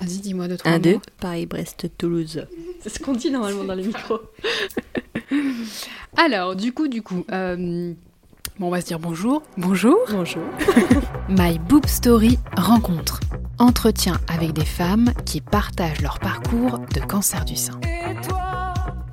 Vas-y, 0.00 0.18
dis-moi 0.18 0.48
deux, 0.48 0.56
trois 0.56 0.72
Un, 0.72 0.78
deux. 0.78 0.98
Paris, 1.20 1.46
Brest, 1.46 1.90
Toulouse. 1.98 2.46
C'est 2.80 2.88
ce 2.90 2.98
qu'on 2.98 3.12
dit 3.14 3.30
normalement 3.30 3.64
dans 3.64 3.74
les 3.74 3.86
micros. 3.86 4.20
Alors, 6.16 6.56
du 6.56 6.72
coup, 6.72 6.88
du 6.88 7.02
coup, 7.02 7.24
euh, 7.32 7.92
bon, 8.58 8.66
on 8.66 8.70
va 8.70 8.80
se 8.80 8.86
dire 8.86 8.98
bonjour. 8.98 9.42
Bonjour. 9.56 9.96
Bonjour. 10.10 10.42
My 11.28 11.58
Boob 11.58 11.86
Story 11.86 12.38
rencontre. 12.56 13.20
Entretien 13.58 14.18
avec 14.28 14.52
des 14.52 14.64
femmes 14.64 15.12
qui 15.24 15.40
partagent 15.40 16.00
leur 16.00 16.18
parcours 16.20 16.78
de 16.94 17.00
cancer 17.00 17.44
du 17.44 17.56
sein. 17.56 17.80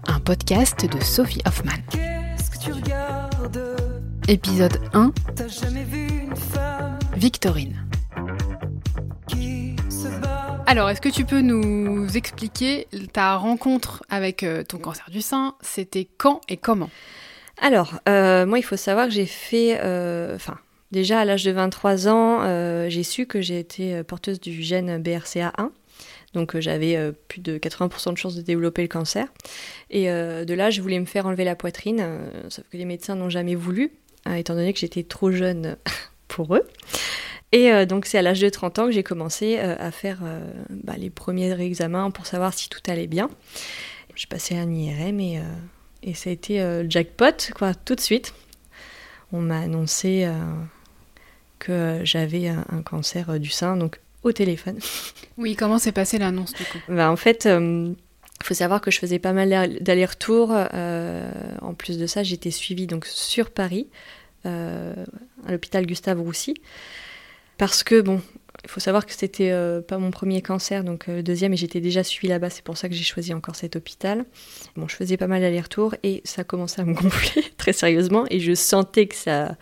Un 0.07 0.19
podcast 0.19 0.85
de 0.85 1.03
Sophie 1.03 1.41
Hoffman. 1.47 1.71
Qu'est-ce 1.89 2.51
que 2.51 2.63
tu 2.63 2.71
regardes? 2.71 3.59
Épisode 4.27 4.79
1, 4.93 5.11
T'as 5.35 5.47
jamais 5.47 5.83
vu 5.83 6.07
une 6.07 6.35
femme? 6.35 6.97
Victorine. 7.15 7.85
Alors, 10.67 10.89
est-ce 10.89 11.01
que 11.01 11.09
tu 11.09 11.25
peux 11.25 11.41
nous 11.41 12.17
expliquer 12.17 12.87
ta 13.13 13.35
rencontre 13.35 14.03
avec 14.09 14.43
euh, 14.43 14.63
ton 14.63 14.77
cancer 14.79 15.05
du 15.11 15.21
sein? 15.21 15.55
C'était 15.61 16.07
quand 16.17 16.41
et 16.49 16.57
comment? 16.57 16.89
Alors, 17.61 17.99
euh, 18.09 18.45
moi, 18.45 18.57
il 18.57 18.63
faut 18.63 18.75
savoir 18.75 19.05
que 19.07 19.13
j'ai 19.13 19.27
fait. 19.27 19.79
euh, 19.83 20.35
Enfin, 20.35 20.57
déjà 20.91 21.19
à 21.19 21.25
l'âge 21.25 21.43
de 21.43 21.51
23 21.51 22.07
ans, 22.07 22.89
j'ai 22.89 23.03
su 23.03 23.27
que 23.27 23.41
j'ai 23.41 23.59
été 23.59 24.03
porteuse 24.03 24.39
du 24.39 24.61
gène 24.63 25.01
BRCA1. 25.01 25.69
Donc, 26.33 26.59
j'avais 26.59 27.11
plus 27.29 27.39
de 27.41 27.57
80% 27.57 28.11
de 28.13 28.17
chances 28.17 28.35
de 28.35 28.41
développer 28.41 28.81
le 28.81 28.87
cancer. 28.87 29.27
Et 29.91 30.07
de 30.07 30.53
là, 30.53 30.69
je 30.71 30.81
voulais 30.81 30.99
me 30.99 31.05
faire 31.05 31.27
enlever 31.27 31.45
la 31.45 31.55
poitrine, 31.55 32.03
sauf 32.49 32.65
que 32.69 32.77
les 32.77 32.85
médecins 32.85 33.15
n'ont 33.15 33.29
jamais 33.29 33.55
voulu, 33.55 33.91
étant 34.35 34.55
donné 34.55 34.73
que 34.73 34.79
j'étais 34.79 35.03
trop 35.03 35.31
jeune 35.31 35.77
pour 36.27 36.55
eux. 36.55 36.67
Et 37.55 37.71
euh, 37.71 37.85
donc, 37.85 38.05
c'est 38.05 38.17
à 38.17 38.21
l'âge 38.21 38.41
de 38.41 38.49
30 38.49 38.79
ans 38.79 38.85
que 38.87 38.91
j'ai 38.91 39.01
commencé 39.01 39.55
euh, 39.59 39.77
à 39.79 39.89
faire 39.89 40.19
euh, 40.25 40.41
bah, 40.69 40.95
les 40.97 41.09
premiers 41.09 41.57
examens 41.61 42.11
pour 42.11 42.25
savoir 42.25 42.53
si 42.53 42.67
tout 42.67 42.81
allait 42.85 43.07
bien. 43.07 43.29
J'ai 44.13 44.27
passé 44.27 44.57
un 44.57 44.69
IRM 44.69 45.21
et, 45.21 45.41
et 46.03 46.13
ça 46.13 46.29
a 46.29 46.33
été 46.33 46.61
jackpot, 46.89 47.51
quoi, 47.53 47.73
tout 47.73 47.95
de 47.95 47.99
suite. 48.01 48.33
On 49.33 49.39
m'a 49.41 49.59
annoncé 49.59 50.25
que 51.59 51.99
j'avais 52.05 52.47
un, 52.47 52.63
un 52.71 52.81
cancer 52.81 53.37
du 53.41 53.49
sein, 53.49 53.75
donc 53.75 53.99
au 54.23 54.31
téléphone. 54.31 54.79
Oui, 55.37 55.57
comment 55.57 55.79
s'est 55.79 55.91
passée 55.91 56.17
l'annonce 56.17 56.53
du 56.53 56.63
coup? 56.63 56.77
Bah, 56.87 57.11
en 57.11 57.17
fait, 57.17 57.45
il 57.45 57.95
faut 58.41 58.53
savoir 58.53 58.79
que 58.79 58.89
je 58.89 58.99
faisais 58.99 59.19
pas 59.19 59.33
mal 59.33 59.49
d'aller- 59.49 59.81
d'allers-retours. 59.81 60.51
en 60.51 61.73
plus 61.73 61.97
de 61.97 62.05
ça, 62.07 62.23
j'étais 62.23 62.51
suivie 62.51 62.87
donc 62.87 63.05
sur 63.05 63.49
Paris, 63.51 63.87
à 64.45 64.93
l'hôpital 65.49 65.85
Gustave 65.85 66.21
Roussy. 66.21 66.53
Parce 67.57 67.83
que, 67.83 68.01
bon, 68.01 68.21
il 68.65 68.69
faut 68.69 68.79
savoir 68.79 69.05
que 69.05 69.13
c'était 69.13 69.51
euh, 69.51 69.81
pas 69.81 69.99
mon 69.99 70.11
premier 70.11 70.41
cancer, 70.41 70.83
donc 70.83 71.07
euh, 71.07 71.17
le 71.17 71.23
deuxième, 71.23 71.53
et 71.53 71.57
j'étais 71.57 71.81
déjà 71.81 72.03
suivie 72.03 72.27
là-bas, 72.27 72.49
c'est 72.49 72.63
pour 72.63 72.77
ça 72.77 72.89
que 72.89 72.95
j'ai 72.95 73.03
choisi 73.03 73.33
encore 73.33 73.55
cet 73.55 73.75
hôpital. 73.75 74.25
Bon, 74.75 74.87
je 74.87 74.95
faisais 74.95 75.17
pas 75.17 75.27
mal 75.27 75.41
d'allers-retours 75.41 75.95
et 76.01 76.21
ça 76.25 76.43
commençait 76.43 76.81
à 76.81 76.85
me 76.85 76.93
gonfler 76.99 77.43
très 77.57 77.73
sérieusement, 77.73 78.25
et 78.29 78.39
je 78.39 78.53
sentais 78.55 79.05
que 79.05 79.15
ça 79.15 79.55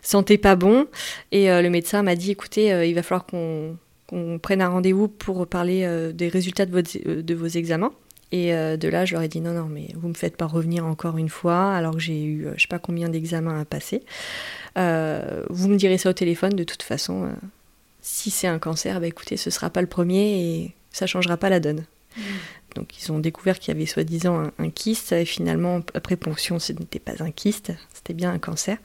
sentait 0.00 0.38
pas 0.38 0.56
bon. 0.56 0.86
Et 1.30 1.50
euh, 1.50 1.60
le 1.60 1.68
médecin 1.68 2.02
m'a 2.02 2.14
dit 2.14 2.30
écoutez, 2.30 2.72
euh, 2.72 2.86
il 2.86 2.94
va 2.94 3.02
falloir 3.02 3.26
qu'on 3.26 4.38
prenne 4.40 4.62
un 4.62 4.68
rendez-vous 4.68 5.08
pour 5.08 5.46
parler 5.46 6.12
des 6.14 6.28
résultats 6.28 6.64
de 6.64 7.34
vos 7.34 7.46
examens. 7.46 7.92
Et 8.30 8.52
euh, 8.54 8.76
de 8.76 8.88
là, 8.88 9.04
je 9.04 9.14
leur 9.14 9.22
ai 9.22 9.28
dit 9.28 9.40
non, 9.40 9.52
non, 9.54 9.66
mais 9.66 9.88
vous 9.94 10.08
me 10.08 10.14
faites 10.14 10.36
pas 10.36 10.46
revenir 10.46 10.84
encore 10.84 11.16
une 11.16 11.30
fois, 11.30 11.72
alors 11.74 11.94
que 11.94 12.00
j'ai 12.00 12.22
eu 12.22 12.46
euh, 12.46 12.52
je 12.56 12.62
sais 12.62 12.68
pas 12.68 12.78
combien 12.78 13.08
d'examens 13.08 13.58
à 13.60 13.64
passer. 13.64 14.02
Euh, 14.76 15.44
vous 15.48 15.68
me 15.68 15.76
direz 15.76 15.98
ça 15.98 16.10
au 16.10 16.12
téléphone, 16.12 16.52
de 16.54 16.64
toute 16.64 16.82
façon. 16.82 17.24
euh, 17.24 17.28
si 18.00 18.30
c'est 18.30 18.46
un 18.46 18.58
cancer, 18.58 19.00
bah 19.00 19.06
écoutez, 19.06 19.36
ce 19.36 19.50
sera 19.50 19.70
pas 19.70 19.80
le 19.80 19.86
premier 19.86 20.40
et 20.40 20.74
ça 20.92 21.06
changera 21.06 21.36
pas 21.36 21.48
la 21.50 21.60
donne. 21.60 21.84
Donc 22.74 23.02
ils 23.02 23.12
ont 23.12 23.18
découvert 23.18 23.58
qu'il 23.58 23.72
y 23.72 23.76
avait 23.76 23.86
soi-disant 23.86 24.38
un, 24.40 24.52
un 24.58 24.70
kyste 24.70 25.12
et 25.12 25.24
finalement 25.24 25.80
après 25.94 26.16
ponction 26.16 26.58
ce 26.58 26.72
n'était 26.72 26.98
pas 26.98 27.22
un 27.22 27.30
kyste, 27.30 27.72
c'était 27.92 28.14
bien 28.14 28.32
un 28.32 28.38
cancer. 28.38 28.78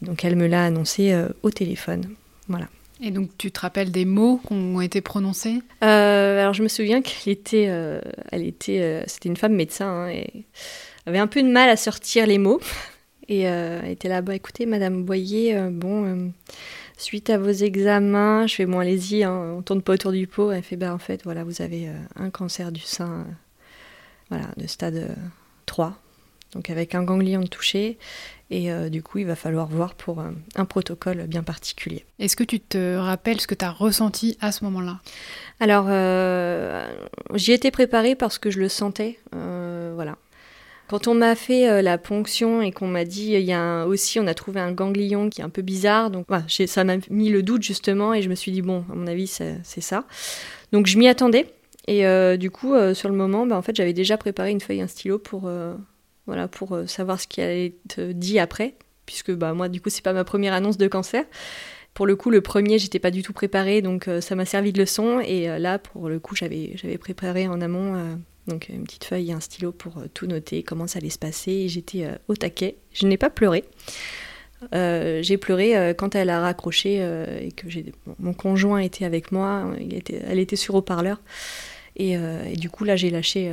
Et 0.00 0.06
donc 0.06 0.24
elle 0.24 0.36
me 0.36 0.46
l'a 0.46 0.64
annoncé 0.64 1.12
euh, 1.12 1.28
au 1.42 1.50
téléphone. 1.50 2.04
Voilà. 2.48 2.68
Et 3.02 3.10
donc, 3.10 3.30
tu 3.38 3.50
te 3.50 3.60
rappelles 3.60 3.90
des 3.90 4.04
mots 4.04 4.40
qui 4.46 4.52
ont 4.52 4.80
été 4.80 5.00
prononcés? 5.00 5.62
Euh, 5.82 6.40
alors 6.40 6.52
je 6.52 6.62
me 6.62 6.68
souviens 6.68 7.00
qu'elle 7.02 7.32
était, 7.32 7.66
euh, 7.68 8.00
elle 8.30 8.46
était, 8.46 8.80
euh, 8.80 9.02
c'était 9.06 9.28
une 9.28 9.36
femme 9.36 9.54
médecin 9.54 9.86
hein, 9.86 10.08
et 10.08 10.44
avait 11.06 11.18
un 11.18 11.26
peu 11.26 11.42
de 11.42 11.48
mal 11.48 11.70
à 11.70 11.76
sortir 11.76 12.26
les 12.26 12.38
mots. 12.38 12.60
Et 13.28 13.42
elle 13.42 13.92
était 13.92 14.08
là, 14.08 14.22
bah 14.22 14.34
écoutez, 14.34 14.66
Madame 14.66 15.04
Boyer, 15.04 15.68
bon, 15.70 16.32
suite 16.96 17.30
à 17.30 17.38
vos 17.38 17.52
examens, 17.52 18.48
je 18.48 18.56
fais 18.56 18.66
bon, 18.66 18.80
allez-y, 18.80 19.22
hein, 19.22 19.54
on 19.56 19.62
tourne 19.62 19.82
pas 19.82 19.92
autour 19.92 20.10
du 20.10 20.26
pot. 20.26 20.50
Elle 20.50 20.64
fait, 20.64 20.74
bah 20.74 20.92
en 20.92 20.98
fait, 20.98 21.22
voilà, 21.22 21.44
vous 21.44 21.62
avez 21.62 21.88
un 22.16 22.30
cancer 22.30 22.72
du 22.72 22.80
sein, 22.80 23.24
voilà, 24.30 24.46
de 24.56 24.66
stade 24.66 24.96
euh, 24.96 25.14
3, 25.66 25.96
donc 26.52 26.70
avec 26.70 26.94
un 26.94 27.02
ganglion 27.02 27.42
touché. 27.44 27.98
Et 28.52 28.72
euh, 28.72 28.88
du 28.88 29.00
coup, 29.00 29.18
il 29.18 29.26
va 29.26 29.36
falloir 29.36 29.68
voir 29.68 29.94
pour 29.94 30.18
euh, 30.20 30.30
un 30.56 30.64
protocole 30.64 31.26
bien 31.28 31.44
particulier. 31.44 32.04
Est-ce 32.18 32.34
que 32.34 32.42
tu 32.42 32.58
te 32.58 32.96
rappelles 32.96 33.40
ce 33.40 33.46
que 33.46 33.54
tu 33.54 33.64
as 33.64 33.70
ressenti 33.70 34.36
à 34.40 34.50
ce 34.50 34.64
moment-là? 34.64 34.98
Alors, 35.60 35.86
euh, 35.88 36.92
j'y 37.34 37.52
étais 37.52 37.70
préparée 37.70 38.16
parce 38.16 38.38
que 38.38 38.50
je 38.50 38.58
le 38.58 38.68
sentais. 38.68 39.20
voilà. 39.32 40.16
Quand 40.88 41.06
on 41.06 41.14
m'a 41.14 41.36
fait 41.36 41.82
la 41.82 41.98
ponction 41.98 42.60
et 42.62 42.72
qu'on 42.72 42.88
m'a 42.88 43.04
dit, 43.04 43.34
il 43.34 43.42
y 43.42 43.52
a 43.52 43.60
un- 43.60 43.84
aussi, 43.84 44.18
on 44.18 44.26
a 44.26 44.34
trouvé 44.34 44.58
un 44.58 44.72
ganglion 44.72 45.30
qui 45.30 45.40
est 45.40 45.44
un 45.44 45.48
peu 45.48 45.62
bizarre, 45.62 46.10
donc 46.10 46.26
ça 46.66 46.82
m'a 46.82 46.96
mis 47.10 47.28
le 47.28 47.44
doute 47.44 47.62
justement 47.62 48.12
et 48.12 48.22
je 48.22 48.28
me 48.28 48.34
suis 48.34 48.50
dit, 48.50 48.60
bon, 48.60 48.84
à 48.90 48.96
mon 48.96 49.06
avis, 49.06 49.28
c'est 49.28 49.80
ça. 49.80 50.04
Donc 50.72 50.88
je 50.88 50.98
m'y 50.98 51.06
attendais. 51.06 51.46
Et 51.86 52.02
du 52.38 52.50
coup, 52.50 52.74
sur 52.94 53.08
le 53.08 53.14
moment, 53.14 53.46
bah, 53.46 53.56
en 53.56 53.62
fait, 53.62 53.76
j'avais 53.76 53.92
déjà 53.92 54.16
préparé 54.16 54.50
une 54.50 54.60
feuille 54.60 54.78
et 54.78 54.82
un 54.82 54.88
stylo 54.88 55.20
pour, 55.20 55.48
voilà, 56.26 56.48
pour 56.48 56.72
euh, 56.72 56.86
savoir 56.86 57.20
ce 57.20 57.26
qui 57.26 57.40
allait 57.40 57.74
être 57.86 58.12
dit 58.12 58.38
après, 58.38 58.74
puisque 59.06 59.32
bah, 59.32 59.52
moi, 59.52 59.68
du 59.68 59.80
coup, 59.80 59.90
c'est 59.90 60.04
pas 60.04 60.12
ma 60.12 60.24
première 60.24 60.52
annonce 60.52 60.78
de 60.78 60.86
cancer. 60.86 61.24
Pour 61.94 62.06
le 62.06 62.14
coup, 62.14 62.30
le 62.30 62.40
premier, 62.40 62.78
j'étais 62.78 63.00
pas 63.00 63.10
du 63.10 63.22
tout 63.22 63.32
préparée, 63.32 63.82
donc 63.82 64.06
euh, 64.06 64.20
ça 64.20 64.36
m'a 64.36 64.44
servi 64.44 64.72
de 64.72 64.78
leçon. 64.78 65.20
Et 65.20 65.50
euh, 65.50 65.58
là, 65.58 65.78
pour 65.78 66.08
le 66.08 66.20
coup, 66.20 66.36
j'avais 66.36 66.98
préparé 66.98 67.48
en 67.48 67.60
amont 67.60 68.16
donc 68.46 68.68
une 68.68 68.84
petite 68.84 69.04
feuille 69.04 69.30
et 69.30 69.32
un 69.32 69.40
stylo 69.40 69.70
pour 69.70 70.02
tout 70.14 70.26
noter, 70.26 70.62
comment 70.62 70.86
ça 70.86 70.98
allait 70.98 71.10
se 71.10 71.18
passer. 71.18 71.52
Et 71.52 71.68
j'étais 71.68 72.08
au 72.28 72.36
taquet. 72.36 72.76
Je 72.92 73.06
n'ai 73.06 73.16
pas 73.16 73.30
pleuré. 73.30 73.64
J'ai 74.72 75.36
pleuré 75.36 75.94
quand 75.96 76.14
elle 76.14 76.30
a 76.30 76.40
raccroché 76.40 76.96
et 77.42 77.52
que 77.52 77.66
bon, 78.06 78.14
mon 78.18 78.34
conjoint 78.34 78.78
était 78.78 79.04
avec 79.04 79.30
moi. 79.30 79.72
Il 79.80 79.94
était, 79.94 80.20
elle 80.26 80.38
était 80.38 80.56
sur 80.56 80.74
haut-parleur. 80.74 81.20
Et, 81.96 82.16
du 82.56 82.70
coup, 82.70 82.84
là, 82.84 82.96
j'ai 82.96 83.10
lâché, 83.10 83.52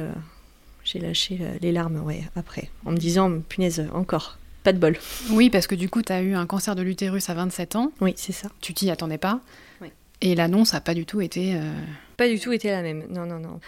j'ai 0.89 0.99
lâché 0.99 1.37
euh, 1.41 1.57
les 1.61 1.71
larmes 1.71 2.01
ouais, 2.05 2.21
après, 2.35 2.69
en 2.85 2.91
me 2.91 2.97
disant, 2.97 3.31
punaise, 3.49 3.85
encore, 3.93 4.37
pas 4.63 4.71
de 4.73 4.79
bol. 4.79 4.97
Oui, 5.31 5.49
parce 5.49 5.67
que 5.67 5.75
du 5.75 5.89
coup, 5.89 6.01
tu 6.01 6.13
as 6.13 6.21
eu 6.21 6.33
un 6.33 6.45
cancer 6.45 6.75
de 6.75 6.81
l'utérus 6.81 7.29
à 7.29 7.33
27 7.33 7.75
ans. 7.75 7.91
Oui, 8.01 8.13
c'est 8.15 8.31
ça. 8.33 8.49
Tu 8.61 8.73
t'y 8.73 8.89
attendais 8.89 9.17
pas. 9.17 9.41
Oui. 9.81 9.89
Et 10.21 10.33
l'annonce 10.35 10.73
n'a 10.73 10.81
pas 10.81 10.93
du 10.93 11.05
tout 11.05 11.19
été. 11.21 11.55
euh, 11.55 11.73
Pas 12.15 12.27
du 12.29 12.39
tout 12.39 12.51
été 12.53 12.69
la 12.71 12.81
même. 12.81 13.03
Non, 13.09 13.25
non, 13.25 13.39
non. 13.39 13.59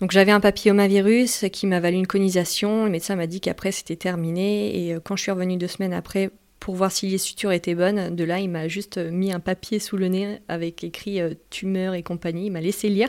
Donc 0.00 0.10
j'avais 0.10 0.32
un 0.32 0.40
papillomavirus 0.40 1.46
qui 1.52 1.66
m'a 1.66 1.80
valu 1.80 1.96
une 1.96 2.06
conisation. 2.06 2.84
Le 2.84 2.90
médecin 2.90 3.16
m'a 3.16 3.26
dit 3.26 3.40
qu'après 3.40 3.72
c'était 3.72 3.96
terminé. 3.96 4.86
Et 4.86 4.94
euh, 4.94 5.00
quand 5.02 5.16
je 5.16 5.22
suis 5.22 5.30
revenue 5.32 5.56
deux 5.56 5.68
semaines 5.68 5.94
après 5.94 6.30
pour 6.60 6.74
voir 6.74 6.90
si 6.90 7.06
les 7.08 7.18
sutures 7.18 7.52
étaient 7.52 7.74
bonnes, 7.74 8.14
de 8.14 8.24
là 8.24 8.40
il 8.40 8.48
m'a 8.48 8.68
juste 8.68 8.98
mis 8.98 9.32
un 9.32 9.40
papier 9.40 9.78
sous 9.78 9.96
le 9.96 10.08
nez 10.08 10.40
avec 10.48 10.82
écrit 10.82 11.20
euh, 11.20 11.34
tumeur 11.50 11.94
et 11.94 12.02
compagnie. 12.02 12.46
Il 12.46 12.52
m'a 12.52 12.60
laissé 12.60 12.88
lire 12.88 13.08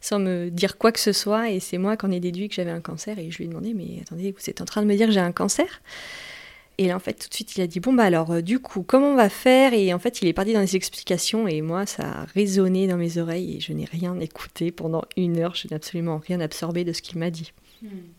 sans 0.00 0.18
me 0.18 0.50
dire 0.50 0.76
quoi 0.78 0.92
que 0.92 1.00
ce 1.00 1.12
soit. 1.12 1.50
Et 1.50 1.60
c'est 1.60 1.78
moi 1.78 1.96
qui 1.96 2.06
en 2.06 2.10
ai 2.10 2.20
déduit 2.20 2.48
que 2.48 2.54
j'avais 2.54 2.70
un 2.70 2.80
cancer. 2.80 3.18
Et 3.18 3.30
je 3.30 3.38
lui 3.38 3.44
ai 3.44 3.48
demandé 3.48 3.74
Mais 3.74 4.00
attendez, 4.02 4.32
vous 4.32 4.50
êtes 4.50 4.60
en 4.60 4.64
train 4.64 4.82
de 4.82 4.86
me 4.86 4.96
dire 4.96 5.06
que 5.06 5.12
j'ai 5.12 5.20
un 5.20 5.32
cancer? 5.32 5.80
Et 6.80 6.86
là, 6.86 6.96
en 6.96 6.98
fait, 6.98 7.12
tout 7.12 7.28
de 7.28 7.34
suite, 7.34 7.56
il 7.56 7.60
a 7.60 7.66
dit 7.66 7.78
Bon, 7.78 7.92
bah 7.92 8.04
alors, 8.04 8.30
euh, 8.30 8.40
du 8.40 8.58
coup, 8.58 8.82
comment 8.82 9.08
on 9.08 9.14
va 9.14 9.28
faire? 9.28 9.74
Et 9.74 9.92
en 9.92 9.98
fait, 9.98 10.22
il 10.22 10.28
est 10.28 10.32
parti 10.32 10.54
dans 10.54 10.62
des 10.62 10.76
explications, 10.76 11.46
et 11.46 11.60
moi, 11.60 11.84
ça 11.84 12.04
a 12.04 12.24
résonné 12.24 12.86
dans 12.86 12.96
mes 12.96 13.18
oreilles, 13.18 13.58
et 13.58 13.60
je 13.60 13.74
n'ai 13.74 13.84
rien 13.84 14.18
écouté 14.18 14.72
pendant 14.72 15.02
une 15.14 15.38
heure. 15.40 15.54
Je 15.54 15.68
n'ai 15.68 15.74
absolument 15.74 16.22
rien 16.26 16.40
absorbé 16.40 16.84
de 16.84 16.94
ce 16.94 17.02
qu'il 17.02 17.18
m'a 17.18 17.28
dit. 17.28 17.52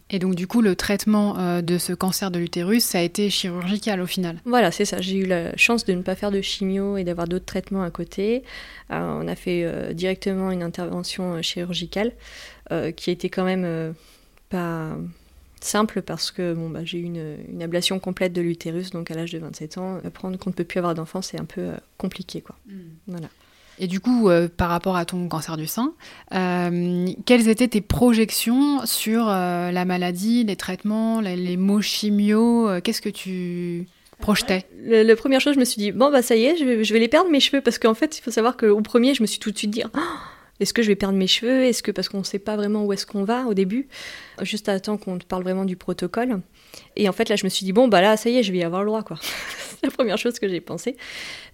Et 0.10 0.20
donc, 0.20 0.36
du 0.36 0.48
coup, 0.48 0.62
le 0.62 0.76
traitement 0.76 1.38
euh, 1.38 1.62
de 1.62 1.78
ce 1.78 1.94
cancer 1.94 2.32
de 2.32 2.40
l'utérus, 2.40 2.84
ça 2.84 3.00
a 3.00 3.02
été 3.02 3.30
chirurgical 3.30 4.02
au 4.02 4.06
final. 4.06 4.38
Voilà, 4.46 4.72
c'est 4.72 4.86
ça. 4.86 5.00
J'ai 5.02 5.18
eu 5.18 5.26
la 5.26 5.56
chance 5.56 5.86
de 5.86 5.94
ne 5.94 6.02
pas 6.02 6.16
faire 6.16 6.32
de 6.32 6.42
chimio 6.42 6.98
et 6.98 7.04
d'avoir 7.04 7.28
d'autres 7.28 7.46
traitements 7.46 7.84
à 7.84 7.92
côté. 7.92 8.44
Euh, 8.92 9.20
on 9.22 9.28
a 9.28 9.36
fait 9.36 9.64
euh, 9.64 9.94
directement 9.94 10.52
une 10.52 10.64
intervention 10.64 11.42
chirurgicale 11.42 12.14
qui 12.96 13.10
a 13.10 13.14
été 13.14 13.30
quand 13.30 13.44
même 13.44 13.94
pas 14.48 14.96
simple 15.60 16.02
parce 16.02 16.32
que 16.32 16.54
bon, 16.54 16.70
bah, 16.70 16.86
j'ai 16.86 17.00
eu 17.00 17.04
une, 17.04 17.36
une 17.50 17.62
ablation 17.62 18.00
complète 18.00 18.32
de 18.32 18.40
l'utérus, 18.40 18.92
donc 18.92 19.12
à 19.12 19.14
l'âge 19.14 19.34
de 19.34 19.40
27 19.40 19.78
ans, 19.78 20.00
apprendre 20.06 20.40
qu'on 20.40 20.52
ne 20.52 20.56
peut 20.56 20.64
plus 20.64 20.78
avoir 20.78 20.96
d'enfant, 20.96 21.22
c'est 21.22 21.38
un 21.38 21.44
peu 21.44 21.72
compliqué. 21.98 22.40
Quoi. 22.40 22.56
Voilà. 23.08 23.28
Et 23.82 23.88
du 23.88 24.00
coup, 24.00 24.30
euh, 24.30 24.48
par 24.48 24.70
rapport 24.70 24.96
à 24.96 25.06
ton 25.06 25.28
cancer 25.28 25.58
du 25.58 25.66
sein, 25.66 25.96
euh, 26.36 27.08
quelles 27.26 27.50
étaient 27.50 27.68
tes 27.68 27.82
projections 27.82 28.86
sur 28.86 29.28
euh, 29.28 29.72
la 29.72 29.86
maladie, 29.86 30.44
les 30.44 30.56
traitements, 30.56 31.20
les, 31.20 31.36
les 31.36 31.58
mots 31.58 31.82
chimio 31.82 32.70
Qu'est-ce 32.84 33.02
que 33.02 33.10
tu 33.10 33.88
projetais? 34.20 34.68
La 34.86 35.16
première 35.16 35.42
chose, 35.42 35.56
je 35.56 35.60
me 35.60 35.66
suis 35.66 35.80
dit, 35.80 35.92
bon, 35.92 36.12
bah 36.12 36.22
ça 36.22 36.36
y 36.36 36.46
est, 36.46 36.58
je 36.58 36.64
vais, 36.64 36.84
je 36.84 36.94
vais 36.94 37.00
les 37.00 37.08
perdre 37.08 37.32
mes 37.32 37.40
cheveux, 37.40 37.62
parce 37.62 37.80
qu'en 37.80 37.96
fait, 37.96 38.20
il 38.20 38.22
faut 38.22 38.30
savoir 38.30 38.56
qu'au 38.56 38.80
premier, 38.82 39.16
je 39.16 39.24
me 39.24 39.28
suis 39.28 39.40
tout 39.40 39.50
de 39.50 39.58
suite 39.58 39.72
dit, 39.72 39.82
Ah 39.96 40.00
est-ce 40.62 40.76
que 40.76 40.84
je 40.84 40.88
vais 40.88 40.96
perdre 40.96 41.18
mes 41.18 41.26
cheveux? 41.26 41.64
Est-ce 41.64 41.82
que 41.82 41.90
parce 41.90 42.08
qu'on 42.08 42.20
ne 42.20 42.24
sait 42.24 42.38
pas 42.38 42.56
vraiment 42.56 42.86
où 42.86 42.94
est-ce 42.94 43.08
qu'on 43.08 43.24
va 43.24 43.46
au 43.48 43.56
début? 43.56 43.88
Juste 44.44 44.70
à 44.70 44.80
temps 44.80 44.98
qu'on 44.98 45.18
te 45.18 45.26
parle 45.26 45.42
vraiment 45.42 45.66
du 45.66 45.76
protocole. 45.76 46.40
Et 46.96 47.10
en 47.10 47.12
fait, 47.12 47.30
là, 47.30 47.36
je 47.36 47.44
me 47.44 47.50
suis 47.50 47.66
dit, 47.66 47.74
bon, 47.74 47.88
bah 47.88 48.02
là, 48.02 48.18
ça 48.18 48.30
y 48.30 48.38
est, 48.38 48.44
je 48.44 48.52
vais 48.52 48.60
y 48.60 48.64
avoir 48.64 48.82
le 48.82 48.88
droit, 48.88 49.04
quoi. 49.04 49.18
C'est 49.22 49.86
la 49.86 49.92
première 49.92 50.18
chose 50.18 50.40
que 50.40 50.48
j'ai 50.48 50.62
pensé. 50.62 50.96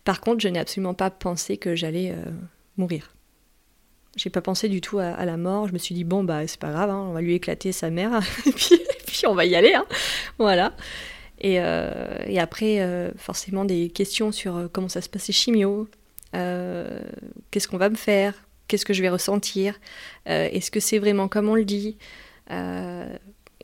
Par 0.04 0.22
contre, 0.22 0.42
je 0.42 0.48
n'ai 0.48 0.60
absolument 0.60 0.94
pas 0.94 1.10
pensé 1.10 1.58
que 1.58 1.76
j'allais 1.76 2.12
euh, 2.12 2.32
mourir. 2.78 3.14
J'ai 4.16 4.30
pas 4.30 4.42
pensé 4.42 4.68
du 4.68 4.82
tout 4.82 5.00
à, 5.00 5.26
la 5.26 5.38
mort. 5.38 5.68
Je 5.68 5.74
me 5.74 5.78
suis 5.78 5.94
dit, 5.94 6.04
bon, 6.04 6.24
bah, 6.24 6.48
c'est 6.48 6.60
pas 6.60 6.72
grave, 6.72 6.90
hein, 6.90 7.06
on 7.10 7.14
va 7.14 7.22
lui 7.22 7.36
éclater 7.36 7.72
sa 7.72 7.90
mère, 7.90 8.20
et, 8.46 8.52
puis, 8.52 9.28
on 9.28 9.36
va 9.36 9.46
y 9.46 9.56
aller, 9.56 9.74
hein. 9.74 9.86
Voilà. 10.40 10.74
Et, 11.40 11.60
euh, 11.60 12.18
et 12.26 12.40
après, 12.40 12.82
euh, 12.82 13.12
forcément, 13.16 13.66
des 13.66 13.90
questions 13.90 14.32
sur 14.32 14.56
euh, 14.56 14.68
comment 14.72 14.90
ça 14.90 15.02
se 15.02 15.32
chimios, 15.32 15.88
euh, 16.36 17.00
qu'est-ce 17.52 17.68
qu'on 17.68 17.78
va 17.78 17.90
me 17.90 17.96
faire, 17.96 18.34
qu'est-ce 18.68 18.86
que 18.86 18.94
je 18.94 19.02
vais 19.02 19.10
ressentir, 19.10 19.80
est-ce 20.26 20.72
que 20.72 20.80
c'est 20.80 21.00
vraiment 21.00 21.28
comme 21.28 21.48
on 21.48 21.56
le 21.56 21.64
dit 21.64 21.98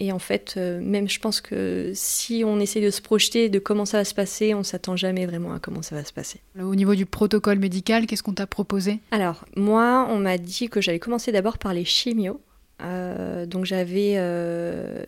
et 0.03 0.11
en 0.11 0.19
fait, 0.19 0.55
euh, 0.57 0.81
même 0.81 1.07
je 1.07 1.17
pense 1.17 1.39
que 1.39 1.93
si 1.95 2.43
on 2.45 2.59
essaie 2.59 2.81
de 2.81 2.89
se 2.89 3.01
projeter 3.01 3.47
de 3.47 3.57
comment 3.57 3.85
ça 3.85 3.99
va 3.99 4.03
se 4.03 4.13
passer, 4.13 4.53
on 4.53 4.61
s'attend 4.61 4.97
jamais 4.97 5.25
vraiment 5.25 5.53
à 5.53 5.59
comment 5.59 5.81
ça 5.81 5.95
va 5.95 6.03
se 6.03 6.11
passer. 6.11 6.41
Au 6.59 6.75
niveau 6.75 6.93
du 6.93 7.05
protocole 7.05 7.57
médical, 7.57 8.05
qu'est-ce 8.05 8.21
qu'on 8.21 8.33
t'a 8.33 8.45
proposé? 8.45 8.99
Alors, 9.11 9.45
moi, 9.55 10.05
on 10.09 10.19
m'a 10.19 10.37
dit 10.37 10.67
que 10.67 10.81
j'allais 10.81 10.99
commencer 10.99 11.31
d'abord 11.31 11.57
par 11.57 11.73
les 11.73 11.85
chimios. 11.85 12.41
Euh, 12.83 13.45
donc 13.45 13.63
j'avais 13.63 14.15
euh, 14.17 15.05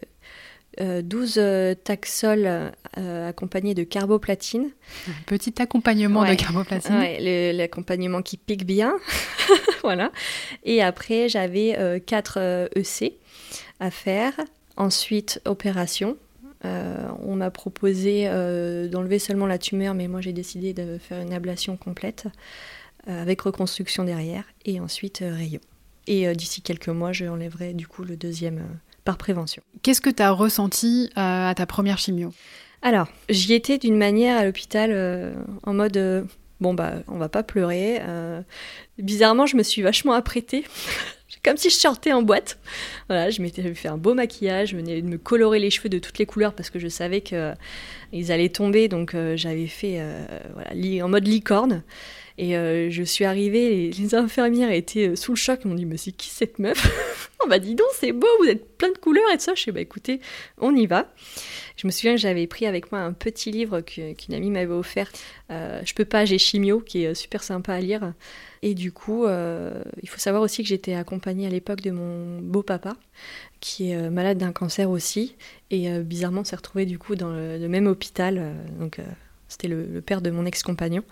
12 0.80 1.42
taxols 1.83 2.71
euh, 2.97 3.30
accompagnés 3.30 3.74
de 3.74 3.83
carboplatine. 3.83 4.69
Un 5.09 5.24
petit 5.25 5.62
accompagnement 5.62 6.21
ouais. 6.21 6.38
de 6.38 6.42
carboplatine. 6.42 6.95
Ouais, 6.95 7.51
l'accompagnement 7.51 8.21
qui 8.21 8.38
pique 8.38 8.65
bien. 8.65 8.94
voilà. 9.83 10.13
Et 10.63 10.81
après, 10.81 11.27
j'avais 11.27 12.01
4 12.06 12.69
EC 12.77 13.18
à 13.81 13.92
faire. 13.92 14.33
Ensuite, 14.77 15.42
opération. 15.45 16.18
Euh, 16.66 17.07
on 17.22 17.36
m'a 17.36 17.51
proposé 17.51 18.24
euh, 18.27 18.88
d'enlever 18.88 19.19
seulement 19.19 19.45
la 19.45 19.57
tumeur, 19.57 19.94
mais 19.94 20.07
moi 20.07 20.22
j'ai 20.22 20.33
décidé 20.33 20.74
de 20.74 20.98
faire 20.98 21.22
une 21.22 21.33
ablation 21.33 21.77
complète 21.77 22.27
euh, 23.07 23.22
avec 23.22 23.42
reconstruction 23.42 24.04
derrière 24.04 24.45
et 24.66 24.80
ensuite 24.80 25.19
rayon. 25.22 25.62
Et 26.07 26.31
d'ici 26.36 26.62
quelques 26.62 26.89
mois, 26.89 27.13
je 27.13 27.25
enlèverai 27.25 27.74
du 27.74 27.88
coup 27.88 28.04
le 28.04 28.16
deuxième 28.16 28.63
par 29.06 29.18
prévention. 29.18 29.63
Qu'est-ce 29.81 30.01
que 30.01 30.12
tu 30.12 30.22
as 30.22 30.30
ressenti 30.30 31.10
à 31.16 31.51
ta 31.56 31.66
première 31.66 31.98
chimio? 31.98 32.31
Alors, 32.83 33.07
j'y 33.28 33.54
étais 33.54 33.80
d'une 33.80 33.98
manière 33.98 34.38
à 34.38 34.45
l'hôpital 34.45 35.36
en 35.63 35.74
mode 35.74 36.28
bon 36.62 36.75
bah 36.75 36.94
on 37.07 37.18
va 37.18 37.28
pas 37.28 37.42
pleurer. 37.42 38.01
bizarrement, 39.00 39.48
je 39.48 39.57
me 39.57 39.63
suis 39.63 39.81
vachement 39.81 40.13
apprêtée 40.13 40.63
comme 41.45 41.57
si 41.57 41.69
je 41.69 41.75
sortais 41.75 42.12
en 42.12 42.24
boîte. 42.24 42.57
Voilà, 43.07 43.30
je 43.30 43.42
m'étais 43.42 43.62
fait 43.75 43.88
un 43.88 43.97
beau 43.97 44.15
maquillage, 44.15 44.69
je 44.69 44.77
venais 44.77 45.01
de 45.01 45.07
me 45.07 45.18
colorer 45.18 45.59
les 45.59 45.69
cheveux 45.69 45.89
de 45.89 46.00
toutes 46.00 46.18
les 46.18 46.25
couleurs 46.25 46.53
parce 46.53 46.71
que 46.71 46.80
je 46.80 46.88
savais 46.88 47.21
qu'ils 47.21 47.38
euh, 47.38 48.30
allaient 48.30 48.50
tomber, 48.50 48.88
donc 48.88 49.13
euh, 49.13 49.38
j'avais 49.38 49.68
fait 49.68 49.97
euh, 50.00 50.25
voilà, 50.53 51.06
en 51.06 51.07
mode 51.07 51.27
licorne. 51.27 51.83
Et 52.38 52.58
euh, 52.58 52.90
je 52.90 53.04
suis 53.04 53.26
arrivée, 53.26 53.92
les, 53.92 54.16
infirmières 54.16 54.72
étaient 54.72 55.16
sous 55.16 55.32
le 55.32 55.38
choc, 55.38 55.62
ils 55.64 55.68
m'ont 55.68 55.76
dit 55.76 55.86
mais 55.86 55.98
c'est 55.98 56.12
qui 56.12 56.30
cette 56.30 56.60
meuf? 56.60 57.30
On 57.44 57.48
m'a 57.48 57.60
dit 57.60 57.76
donc 57.76 57.88
c'est 57.94 58.12
beau, 58.12 58.28
vous 58.40 58.48
êtes 58.48 58.78
plein 58.78 58.92
de 58.92 58.98
couleurs 58.98 59.30
et 59.32 59.38
tout 59.38 59.44
ça. 59.44 59.54
Je 59.56 59.64
sais 59.64 59.72
bah 59.72 59.82
écoutez, 59.82 60.20
on 60.58 60.76
y 60.76 60.88
va. 60.88 61.14
Je 61.78 61.86
me 61.86 61.92
souviens 61.92 62.16
que 62.16 62.22
j'avais 62.22 62.48
pris 62.48 62.66
avec 62.66 62.92
moi 62.92 63.02
un 63.02 63.14
petit 63.14 63.52
livre 63.52 63.82
qu'une 63.82 64.16
qu 64.16 64.34
amie 64.34 64.50
m'avait 64.50 64.74
offert. 64.74 65.12
Euh, 65.52 65.82
je 65.86 65.94
peux 65.94 66.06
pas, 66.06 66.26
j'ai 66.26 66.40
chimio, 66.40 66.80
qui 66.80 67.04
est 67.04 67.14
super 67.14 67.44
sympa 67.44 67.74
à 67.74 67.80
lire. 67.82 68.14
Et 68.66 68.74
du 68.74 68.92
coup, 68.92 69.26
euh, 69.26 69.84
il 70.02 70.10
faut 70.10 70.18
savoir 70.18 70.42
aussi 70.42 70.64
que 70.64 70.70
j'étais 70.70 70.96
accompagnée 70.96 71.46
à 71.46 71.52
l'époque 71.52 71.81
de 71.81 71.92
mon 71.92 72.40
beau-papa, 72.40 72.96
qui 73.60 73.92
est 73.92 73.96
euh, 73.96 74.10
malade 74.10 74.40
d'un 74.40 74.52
cancer 74.52 74.90
aussi. 74.90 75.36
Et 75.70 75.92
euh, 75.92 76.02
bizarrement, 76.02 76.42
on 76.42 76.44
s'est 76.44 76.56
retrouvé 76.56 76.88
du 76.88 76.98
coup 76.98 77.16
dans 77.16 77.30
le, 77.30 77.68
même 77.68 77.86
hôpital. 77.86 78.38
euh, 78.40 78.54
donc, 78.80 79.00
c'était 79.48 79.68
le, 79.68 80.02
père 80.02 80.22
de 80.22 80.31
mon 80.31 80.48
ex-compagnon. 80.48 81.04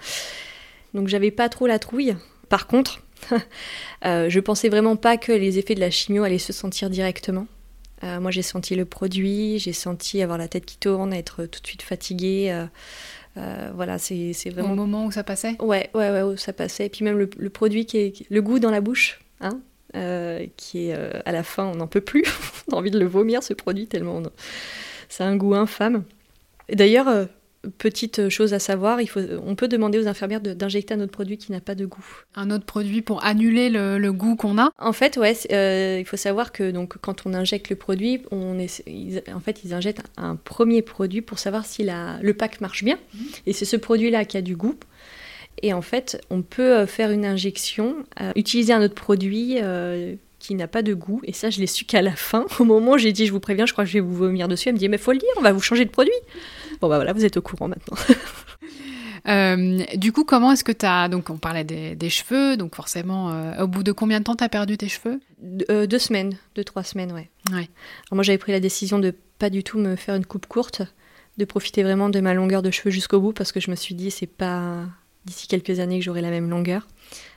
Donc, 0.94 1.08
j'avais 1.08 1.32
pas 1.32 1.50
trop 1.50 1.68
la 1.68 1.80
trouille. 1.80 2.16
Par 2.50 2.68
contre, 2.68 3.02
euh, 4.06 4.30
je 4.30 4.40
pensais 4.40 4.70
vraiment 4.70 4.96
pas 4.96 5.18
que 5.18 5.32
les 5.32 5.60
effets 5.60 5.76
de 5.76 5.80
la 5.80 5.92
chimio 5.92 6.24
allaient 6.24 6.38
se 6.38 6.54
sentir 6.54 6.90
directement. 6.90 7.48
Euh, 8.04 8.20
moi, 8.20 8.32
j'ai 8.32 8.42
senti 8.42 8.76
le 8.76 8.86
produit, 8.86 9.60
j'ai 9.60 9.74
senti 9.74 10.22
avoir 10.22 10.38
la 10.38 10.48
tête 10.48 10.66
qui 10.66 10.78
tourne, 10.78 11.14
être 11.14 11.46
tout 11.46 11.62
de 11.62 11.68
suite 11.68 11.82
fatiguée. 11.82 12.66
Euh, 13.38 13.72
voilà, 13.74 13.98
c'est 13.98 14.34
vraiment. 14.50 14.74
Au 14.74 14.76
moment 14.76 15.06
où 15.06 15.12
ça 15.12 15.24
passait? 15.24 15.56
Ouais, 15.60 15.90
ouais, 15.94 16.12
ouais, 16.12 16.22
où 16.22 16.38
ça 16.38 16.54
passait. 16.54 16.88
Et 16.88 16.90
puis 16.90 17.06
même 17.06 17.18
le, 17.18 17.30
le 17.38 17.50
produit 17.50 17.86
qui 17.86 17.98
est. 17.98 18.30
Le 18.30 18.42
goût 18.42 18.60
dans 18.60 18.72
la 18.72 18.82
bouche, 18.82 19.22
hein, 19.40 19.62
qui 20.58 20.90
est 20.90 20.94
à 20.94 21.32
la 21.32 21.44
fin, 21.44 21.66
on 21.66 21.76
n'en 21.76 21.88
peut 21.88 22.02
plus. 22.02 22.24
on 22.68 22.76
a 22.76 22.80
envie 22.80 22.92
de 22.92 23.00
le 23.00 23.08
vomir, 23.08 23.42
ce 23.42 23.54
produit, 23.54 23.88
tellement. 23.88 24.18
On... 24.18 24.24
A 25.20 25.26
un 25.26 25.36
goût 25.36 25.54
infâme. 25.54 26.04
Et 26.70 26.76
d'ailleurs 26.76 27.28
petite 27.78 28.30
chose 28.30 28.54
à 28.54 28.60
savoir, 28.60 29.02
il 29.02 29.08
faut, 29.08 29.22
on 29.46 29.56
peut 29.56 29.68
demander 29.68 30.00
aux 30.00 30.08
infirmières 30.08 30.42
d'injecter 30.42 30.94
un 30.94 31.00
autre 31.00 31.12
produit 31.12 31.38
qui 31.38 31.52
n'a 31.52 31.62
pas 31.62 31.76
de 31.76 31.86
goût. 31.86 32.06
Un 32.36 32.52
autre 32.52 32.66
produit 32.66 33.02
pour 33.02 33.24
annuler 33.24 33.70
le, 33.70 33.98
le 33.98 34.14
goût 34.14 34.36
qu'on 34.36 34.58
a? 34.58 34.72
En 34.78 34.94
fait, 34.94 35.18
ouais, 35.18 35.34
euh, 35.52 35.98
il 36.00 36.06
faut 36.06 36.18
savoir 36.18 36.52
que 36.52 36.72
donc, 36.72 36.98
quand 37.02 37.26
on 37.26 37.34
injecte 37.34 37.70
le 37.70 37.76
produit, 37.76 38.22
on 38.32 38.60
est, 38.60 38.84
ils, 38.88 39.22
en 39.34 39.40
fait, 39.40 39.62
ils 39.64 39.74
injectent 39.74 40.04
un 40.18 40.36
premier 40.36 40.82
produit 40.82 41.22
pour 41.22 41.40
savoir 41.40 41.66
si 41.66 41.84
la, 41.84 42.18
le 42.22 42.34
pack 42.34 42.62
marche 42.62 42.84
bien. 42.84 42.98
Mmh. 43.14 43.20
Et 43.48 43.54
c'est 43.54 43.66
ce 43.66 43.78
produit-là 43.78 44.26
qui 44.26 44.38
a 44.38 44.42
du 44.42 44.56
goût. 44.56 44.76
Et 45.62 45.74
en 45.74 45.82
fait, 45.82 46.22
on 46.30 46.42
peut 46.42 46.86
faire 46.86 47.12
une 47.12 47.26
injection, 47.26 47.96
euh, 48.22 48.32
utiliser 48.36 48.74
un 48.74 48.82
autre 48.84 48.96
produit 48.96 49.60
euh, 49.62 50.16
qui 50.40 50.56
n'a 50.56 50.68
pas 50.68 50.82
de 50.82 50.94
goût. 50.94 51.22
Et 51.24 51.32
ça, 51.32 51.50
je 51.50 51.60
l'ai 51.60 51.68
su 51.68 51.86
qu'à 51.86 52.02
la 52.02 52.16
fin. 52.16 52.46
Au 52.60 52.66
moment 52.66 52.94
où 52.94 52.98
j'ai 52.98 53.14
dit, 53.14 53.26
je 53.26 53.32
vous 53.32 53.40
préviens, 53.40 53.66
je 53.66 53.72
crois 53.72 53.86
que 53.86 53.90
je 53.90 53.96
vais 53.96 54.02
vous 54.02 54.14
vomir 54.14 54.48
dessus, 54.48 54.70
elle 54.70 54.76
me 54.76 54.80
dit, 54.80 54.90
mais 54.90 54.98
faut 54.98 55.14
le 55.14 55.20
dire, 55.20 55.30
on 55.38 55.42
va 55.42 55.54
vous 55.54 55.62
changer 55.62 55.86
de 55.86 55.90
produit. 55.90 56.12
Bon, 56.84 56.90
bah 56.90 56.98
voilà, 56.98 57.14
vous 57.14 57.24
êtes 57.24 57.38
au 57.38 57.42
courant 57.42 57.70
maintenant. 57.70 57.96
euh, 59.30 59.86
du 59.96 60.12
coup, 60.12 60.26
comment 60.26 60.52
est-ce 60.52 60.66
que 60.66 60.74
tu 60.74 60.86
as. 60.86 61.08
Donc, 61.08 61.30
on 61.30 61.38
parlait 61.38 61.64
des, 61.64 61.96
des 61.96 62.10
cheveux, 62.10 62.58
donc 62.58 62.76
forcément, 62.76 63.32
euh, 63.32 63.64
au 63.64 63.68
bout 63.68 63.84
de 63.84 63.94
combien 63.94 64.20
de 64.20 64.26
temps 64.26 64.36
tu 64.36 64.44
as 64.44 64.50
perdu 64.50 64.76
tes 64.76 64.90
cheveux? 64.90 65.22
De, 65.42 65.66
euh, 65.72 65.88
Deux 65.88 65.98
semaines, 65.98 66.36
deux, 66.56 66.66
trois 66.66 66.84
semaines, 66.84 67.14
ouais. 67.14 67.30
ouais. 67.52 67.70
Alors, 67.70 68.16
moi, 68.16 68.24
j'avais 68.24 68.38
pris 68.38 68.52
la 68.52 68.60
décision 68.60 69.00
de 69.00 69.16
pas 69.40 69.50
du 69.50 69.64
tout 69.64 69.80
me 69.80 69.96
faire 69.96 70.16
une 70.16 70.26
coupe 70.26 70.46
courte, 70.46 70.82
de 71.38 71.46
profiter 71.46 71.84
vraiment 71.84 72.10
de 72.10 72.20
ma 72.20 72.34
longueur 72.34 72.62
de 72.62 72.70
cheveux 72.70 72.92
jusqu'au 72.92 73.22
bout, 73.22 73.32
parce 73.32 73.54
que 73.54 73.62
je 73.62 73.72
me 73.72 73.78
suis 73.78 73.96
dit, 73.96 74.12
c'est 74.12 74.28
pas 74.28 74.82
d'ici 75.24 75.48
quelques 75.48 75.80
années 75.80 76.00
que 76.00 76.04
j'aurai 76.04 76.20
la 76.20 76.32
même 76.32 76.50
longueur. 76.50 76.86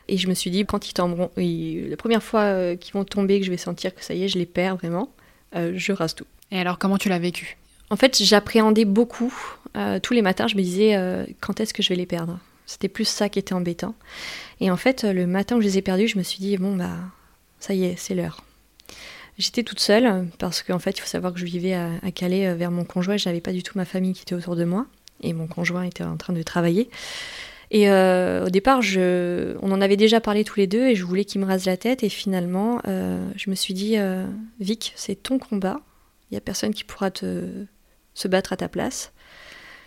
Et 0.09 0.19
je 0.19 0.27
me 0.27 0.35
suis 0.35 0.51
dit, 0.51 0.67
quand 0.67 0.91
ils 0.91 0.93
tomberont, 0.93 1.31
la 1.37 1.97
première 1.97 2.25
fois 2.25 2.75
qu'ils 2.75 2.95
vont 2.95 3.05
tomber, 3.05 3.39
que 3.39 3.47
je 3.47 3.53
vais 3.53 3.59
sentir 3.59 3.95
que 3.95 4.03
ça 4.03 4.13
y 4.13 4.25
est, 4.25 4.29
je 4.29 4.39
les 4.39 4.47
perds 4.47 4.75
vraiment, 4.75 5.09
je 5.55 5.93
rase 5.93 6.17
tout. 6.17 6.27
Et 6.51 6.59
alors, 6.59 6.81
comment 6.81 6.99
tu 6.99 7.09
l'as 7.09 7.21
vécu? 7.21 7.57
En 7.91 7.97
fait, 7.97 8.23
j'appréhendais 8.23 8.85
beaucoup. 8.85 9.35
Euh, 9.77 10.01
tous 10.01 10.15
les 10.15 10.23
matins, 10.23 10.47
je 10.47 10.57
me 10.57 10.63
disais, 10.63 10.97
euh, 10.97 11.25
quand 11.41 11.61
est-ce 11.61 11.75
que 11.75 11.83
je 11.83 11.91
vais 11.91 11.97
les 11.97 12.07
perdre? 12.07 12.39
C'était 12.67 12.89
plus 12.89 13.07
ça 13.07 13.29
qui 13.29 13.39
était 13.39 13.55
embêtant. 13.55 13.95
Et 14.61 14.71
en 14.71 14.77
fait, 14.77 15.05
le 15.05 15.27
matin 15.27 15.57
où 15.57 15.61
je 15.61 15.67
les 15.67 15.79
ai 15.79 15.83
perdus, 15.83 16.09
je 16.09 16.19
me 16.19 16.23
suis 16.23 16.39
dit, 16.39 16.57
bon, 16.57 16.75
bah, 16.75 16.97
ça 17.61 17.75
y 17.75 17.85
est, 17.85 17.97
c'est 17.97 18.15
l'heure. 18.15 18.43
J'étais 19.39 19.63
toute 19.63 19.81
seule, 19.81 20.27
parce 20.39 20.63
qu'en 20.63 20.79
fait, 20.79 20.97
il 20.99 21.01
faut 21.01 21.07
savoir 21.07 21.33
que 21.33 21.39
je 21.39 21.45
vivais 21.45 21.75
à, 21.75 22.11
Calais 22.15 22.55
vers 22.55 22.71
mon 22.71 22.85
conjoint, 22.85 23.19
je 23.19 23.29
n'avais 23.29 23.43
pas 23.43 23.53
du 23.53 23.63
tout 23.63 23.77
ma 23.77 23.85
famille 23.85 24.15
qui 24.15 24.23
était 24.23 24.35
autour 24.35 24.57
de 24.57 24.65
moi, 24.65 24.87
et 25.23 25.35
mon 25.35 25.47
conjoint 25.47 25.83
était 25.83 26.03
en 26.03 26.17
train 26.17 26.33
de 26.33 26.43
travailler. 26.43 26.89
Et 27.71 27.89
euh, 27.89 28.47
au 28.47 28.51
départ, 28.51 28.81
on 28.97 29.73
en 29.73 29.81
avait 29.81 29.97
déjà 29.97 30.21
parlé 30.21 30.45
tous 30.45 30.59
les 30.59 30.67
deux 30.67 30.87
et 30.87 30.95
je 30.95 31.05
voulais 31.05 31.25
qu'il 31.25 31.41
me 31.41 31.47
rase 31.47 31.67
la 31.67 31.77
tête. 31.77 32.05
Et 32.05 32.09
finalement, 32.09 32.81
euh, 32.87 33.29
je 33.37 33.51
me 33.51 33.55
suis 33.55 33.75
dit, 33.75 33.97
euh, 33.97 34.27
Vic, 34.61 34.93
c'est 34.97 35.17
ton 35.17 35.39
combat. 35.39 35.81
Il 36.31 36.35
n'y 36.35 36.39
a 36.39 36.41
personne 36.41 36.75
qui 36.75 36.85
pourra 36.85 37.11
te, 37.11 37.45
se 38.17 38.27
battre 38.27 38.53
à 38.53 38.57
ta 38.57 38.69
place. 38.69 39.13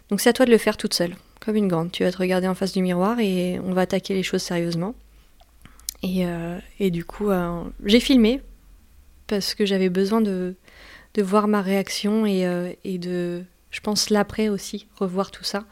Donc 0.09 0.21
c'est 0.21 0.29
à 0.29 0.33
toi 0.33 0.45
de 0.45 0.51
le 0.51 0.57
faire 0.57 0.77
toute 0.77 0.93
seule, 0.93 1.15
comme 1.39 1.55
une 1.55 1.67
grande. 1.67 1.91
Tu 1.91 2.03
vas 2.03 2.11
te 2.11 2.17
regarder 2.17 2.47
en 2.47 2.55
face 2.55 2.71
du 2.71 2.81
miroir 2.81 3.19
et 3.19 3.59
on 3.59 3.73
va 3.73 3.81
attaquer 3.81 4.13
les 4.13 4.23
choses 4.23 4.41
sérieusement. 4.41 4.95
Et, 6.01 6.25
et 6.79 6.91
du 6.91 7.03
coup, 7.03 7.29
euh, 7.29 7.63
j'ai 7.83 7.99
filmé 7.99 8.41
parce 9.27 9.53
que 9.53 9.65
j'avais 9.65 9.89
besoin 9.89 10.21
de, 10.21 10.55
de 11.13 11.21
voir 11.21 11.49
ma 11.49 11.61
réaction 11.61 12.25
et, 12.25 12.47
euh, 12.47 12.71
et 12.85 12.97
de, 12.97 13.43
je 13.69 13.81
pense, 13.81 14.09
l'après 14.09 14.47
aussi, 14.47 14.87
revoir 14.95 15.29
tout 15.31 15.43
ça 15.43 15.65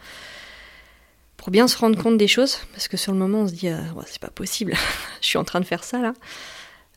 pour 1.37 1.51
bien 1.51 1.69
se 1.69 1.77
rendre 1.77 2.01
compte 2.01 2.17
des 2.17 2.27
choses, 2.27 2.59
parce 2.73 2.89
que 2.89 2.97
sur 2.97 3.13
le 3.13 3.19
moment 3.19 3.43
on 3.43 3.47
se 3.47 3.53
dit 3.53 3.69
euh, 3.69 3.79
c'est 4.05 4.19
pas 4.19 4.29
possible, 4.29 4.73
je 5.21 5.27
suis 5.27 5.37
en 5.37 5.45
train 5.45 5.61
de 5.61 5.65
faire 5.65 5.85
ça 5.85 6.01
là, 6.01 6.13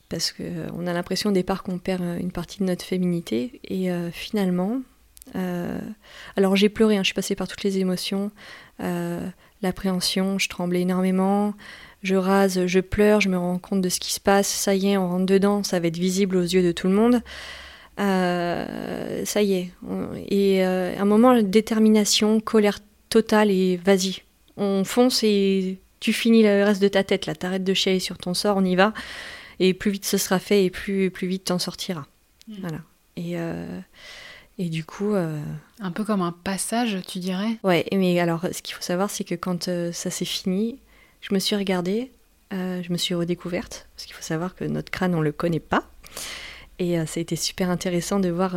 parce 0.09 0.33
que 0.33 0.43
euh, 0.43 0.67
on 0.75 0.89
a 0.89 0.93
l'impression 0.93 1.31
au 1.31 1.33
départ 1.33 1.63
qu'on 1.63 1.79
perd 1.79 2.03
une 2.19 2.33
partie 2.33 2.59
de 2.59 2.65
notre 2.65 2.85
féminité, 2.85 3.61
et 3.63 3.93
euh, 3.93 4.11
finalement, 4.11 4.81
alors 6.37 6.57
j'ai 6.57 6.69
pleuré, 6.69 6.97
hein, 6.97 7.03
je 7.03 7.07
suis 7.07 7.15
passée 7.15 7.35
par 7.35 7.49
toutes 7.49 7.63
les 7.63 7.79
émotions, 7.79 8.31
l'appréhension, 9.63 10.39
je 10.39 10.49
tremblais 10.49 10.83
énormément, 10.83 11.55
je 12.03 12.17
rase, 12.17 12.67
je 12.67 12.81
pleure, 12.81 13.21
je 13.21 13.29
me 13.29 13.37
rends 13.37 13.59
compte 13.59 13.81
de 13.83 13.89
ce 13.89 14.01
qui 14.01 14.13
se 14.13 14.21
passe, 14.21 14.49
ça 14.49 14.75
y 14.75 14.89
est, 14.89 14.97
on 14.97 15.09
rentre 15.09 15.27
dedans, 15.27 15.63
ça 15.63 15.81
va 15.81 15.89
être 15.89 15.99
visible 15.99 16.37
aux 16.37 16.43
yeux 16.43 16.63
de 16.63 16.73
tout 16.73 16.89
le 16.89 16.95
monde. 16.95 17.21
ça 17.97 19.43
y 19.43 19.55
est, 19.55 19.71
et 20.29 20.65
un 20.65 21.05
moment, 21.05 21.41
détermination, 21.43 22.41
colère 22.41 22.79
totale 23.09 23.51
et 23.51 23.77
vas-y, 23.85 24.23
on 24.57 24.85
fonce 24.85 25.23
et 25.23 25.79
tu 26.01 26.13
finis 26.15 26.43
le 26.43 26.65
reste 26.65 26.83
de 26.83 26.89
ta 26.89 27.05
tête, 27.05 27.27
là, 27.27 27.35
t'arrêtes 27.35 27.65
de 27.65 27.75
chialer 27.75 28.01
sur 28.01 28.19
ton 28.19 28.35
sort, 28.35 28.57
on 28.57 28.65
y 28.65 28.75
va. 28.75 28.93
Et 29.59 29.75
plus 29.75 29.91
vite 29.91 30.07
ce 30.07 30.17
sera 30.17 30.39
fait, 30.39 30.65
et 30.65 30.71
plus, 30.71 31.11
plus 31.11 31.29
vite 31.29 31.45
t'en 31.45 31.59
sortiras. 31.59 32.07
Voilà. 32.61 32.79
Et, 33.17 33.33
euh, 33.35 33.81
et 34.59 34.69
du 34.69 34.85
coup, 34.85 35.15
euh, 35.15 35.41
Un 35.81 35.91
peu 35.91 36.05
comme 36.05 36.23
un 36.23 36.33
passage, 36.33 36.99
tu 37.07 37.19
dirais? 37.19 37.57
Ouais, 37.65 37.87
mais 37.93 38.19
alors 38.21 38.45
ce 38.53 38.61
qu'il 38.63 38.75
faut 38.75 38.83
savoir, 38.83 39.11
c'est 39.11 39.25
que 39.25 39.35
quand 39.35 39.69
euh, 39.69 39.93
ça 39.93 40.11
s'est 40.11 40.25
fini, 40.25 40.79
je 41.21 41.35
me 41.35 41.39
suis 41.39 41.57
regardée, 41.57 42.13
euh, 42.53 42.83
je 42.83 42.93
me 42.93 42.99
suis 42.99 43.15
redécouverte, 43.15 43.89
parce 43.95 44.07
qu'il 44.07 44.15
faut 44.15 44.23
savoir 44.23 44.55
que 44.55 44.65
notre 44.65 44.91
crâne, 44.91 45.15
on 45.15 45.23
le 45.23 45.33
connaît 45.33 45.61
pas. 45.61 45.85
Et 46.79 46.95
ça 47.07 47.19
a 47.19 47.21
été 47.21 47.37
super 47.37 47.69
intéressant 47.69 48.21
de 48.21 48.31
voir 48.31 48.57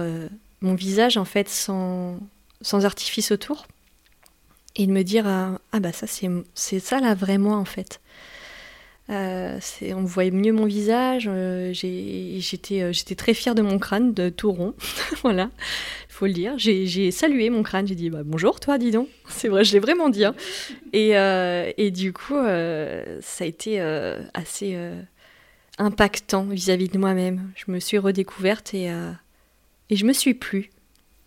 mon 0.62 0.76
visage, 0.76 1.18
en 1.18 1.26
fait, 1.26 1.50
sans, 1.50 2.18
sans 2.62 2.86
artifice 2.86 3.32
autour. 3.34 3.68
Et 4.78 4.88
de 4.88 4.94
me 4.94 5.04
dire, 5.04 5.28
ah 5.28 5.80
bah 5.82 5.92
ça, 5.92 6.08
c'est 6.08 6.30
c'est 6.56 6.80
ça 6.80 7.02
la 7.02 7.16
vraie 7.16 7.38
moi, 7.38 7.58
en 7.58 7.66
fait. 7.66 8.00
Euh, 9.10 9.60
on 9.96 10.04
voyait 10.04 10.32
mieux 10.32 10.54
mon 10.54 10.66
visage, 10.66 11.28
euh, 11.28 11.74
euh, 11.84 12.92
j'étais 12.94 13.16
très 13.16 13.34
fière 13.34 13.54
de 13.54 13.62
mon 13.62 13.78
crâne, 13.78 14.14
de 14.14 14.30
tout 14.30 14.52
rond. 14.52 14.74
voilà, 15.24 15.50
faut 16.08 16.26
le 16.26 16.34
dire. 16.34 16.54
J'ai 16.58 17.12
salué 17.12 17.50
mon 17.50 17.64
crâne, 17.64 17.86
j'ai 17.86 17.96
dit 17.96 18.10
bah, 18.10 18.22
bonjour 18.24 18.60
toi, 18.60 18.78
dis 18.78 18.92
donc. 18.92 19.10
C'est 19.28 19.50
vrai, 19.50 19.66
je 19.66 19.74
l'ai 19.74 19.80
vraiment 19.80 20.10
dit. 20.10 20.24
hein. 20.24 20.36
Et, 20.94 21.92
du 21.92 22.14
coup, 22.14 22.36
ça 22.36 23.44
a 23.44 23.46
été 23.46 23.80
assez 24.34 24.78
impactant 25.78 26.44
vis-à-vis 26.44 26.88
de 26.88 26.98
moi-même. 26.98 27.52
Je 27.56 27.72
me 27.72 27.80
suis 27.80 27.98
redécouverte 27.98 28.74
et, 28.74 28.90
je 29.92 30.06
me 30.06 30.14
suis 30.14 30.34
plu, 30.34 30.70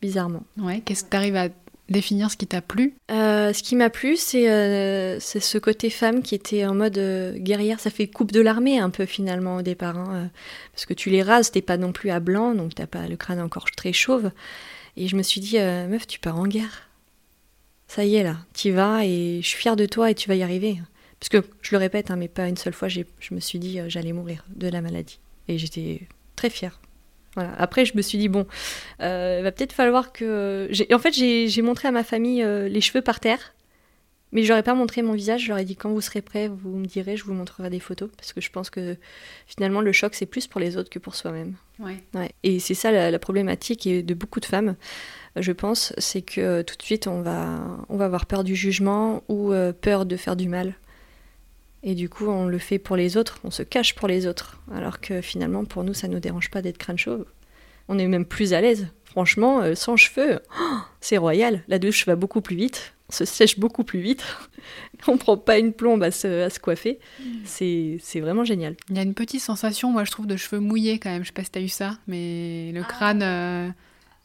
bizarrement. 0.00 0.45
Ouais, 0.56 0.80
qu'est-ce 0.80 1.04
que 1.04 1.11
tu 1.11 1.16
arrives 1.16 1.37
à 1.37 1.49
définir 1.88 2.31
ce 2.31 2.37
qui 2.37 2.47
t'a 2.47 2.61
plu 2.61 2.95
Euh, 3.11 3.52
ce 3.52 3.62
qui 3.62 3.76
m'a 3.76 3.90
plu, 3.90 4.16
c'est 4.16 4.50
euh, 4.50 5.19
c'est 5.21 5.40
ce 5.40 5.59
côté 5.59 5.90
femme 5.90 6.23
qui 6.23 6.35
était 6.35 6.64
en 6.64 6.75
mode 6.75 6.99
euh, 6.99 7.37
guerrière. 7.38 7.81
Ça 7.81 7.90
fait 7.90 8.07
coupe 8.07 8.33
de 8.33 8.40
l'armée 8.40 8.78
un 8.78 8.90
peu 8.90 9.07
finalement 9.07 9.57
au 9.57 9.62
départ. 9.62 9.97
hein, 9.97 10.31
parce 10.73 10.87
que 10.87 10.95
tu 10.95 11.11
les 11.11 11.23
rases, 11.23 11.50
t'es 11.50 11.62
pas 11.62 11.76
non 11.76 11.93
plus 11.93 12.11
à 12.11 12.21
blanc, 12.21 12.55
donc 12.55 12.75
t'as 12.75 12.87
pas 12.87 13.07
le 13.07 13.16
crâne 13.16 13.40
encore 13.40 13.71
très 13.76 13.93
chauve. 13.93 14.31
Et 14.97 15.09
je 15.09 15.16
me 15.16 15.23
suis 15.23 15.40
dit, 15.40 15.59
meuf, 15.59 16.07
tu 16.07 16.19
pars 16.19 16.38
en 16.38 16.47
guerre. 16.47 16.88
Ça 17.88 18.05
y 18.05 18.16
est 18.16 18.23
là, 18.23 18.38
t'y 18.52 18.71
vas 18.71 19.05
et 19.05 19.40
je 19.43 19.47
suis 19.47 19.59
fière 19.59 19.76
de 19.76 19.87
toi 19.87 20.11
et 20.11 20.14
tu 20.14 20.28
vas 20.28 20.35
y 20.35 20.43
arriver. 20.43 20.78
Parce 21.21 21.28
que 21.28 21.49
je 21.62 21.71
le 21.73 21.78
répète, 21.78 22.11
hein, 22.11 22.16
mais 22.16 22.28
pas 22.28 22.49
une 22.49 22.57
seule 22.57 22.73
fois, 22.73 22.88
je 22.88 23.05
me 23.31 23.40
suis 23.40 23.59
dit 23.59 23.78
j'allais 23.88 24.12
mourir 24.12 24.45
de 24.55 24.69
la 24.69 24.81
maladie. 24.81 25.21
Et 25.49 25.59
j'étais 25.59 26.00
très 26.35 26.50
fière. 26.50 26.81
Voilà. 27.37 27.55
Après, 27.59 27.85
je 27.85 27.97
me 27.97 28.02
suis 28.02 28.19
dit, 28.19 28.28
bon, 28.28 28.47
euh, 29.02 29.37
il 29.38 29.45
va 29.45 29.52
peut-être 29.52 29.73
falloir 29.73 30.12
que. 30.12 30.69
En 30.93 30.99
fait, 30.99 31.12
j'ai 31.12 31.62
montré 31.62 31.87
à 31.87 31.93
ma 31.93 32.02
famille 32.02 32.43
euh, 32.43 32.69
les 32.69 32.81
cheveux 32.81 33.02
par 33.02 33.21
terre, 33.21 33.55
mais 34.33 34.43
je 34.43 34.49
leur 34.49 34.59
ai 34.59 34.62
pas 34.62 34.75
montré 34.75 35.02
mon 35.02 35.12
visage. 35.12 35.43
Je 35.43 35.49
leur 35.49 35.59
ai 35.59 35.64
dit, 35.64 35.76
quand 35.76 35.90
vous 35.90 36.00
serez 36.00 36.23
prêts, 36.23 36.49
vous 36.49 36.76
me 36.76 36.87
direz, 36.87 37.16
je 37.16 37.25
vous 37.25 37.35
montrerai 37.35 37.71
des 37.71 37.78
photos. 37.78 38.11
Parce 38.16 38.33
que 38.33 38.40
je 38.40 38.50
pense 38.50 38.71
que 38.71 38.97
finalement, 39.47 39.83
le 39.83 39.93
choc, 39.93 40.14
c'est 40.14 40.26
plus 40.26 40.47
pour 40.47 40.61
les 40.61 40.76
autres 40.76 40.90
que 40.90 40.99
pour 40.99 41.14
soi-même. 41.14 41.55
Ouais. 41.78 42.02
Ouais. 42.14 42.33
Et 42.43 42.59
c'est 42.59 42.75
ça 42.75 42.90
la, 42.90 43.11
la 43.11 43.19
problématique 43.19 43.87
et 43.87 44.02
de 44.02 44.14
beaucoup 44.14 44.40
de 44.40 44.47
femmes, 44.47 44.76
euh, 45.37 45.43
je 45.43 45.52
pense, 45.52 45.93
c'est 45.99 46.23
que 46.23 46.40
euh, 46.40 46.62
tout 46.62 46.76
de 46.76 46.83
suite, 46.83 47.07
on 47.07 47.21
va, 47.21 47.61
on 47.88 47.97
va 47.97 48.07
avoir 48.07 48.26
peur 48.26 48.45
du 48.45 48.57
jugement 48.57 49.23
ou 49.28 49.52
euh, 49.52 49.73
peur 49.73 50.07
de 50.07 50.16
faire 50.16 50.37
du 50.37 50.49
mal. 50.49 50.75
Et 51.87 51.95
du 51.95 52.09
coup, 52.09 52.26
on 52.26 52.47
le 52.47 52.59
fait 52.59 52.81
pour 52.81 52.97
les 52.97 53.16
autres, 53.16 53.38
on 53.45 53.52
se 53.52 53.62
cache 53.62 53.95
pour 53.95 54.09
les 54.09 54.26
autres. 54.26 54.61
Alors 54.75 55.00
que 55.00 55.21
finalement, 55.21 55.64
pour 55.64 55.85
nous, 55.85 55.95
ça 55.95 56.09
ne 56.09 56.14
nous 56.14 56.21
dérange 56.21 56.50
pas 56.50 56.61
d'être 56.61 56.78
crâne 56.78 56.99
chauve. 56.99 57.25
On 57.87 57.97
est 57.97 58.09
même 58.09 58.25
plus 58.25 58.52
à 58.52 58.61
l'aise. 58.61 58.88
Franchement, 59.05 59.61
euh, 59.61 59.76
sans 59.76 59.97
cheveux, 59.97 60.40
oh, 60.61 60.78
c'est 61.00 61.16
royal. 61.16 61.62
La 61.69 61.78
douche 61.78 62.05
va 62.05 62.16
beaucoup 62.16 62.40
plus 62.40 62.57
vite, 62.57 62.93
on 63.09 63.12
se 63.12 63.25
sèche 63.25 63.61
beaucoup 63.61 63.85
plus 63.85 64.00
vite. 64.00 64.25
on 65.07 65.16
prend 65.16 65.37
pas 65.37 65.59
une 65.59 65.73
plombe 65.73 66.02
à 66.02 66.11
se, 66.11 66.43
à 66.43 66.50
se 66.50 66.59
coiffer. 66.59 66.99
C'est 67.45 67.99
c'est 68.00 68.21
vraiment 68.21 68.45
génial. 68.45 68.75
Il 68.90 68.97
y 68.97 68.99
a 68.99 69.02
une 69.02 69.14
petite 69.14 69.40
sensation, 69.40 69.93
moi 69.93 70.02
je 70.02 70.11
trouve, 70.11 70.26
de 70.26 70.37
cheveux 70.37 70.61
mouillés 70.61 70.99
quand 70.99 71.11
même. 71.11 71.23
Je 71.23 71.28
sais 71.28 71.33
pas 71.33 71.45
si 71.45 71.50
t'as 71.50 71.61
eu 71.61 71.69
ça, 71.69 71.99
mais 72.09 72.73
le 72.73 72.83
crâne 72.83 73.23
euh, 73.23 73.69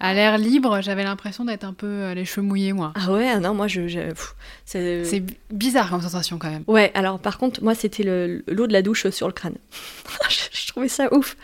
à 0.02 0.14
l'air 0.14 0.38
libre, 0.38 0.82
j'avais 0.82 1.04
l'impression 1.04 1.46
d'être 1.46 1.64
un 1.64 1.74
peu 1.74 1.86
euh, 1.88 2.14
les 2.14 2.26
cheveux 2.26 2.46
mouillés, 2.46 2.74
moi. 2.74 2.92
Ah 2.96 3.12
ouais, 3.12 3.40
non, 3.40 3.54
moi, 3.54 3.68
je... 3.68 3.82
c'est... 4.66 5.20
Bi- 5.20 5.38
bizarre 5.52 5.90
comme 5.90 6.02
sensation 6.02 6.38
quand 6.38 6.50
même. 6.50 6.64
Ouais, 6.68 6.92
alors 6.96 7.20
par 7.20 7.38
contre, 7.38 7.64
moi, 7.64 7.76
c'était 7.76 8.04
le- 8.04 8.44
l'eau 8.48 8.68
de 8.68 8.74
la 8.74 8.82
douche 8.82 9.08
sur 9.10 9.28
le 9.28 9.34
crâne. 9.34 9.56
je, 10.30 10.36
je 10.52 10.68
trouvais 10.68 10.88
ça 10.90 11.14
ouf. 11.14 11.38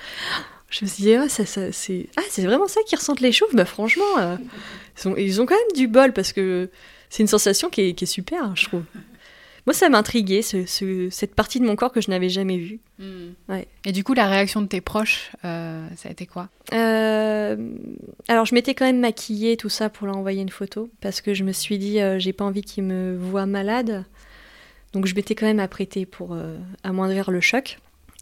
Je 0.69 0.83
me 0.83 0.89
suis 0.89 1.03
dit, 1.03 1.13
ah, 1.13 1.29
ça, 1.29 1.45
ça, 1.45 1.71
c'est 1.71 2.07
ah, 2.17 2.21
c'est 2.29 2.43
vraiment 2.43 2.67
ça 2.67 2.81
qui 2.85 2.95
ressentent 2.97 3.21
les 3.21 3.31
chauves? 3.31 3.53
Bah 3.53 3.63
franchement, 3.63 4.03
euh, 4.17 4.35
ils, 4.97 5.07
ont, 5.07 5.15
ils 5.15 5.41
ont 5.41 5.45
quand 5.45 5.55
même 5.55 5.75
du 5.75 5.87
bol 5.87 6.11
parce 6.11 6.33
que 6.33 6.69
c'est 7.09 7.23
une 7.23 7.27
sensation 7.27 7.69
qui 7.69 7.81
est, 7.81 7.93
qui 7.93 8.03
est 8.03 8.07
super, 8.07 8.53
je 8.57 8.65
trouve. 8.65 8.83
Moi, 9.67 9.73
ça 9.73 9.89
m'intriguait, 9.89 10.41
ce, 10.41 10.65
ce- 10.65 11.09
cette 11.11 11.35
partie 11.35 11.59
de 11.59 11.65
mon 11.65 11.75
corps 11.75 11.91
que 11.91 11.99
je 12.01 12.09
n'avais 12.09 12.29
jamais 12.29 12.57
vue. 12.57 12.79
Ouais. 13.49 13.67
Et 13.85 13.91
du 13.91 14.03
coup, 14.03 14.13
la 14.13 14.27
réaction 14.27 14.61
de 14.61 14.67
tes 14.67 14.79
proches, 14.81 15.31
euh, 15.45 15.85
ça 15.97 16.07
a 16.09 16.11
été 16.13 16.25
quoi? 16.25 16.47
Euh, 16.73 17.55
alors, 18.29 18.45
je 18.45 18.55
m'étais 18.55 18.73
quand 18.73 18.85
même 18.85 18.99
maquillée, 19.01 19.57
tout 19.57 19.67
ça, 19.69 19.89
pour 19.89 20.07
leur 20.07 20.15
envoyer 20.17 20.41
une 20.41 20.49
photo, 20.49 20.89
parce 21.01 21.19
que 21.21 21.33
je 21.33 21.43
me 21.43 21.51
suis 21.51 21.77
dit, 21.77 21.99
euh, 21.99 22.17
j'ai 22.17 22.31
pas 22.33 22.45
envie 22.45 22.61
qu'ils 22.63 22.85
me 22.85 23.15
voient 23.17 23.45
malade. 23.45 24.05
Donc, 24.93 25.05
je 25.05 25.13
m'étais 25.15 25.35
quand 25.35 25.45
même 25.45 25.59
apprêtée 25.59 26.05
pour 26.05 26.35
amoindrir 26.83 27.29
le 27.29 27.41
choc. 27.41 27.77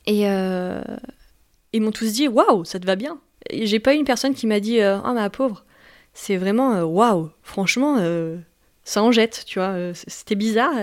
Et 0.08 0.22
ils 0.24 1.82
m'ont 1.82 1.92
tous 1.92 2.12
dit, 2.14 2.28
waouh, 2.28 2.66
ça 2.66 2.80
te 2.80 2.86
va 2.88 2.96
bien. 2.96 3.20
J'ai 3.54 3.80
pas 3.80 3.94
eu 3.94 3.98
une 4.00 4.06
personne 4.06 4.34
qui 4.34 4.48
m'a 4.48 4.60
dit, 4.60 4.82
euh, 4.82 4.98
oh 5.06 5.14
ma 5.14 5.30
pauvre. 5.30 5.64
C'est 6.14 6.38
vraiment, 6.38 6.82
waouh, 6.82 7.30
franchement, 7.44 7.98
ça 8.86 9.04
en 9.04 9.12
jette, 9.12 9.44
tu 9.46 9.60
vois. 9.60 9.70
euh, 9.70 9.92
C'était 10.08 10.36
bizarre. 10.36 10.74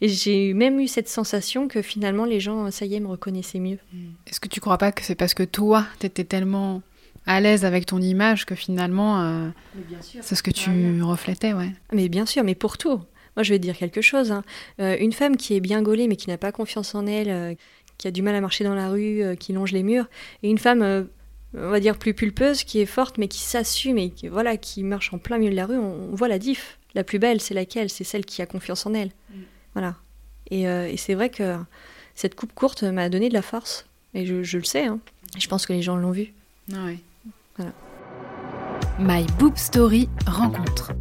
Et 0.00 0.08
j'ai 0.08 0.52
même 0.54 0.80
eu 0.80 0.88
cette 0.88 1.08
sensation 1.08 1.68
que 1.68 1.82
finalement, 1.82 2.24
les 2.24 2.40
gens, 2.40 2.70
ça 2.72 2.86
y 2.86 2.94
est, 2.96 3.00
me 3.00 3.06
reconnaissaient 3.06 3.60
mieux. 3.60 3.78
Est-ce 4.26 4.40
que 4.40 4.48
tu 4.48 4.60
crois 4.60 4.78
pas 4.78 4.90
que 4.90 5.02
c'est 5.04 5.14
parce 5.14 5.34
que 5.34 5.44
toi, 5.44 5.86
t'étais 6.00 6.24
tellement 6.24 6.82
à 7.26 7.40
l'aise 7.40 7.64
avec 7.64 7.86
ton 7.86 8.00
image 8.00 8.46
que 8.46 8.54
finalement, 8.56 9.20
euh, 9.20 9.48
c'est 10.22 10.34
ce 10.34 10.42
que 10.42 10.50
tu 10.50 11.02
reflétais, 11.02 11.52
ouais 11.52 11.70
Mais 11.92 12.08
bien 12.08 12.26
sûr, 12.26 12.42
mais 12.42 12.54
pour 12.56 12.78
tout. 12.78 12.98
Moi, 13.36 13.44
je 13.44 13.50
vais 13.52 13.58
te 13.58 13.62
dire 13.62 13.76
quelque 13.76 14.00
chose. 14.00 14.32
hein. 14.32 14.42
Euh, 14.80 14.96
une 14.98 15.12
femme 15.12 15.36
qui 15.36 15.54
est 15.54 15.60
bien 15.60 15.82
gaulée, 15.82 16.08
mais 16.08 16.16
qui 16.16 16.28
n'a 16.28 16.38
pas 16.38 16.50
confiance 16.50 16.94
en 16.96 17.06
elle, 17.06 17.28
euh, 17.30 17.54
qui 17.98 18.08
a 18.08 18.10
du 18.10 18.22
mal 18.22 18.34
à 18.34 18.40
marcher 18.40 18.64
dans 18.64 18.74
la 18.74 18.88
rue, 18.88 19.22
euh, 19.22 19.34
qui 19.36 19.52
longe 19.52 19.70
les 19.72 19.82
murs, 19.84 20.06
et 20.42 20.48
une 20.50 20.58
femme, 20.58 20.82
euh, 20.82 21.04
on 21.54 21.68
va 21.68 21.78
dire, 21.78 21.98
plus 21.98 22.14
pulpeuse, 22.14 22.64
qui 22.64 22.80
est 22.80 22.86
forte, 22.86 23.18
mais 23.18 23.28
qui 23.28 23.40
s'assume 23.40 23.98
et 23.98 24.10
qui, 24.10 24.26
voilà, 24.28 24.56
qui 24.56 24.82
marche 24.82 25.12
en 25.12 25.18
plein 25.18 25.36
milieu 25.38 25.50
de 25.50 25.56
la 25.56 25.66
rue, 25.66 25.76
on, 25.78 26.08
on 26.10 26.14
voit 26.16 26.26
la 26.28 26.38
diff. 26.38 26.78
La 26.94 27.04
plus 27.04 27.18
belle, 27.18 27.40
c'est 27.40 27.54
laquelle? 27.54 27.88
C'est 27.90 28.04
celle 28.04 28.24
qui 28.24 28.42
a 28.42 28.46
confiance 28.46 28.84
en 28.86 28.94
elle. 28.94 29.10
Voilà. 29.74 29.94
Et, 30.50 30.66
euh, 30.68 30.88
et 30.88 30.96
c'est 30.96 31.14
vrai 31.14 31.30
que 31.30 31.56
cette 32.14 32.34
coupe 32.34 32.52
courte 32.52 32.82
m'a 32.82 33.08
donné 33.08 33.28
de 33.28 33.34
la 33.34 33.42
force. 33.42 33.86
Et 34.14 34.26
je, 34.26 34.42
je 34.42 34.58
le 34.58 34.64
sais. 34.64 34.86
hein. 34.86 34.98
Et 35.36 35.40
je 35.40 35.48
pense 35.48 35.66
que 35.66 35.72
les 35.72 35.82
gens 35.82 35.96
l'ont 35.96 36.10
vu. 36.10 36.32
Ah 36.72 36.84
ouais. 36.86 36.98
Voilà. 37.56 37.72
My 38.98 39.24
Boob 39.38 39.56
Story 39.56 40.08
rencontre. 40.26 40.92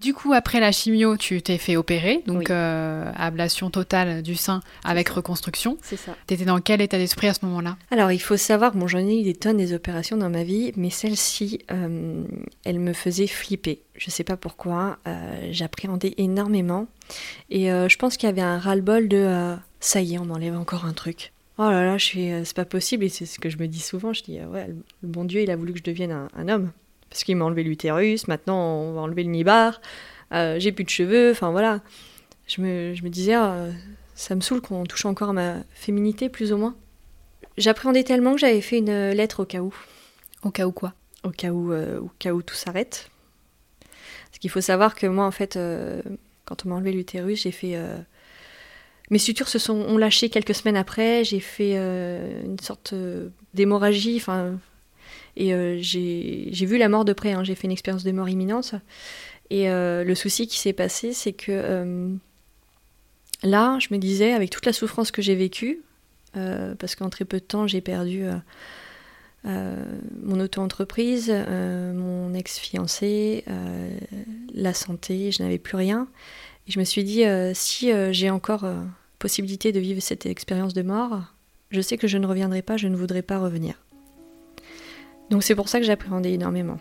Du 0.00 0.14
coup, 0.14 0.32
après 0.32 0.60
la 0.60 0.70
chimio, 0.70 1.16
tu 1.16 1.42
t'es 1.42 1.58
fait 1.58 1.76
opérer, 1.76 2.22
donc 2.26 2.38
Oui. 2.38 2.44
euh, 2.50 3.10
ablation 3.16 3.68
totale 3.68 4.22
du 4.22 4.36
sein 4.36 4.60
avec 4.84 5.08
reconstruction. 5.08 5.76
C'est 5.82 5.96
ça. 5.96 6.14
T'étais 6.28 6.44
dans 6.44 6.60
quel 6.60 6.80
état 6.80 6.98
d'esprit 6.98 7.26
à 7.26 7.34
ce 7.34 7.44
moment-là? 7.46 7.76
Alors, 7.90 8.12
il 8.12 8.20
faut 8.20 8.36
savoir, 8.36 8.76
bon, 8.76 8.86
j'en 8.86 8.98
ai 9.00 9.20
eu 9.20 9.24
des 9.24 9.34
tonnes 9.34 9.56
des 9.56 9.72
opérations 9.72 10.16
dans 10.16 10.30
ma 10.30 10.44
vie, 10.44 10.72
mais 10.76 10.90
celle-ci, 10.90 11.58
euh, 11.72 12.22
elle 12.64 12.78
me 12.78 12.92
faisait 12.92 13.26
flipper. 13.26 13.80
Je 13.96 14.10
sais 14.10 14.22
pas 14.22 14.36
pourquoi, 14.36 14.98
euh, 15.08 15.48
j'appréhendais 15.50 16.14
énormément. 16.16 16.86
Et 17.50 17.72
euh, 17.72 17.88
je 17.88 17.98
pense 17.98 18.16
qu'il 18.16 18.28
y 18.28 18.30
avait 18.30 18.40
un 18.40 18.58
ras-le-bol 18.60 19.08
de 19.08 19.16
euh, 19.16 19.56
ça 19.80 20.00
y 20.00 20.14
est, 20.14 20.18
on 20.18 20.26
m'enlève 20.26 20.56
encore 20.56 20.84
un 20.84 20.92
truc. 20.92 21.32
Oh 21.58 21.62
là 21.68 21.84
là, 21.84 21.98
je 21.98 22.04
suis, 22.04 22.30
euh, 22.30 22.44
c'est 22.44 22.54
pas 22.54 22.64
possible, 22.64 23.02
et 23.02 23.08
c'est 23.08 23.26
ce 23.26 23.40
que 23.40 23.50
je 23.50 23.56
me 23.58 23.66
dis 23.66 23.80
souvent. 23.80 24.12
Je 24.12 24.22
dis, 24.22 24.38
euh, 24.38 24.46
ouais, 24.46 24.68
le 24.68 24.76
le 25.02 25.08
bon 25.08 25.24
Dieu, 25.24 25.42
il 25.42 25.50
a 25.50 25.56
voulu 25.56 25.72
que 25.72 25.78
je 25.80 25.84
devienne 25.84 26.12
un, 26.12 26.28
un 26.36 26.48
homme. 26.48 26.70
Parce 27.10 27.24
qu'il 27.24 27.36
m'a 27.36 27.44
enlevé 27.44 27.62
l'utérus, 27.62 28.28
maintenant 28.28 28.58
on 28.58 28.92
va 28.92 29.00
enlever 29.00 29.24
le 29.24 29.30
nibar, 29.30 29.80
euh, 30.32 30.56
j'ai 30.58 30.72
plus 30.72 30.84
de 30.84 30.90
cheveux, 30.90 31.30
enfin 31.30 31.50
voilà. 31.50 31.80
Je 32.46 32.60
me, 32.60 32.94
je 32.94 33.02
me 33.02 33.08
disais, 33.08 33.34
ah, 33.34 33.66
ça 34.14 34.34
me 34.34 34.40
saoule 34.40 34.60
qu'on 34.60 34.84
touche 34.84 35.04
encore 35.04 35.30
à 35.30 35.32
ma 35.32 35.56
féminité, 35.74 36.28
plus 36.28 36.52
ou 36.52 36.56
moins. 36.56 36.76
J'appréhendais 37.56 38.04
tellement 38.04 38.34
que 38.34 38.40
j'avais 38.40 38.60
fait 38.60 38.78
une 38.78 39.10
lettre 39.10 39.42
au 39.42 39.46
cas 39.46 39.60
où, 39.60 39.74
Au 40.42 40.50
cas 40.50 40.66
où 40.66 40.72
quoi? 40.72 40.94
Au 41.24 41.30
cas 41.30 41.50
où, 41.50 41.72
euh, 41.72 42.00
au 42.00 42.10
cas 42.18 42.32
où 42.32 42.42
tout 42.42 42.54
s'arrête. 42.54 43.10
Parce 43.80 44.38
qu'il 44.38 44.50
faut 44.50 44.60
savoir 44.60 44.94
que 44.94 45.06
moi, 45.06 45.26
en 45.26 45.30
fait, 45.30 45.56
euh, 45.56 46.00
quand 46.44 46.64
on 46.64 46.70
m'a 46.70 46.76
enlevé 46.76 46.92
l'utérus, 46.92 47.42
j'ai 47.42 47.50
fait. 47.50 47.76
mes 49.10 49.18
sutures 49.18 49.48
se 49.48 49.58
sont 49.58 49.76
ont 49.76 49.98
lâché 49.98 50.30
quelques 50.30 50.54
semaines 50.54 50.76
après. 50.76 51.24
J'ai 51.24 51.40
fait 51.40 51.74
une 51.74 52.58
sorte 52.60 52.94
d'hémorragie. 53.54 54.16
Enfin, 54.16 54.58
et 55.36 55.54
euh, 55.54 55.78
j'ai 55.80 56.66
vu 56.66 56.78
la 56.78 56.88
mort 56.88 57.04
de 57.04 57.12
près. 57.12 57.32
hein. 57.32 57.44
J'ai 57.44 57.54
fait 57.54 57.66
une 57.66 57.72
expérience 57.72 58.04
de 58.04 58.12
mort 58.12 58.28
imminente. 58.28 58.74
Et 59.50 59.70
euh, 59.70 60.04
le 60.04 60.14
souci 60.14 60.46
qui 60.46 60.58
s'est 60.58 60.72
passé, 60.72 61.12
c'est 61.12 61.32
que 61.32 61.52
euh, 61.52 62.12
là, 63.42 63.78
je 63.80 63.88
me 63.90 63.98
disais, 63.98 64.32
avec 64.32 64.50
toute 64.50 64.66
la 64.66 64.72
souffrance 64.72 65.10
que 65.10 65.22
j'ai 65.22 65.34
vécue, 65.34 65.82
parce 66.78 66.94
qu'en 66.94 67.08
très 67.08 67.24
peu 67.24 67.38
de 67.38 67.44
temps, 67.44 67.66
j'ai 67.66 67.80
perdu 67.80 68.26
mon 69.44 70.38
auto-entreprise, 70.38 71.32
mon 71.48 72.32
ex-fiancé, 72.32 73.44
la 74.54 74.72
santé, 74.72 75.32
je 75.32 75.42
n'avais 75.42 75.58
plus 75.58 75.76
rien. 75.76 76.06
Et 76.68 76.70
je 76.70 76.78
me 76.78 76.84
suis 76.84 77.02
dit, 77.02 77.24
si 77.54 77.90
j'ai 78.12 78.30
encore 78.30 78.66
possibilité 79.18 79.72
de 79.72 79.80
vivre 79.80 80.00
cette 80.00 80.26
expérience 80.26 80.74
de 80.74 80.82
mort, 80.82 81.22
je 81.70 81.80
sais 81.80 81.98
que 81.98 82.06
je 82.06 82.18
ne 82.18 82.26
reviendrai 82.26 82.62
pas, 82.62 82.76
je 82.76 82.86
ne 82.86 82.96
voudrais 82.96 83.22
pas 83.22 83.38
revenir. 83.38 83.74
Donc 85.30 85.42
c'est 85.42 85.54
pour 85.54 85.68
ça 85.68 85.78
que 85.78 85.84
j'appréhendais 85.86 86.32
énormément. 86.32 86.78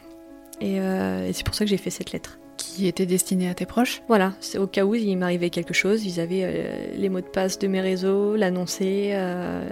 Et, 0.61 0.79
euh, 0.79 1.27
et 1.27 1.33
c'est 1.33 1.45
pour 1.45 1.53
ça 1.55 1.65
que 1.65 1.69
j'ai 1.69 1.77
fait 1.77 1.89
cette 1.89 2.11
lettre. 2.11 2.39
Qui 2.57 2.87
était 2.87 3.05
destiné 3.05 3.49
à 3.49 3.53
tes 3.53 3.67
proches 3.67 4.01
Voilà, 4.07 4.33
c'est 4.39 4.57
au 4.57 4.65
cas 4.65 4.83
où 4.83 4.95
il 4.95 5.15
m'arrivait 5.17 5.51
quelque 5.51 5.73
chose, 5.75 6.05
ils 6.05 6.19
avaient 6.19 6.41
euh, 6.43 6.87
les 6.95 7.09
mots 7.09 7.21
de 7.21 7.25
passe 7.27 7.59
de 7.59 7.67
mes 7.67 7.81
réseaux, 7.81 8.35
l'annoncer, 8.35 9.11
euh, 9.13 9.67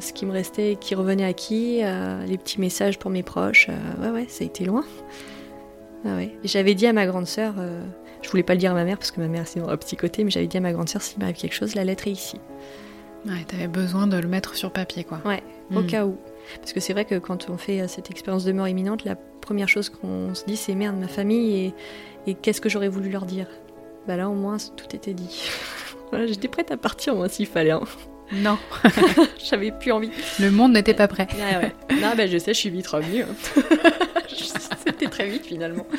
ce 0.00 0.12
qui 0.14 0.24
me 0.24 0.32
restait, 0.32 0.78
qui 0.80 0.94
revenait 0.94 1.24
à 1.24 1.34
qui, 1.34 1.82
les 2.26 2.38
petits 2.38 2.60
messages 2.60 2.98
pour 2.98 3.10
mes 3.10 3.22
proches. 3.22 3.68
ouais, 4.00 4.08
ouais, 4.10 4.24
ça 4.28 4.42
a 4.44 4.46
été 4.46 4.64
loin. 4.64 4.84
Ah 6.06 6.16
ouais. 6.16 6.30
J'avais 6.44 6.74
dit 6.74 6.86
à 6.86 6.92
ma 6.94 7.06
grande 7.06 7.26
sœur, 7.26 7.54
je 8.22 8.28
voulais 8.30 8.42
pas 8.42 8.54
le 8.54 8.60
dire 8.60 8.70
à 8.70 8.74
ma 8.74 8.84
mère 8.84 8.96
parce 8.98 9.10
que 9.10 9.20
ma 9.20 9.28
mère 9.28 9.46
c'est 9.46 9.60
un 9.60 9.76
petit 9.76 9.96
côté, 9.96 10.24
mais 10.24 10.30
j'avais 10.30 10.46
dit 10.46 10.56
à 10.56 10.60
ma 10.60 10.72
grande 10.72 10.88
sœur 10.88 11.02
s'il 11.02 11.18
m'arrive 11.18 11.36
quelque 11.36 11.54
chose, 11.54 11.74
la 11.74 11.84
lettre 11.84 12.06
est 12.08 12.12
ici, 12.12 12.38
Ouais, 13.26 13.42
t'avais 13.46 13.68
besoin 13.68 14.06
de 14.06 14.16
le 14.18 14.28
mettre 14.28 14.54
sur 14.54 14.70
papier, 14.70 15.04
quoi. 15.04 15.20
au 15.74 15.80
Mm. 15.80 15.86
cas 15.86 16.04
où. 16.06 16.16
Parce 16.60 16.72
que 16.72 16.80
c'est 16.80 16.92
vrai 16.92 17.04
que 17.04 17.16
quand 17.16 17.48
on 17.50 17.56
fait 17.56 17.80
euh, 17.80 17.88
cette 17.88 18.10
expérience 18.10 18.44
de 18.44 18.52
mort 18.52 18.68
imminente, 18.68 19.04
la 19.04 19.16
première 19.16 19.68
chose 19.68 19.88
qu'on 19.90 20.34
se 20.34 20.44
dit 20.44 20.56
c'est 20.56 20.74
merde, 20.74 20.96
ma 20.98 21.08
famille, 21.08 21.66
et, 22.26 22.30
et 22.30 22.34
qu'est-ce 22.34 22.60
que 22.60 22.68
j'aurais 22.68 22.88
voulu 22.88 23.10
leur 23.10 23.26
dire? 23.26 23.46
Bah 24.06 24.16
là 24.16 24.28
au 24.28 24.34
moins 24.34 24.56
tout 24.76 24.94
était 24.94 25.14
dit. 25.14 25.42
voilà, 26.10 26.26
j'étais 26.26 26.48
prête 26.48 26.70
à 26.70 26.76
partir 26.76 27.14
moi 27.14 27.28
s'il 27.28 27.46
fallait. 27.46 27.70
hein. 27.72 27.80
Non, 28.32 28.56
J'avais 29.50 29.70
plus 29.70 29.92
envie. 29.92 30.10
le 30.40 30.50
monde 30.50 30.72
n'était 30.72 30.94
pas 30.94 31.08
prêt. 31.08 31.28
Ouais. 31.34 31.72
Non, 32.00 32.12
bah 32.16 32.26
je 32.26 32.38
sais, 32.38 32.54
je 32.54 32.58
suis 32.58 32.70
vite 32.70 32.86
revenue. 32.86 33.22
hein. 33.22 33.34
Très 35.14 35.28
vite 35.28 35.46
finalement. 35.46 35.86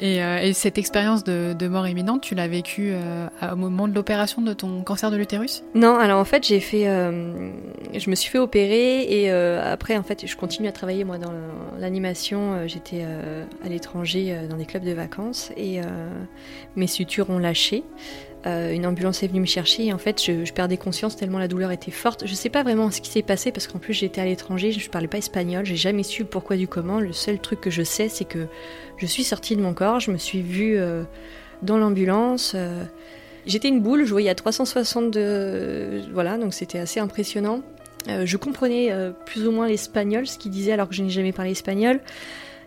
Et, 0.00 0.22
euh, 0.22 0.38
et 0.38 0.52
cette 0.52 0.78
expérience 0.78 1.24
de, 1.24 1.54
de 1.58 1.66
mort 1.66 1.88
imminente, 1.88 2.20
tu 2.20 2.36
l'as 2.36 2.46
vécue 2.46 2.92
euh, 2.92 3.26
au 3.52 3.56
moment 3.56 3.88
de 3.88 3.94
l'opération 3.96 4.40
de 4.42 4.52
ton 4.52 4.82
cancer 4.82 5.10
de 5.10 5.16
l'utérus? 5.16 5.64
Non, 5.74 5.96
alors 5.98 6.20
en 6.20 6.24
fait, 6.24 6.46
j'ai 6.46 6.60
fait. 6.60 6.86
euh, 6.88 7.50
je 7.92 8.08
me 8.08 8.14
suis 8.14 8.30
fait 8.30 8.38
opérer 8.38 9.02
et 9.02 9.32
euh, 9.32 9.60
après, 9.72 9.96
en 9.96 10.04
fait, 10.04 10.24
je 10.24 10.36
continue 10.36 10.68
à 10.68 10.72
travailler 10.72 11.02
moi 11.02 11.18
dans 11.18 11.32
l'animation. 11.80 12.68
J'étais 12.68 13.00
euh, 13.02 13.42
à 13.64 13.68
l'étranger 13.68 14.36
dans 14.48 14.56
des 14.56 14.66
clubs 14.66 14.84
de 14.84 14.92
vacances 14.92 15.50
et 15.56 15.80
euh, 15.80 15.84
mes 16.76 16.86
sutures 16.86 17.28
ont 17.30 17.38
lâché. 17.38 17.82
Euh, 18.46 18.72
une 18.72 18.86
ambulance 18.86 19.22
est 19.22 19.26
venue 19.26 19.40
me 19.40 19.46
chercher 19.46 19.86
et 19.86 19.92
en 19.92 19.98
fait, 19.98 20.22
je, 20.22 20.52
perdais 20.52 20.76
conscience 20.76 21.16
tellement 21.16 21.38
la 21.38 21.48
douleur 21.48 21.72
était 21.72 21.90
forte. 21.90 22.24
Je 22.26 22.34
sais 22.34 22.50
pas 22.50 22.62
vraiment 22.62 22.90
ce 22.90 23.00
qui 23.00 23.10
s'est 23.10 23.22
passé 23.22 23.50
parce 23.50 23.66
qu'en 23.66 23.78
plus, 23.78 23.94
j'étais 23.94 24.20
à 24.20 24.24
l'étranger, 24.24 24.70
je 24.70 24.90
parlais 24.90 25.08
pas 25.08 25.18
espagnol, 25.18 25.64
j'ai 25.64 25.76
jamais 25.76 26.04
su 26.04 26.24
pourquoi 26.24 26.56
du 26.56 26.68
comment. 26.68 27.00
Le 27.00 27.12
seul 27.12 27.40
truc 27.40 27.60
que 27.60 27.70
je 27.70 27.82
sais, 27.82 28.08
c'est 28.08 28.24
que 28.24 28.46
je 28.96 29.06
suis 29.06 29.24
sortie 29.24 29.56
de 29.56 29.62
mon 29.62 29.74
corps, 29.74 30.00
je 30.00 30.12
me 30.12 30.18
suis 30.18 30.42
vue 30.42 30.76
euh, 30.78 31.02
dans 31.62 31.78
l'ambulance. 31.78 32.52
euh, 32.54 32.84
J'étais 33.46 33.68
une 33.68 33.80
boule, 33.80 34.04
je 34.04 34.10
voyais 34.10 34.30
à 34.30 34.34
360 34.34 35.10
de... 35.10 36.02
Voilà, 36.12 36.36
donc 36.36 36.52
c'était 36.54 36.78
assez 36.78 37.00
impressionnant. 37.00 37.62
Je 38.06 38.36
comprenais 38.36 38.92
plus 39.26 39.46
ou 39.46 39.52
moins 39.52 39.66
l'espagnol, 39.66 40.26
ce 40.26 40.38
qu'il 40.38 40.50
disait 40.50 40.72
alors 40.72 40.88
que 40.88 40.94
je 40.94 41.02
n'ai 41.02 41.10
jamais 41.10 41.32
parlé 41.32 41.50
espagnol. 41.52 42.00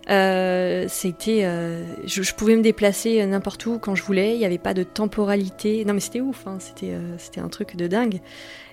Euh, 0.10 0.86
c'était, 0.90 1.46
euh, 1.46 1.84
je, 2.06 2.34
pouvais 2.34 2.56
me 2.56 2.62
déplacer 2.62 3.26
n'importe 3.26 3.66
où 3.66 3.80
quand 3.80 3.96
je 3.96 4.04
voulais. 4.04 4.34
Il 4.34 4.40
n'y 4.40 4.46
avait 4.46 4.58
pas 4.58 4.74
de 4.74 4.84
temporalité. 4.84 5.86
Non 5.86 5.94
mais 5.94 6.00
c'était 6.00 6.22
ouf. 6.22 6.48
hein, 6.48 6.58
C'était, 6.60 6.92
euh, 6.94 7.18
c'était 7.18 7.42
un 7.42 7.50
truc 7.50 7.76
de 7.76 7.88
dingue. 7.88 8.20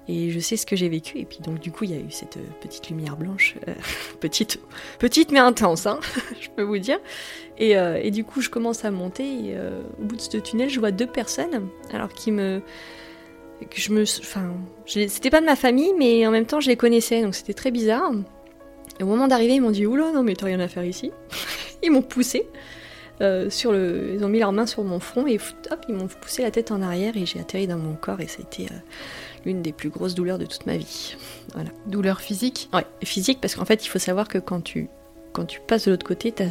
Et 0.08 0.30
je 0.30 0.40
sais 0.40 0.56
ce 0.56 0.64
que 0.64 0.75
j'ai 0.75 0.88
vécu. 0.88 1.18
Et 1.18 1.26
puis 1.26 1.38
donc 1.40 1.61
du 1.61 1.70
coup 1.70 1.85
il 1.85 1.90
y 1.90 1.94
a 1.94 1.99
eu 1.99 2.11
cette 2.11 2.38
euh, 2.38 2.47
petite 2.62 2.88
lumière 2.88 3.16
blanche, 3.16 3.56
euh, 3.68 3.75
petite, 4.20 4.58
petite 4.99 5.30
mais 5.30 5.38
intense, 5.38 5.87
hein, 5.87 6.00
je 6.40 6.49
peux 6.49 6.62
vous 6.62 6.78
dire. 6.78 6.99
Et, 7.58 7.76
euh, 7.76 8.08
du 8.11 8.25
coup 8.25 8.40
je 8.40 8.49
commence 8.49 8.85
à 8.85 8.90
monter. 8.90 9.50
Euh, 9.50 9.82
au 10.00 10.04
bout 10.04 10.16
de 10.16 10.20
ce 10.20 10.38
tunnel, 10.38 10.70
je 10.70 10.80
vois 10.80 10.92
deux 10.92 11.06
personnes, 11.06 11.68
alors 11.92 12.08
qui 12.08 12.32
me, 12.32 12.62
que 13.70 13.80
je 13.80 13.92
me, 13.92 14.02
enfin, 14.02 14.50
c'était 14.87 15.30
pas 15.30 15.40
de 15.40 15.47
ma 15.47 15.56
famille, 15.56 15.92
mais 15.99 16.26
en 16.26 16.30
même 16.30 16.47
temps 16.47 16.61
je 16.61 16.68
les 16.68 16.76
connaissais, 16.76 17.20
donc 17.23 17.35
c'était 17.35 17.54
très 17.54 17.70
bizarre. 17.70 18.11
Et 19.00 19.02
au 19.02 19.07
moment 19.07 19.28
d'arriver, 19.28 19.54
ils 19.54 19.61
m'ont 19.61 19.71
dit 19.71 19.87
Oula, 19.87 20.11
non, 20.12 20.23
mais 20.23 20.35
t'as 20.35 20.47
rien 20.47 20.61
à 20.61 20.68
faire 20.68 20.85
ici. 20.85 21.12
ils 21.83 21.90
m'ont 21.90 22.03
poussé. 22.03 22.48
euh, 23.20 23.51
sur 23.51 23.72
le... 23.72 24.12
Ils 24.14 24.24
ont 24.24 24.29
mis 24.29 24.38
leurs 24.38 24.53
mains 24.53 24.66
sur 24.66 24.85
mon 24.85 25.01
front 25.01 25.27
et 25.27 25.38
hop, 25.70 25.85
ils 25.88 25.94
m'ont 25.94 26.07
poussé 26.09 26.42
la 26.42 26.51
tête 26.51 26.70
en 26.70 26.83
arrière 26.83 27.16
et 27.16 27.27
j'ai 27.27 27.40
atterri 27.40 27.66
dans 27.66 27.79
mon 27.79 27.94
corps 27.94 28.20
et 28.20 28.29
ça 28.29 28.38
a 28.40 28.42
été 28.42 28.64
euh, 28.72 28.77
l'une 29.44 29.61
des 29.62 29.72
plus 29.72 29.88
grosses 29.90 30.14
douleurs 30.14 30.38
de 30.38 30.46
toute 30.46 30.66
ma 30.66 30.77
vie. 30.77 31.16
Douleur 31.87 32.20
physique? 32.20 32.68
Ouais, 32.72 32.85
physique, 33.03 33.40
parce 33.40 33.55
qu'en 33.57 33.64
fait, 33.64 33.85
il 33.85 33.88
faut 33.88 33.98
savoir 33.98 34.29
que 34.29 34.38
quand 34.38 34.61
tu, 34.61 34.88
quand 35.33 35.44
tu 35.46 35.61
passes 35.61 35.87
de 35.87 35.90
l'autre 35.90 36.07
côté, 36.07 36.31
t'as 36.33 36.46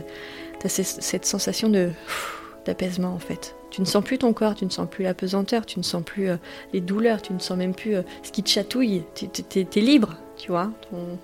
as 0.64 0.70
cette 0.70 1.26
sensation 1.26 1.70
de 1.70 1.90
d'apaisement 2.66 3.14
en 3.14 3.20
fait. 3.20 3.56
Tu 3.70 3.80
ne 3.80 3.86
sens 3.86 4.04
plus 4.04 4.18
ton 4.18 4.34
corps, 4.34 4.56
tu 4.56 4.66
ne 4.66 4.70
sens 4.70 4.90
plus 4.90 5.04
la 5.06 5.14
pesanteur, 5.14 5.66
tu 5.66 5.80
ne 5.80 5.84
sens 5.84 6.04
plus 6.04 6.30
euh, 6.30 6.36
les 6.74 6.82
douleurs, 6.82 7.22
tu 7.22 7.32
ne 7.32 7.40
sens 7.40 7.58
même 7.58 7.74
plus 7.74 7.96
ce 8.24 8.32
qui 8.34 8.44
te 8.44 8.50
chatouille. 8.50 9.04
Tu 9.16 9.30
t'es, 9.30 9.64
t'es 9.64 9.80
libre, 9.80 10.18
tu 10.36 10.50
vois. 10.52 10.72
Ton- 10.92 11.18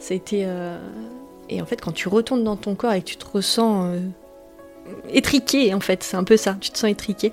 Ça 0.00 0.14
a 0.14 0.16
été. 0.16 0.42
euh, 0.46 0.76
Et 1.48 1.62
en 1.62 1.66
fait, 1.66 1.80
quand 1.80 1.92
tu 1.92 2.08
retournes 2.08 2.42
dans 2.42 2.56
ton 2.56 2.74
corps 2.74 2.92
et 2.94 3.00
que 3.02 3.06
tu 3.06 3.16
te 3.16 3.26
ressens 3.26 3.86
euh, 3.86 4.00
étriqué, 5.10 5.72
en 5.74 5.80
fait, 5.80 6.02
c'est 6.02 6.16
un 6.16 6.24
peu 6.24 6.36
ça. 6.36 6.56
Tu 6.60 6.70
te 6.70 6.78
sens 6.78 6.90
étriqué. 6.90 7.32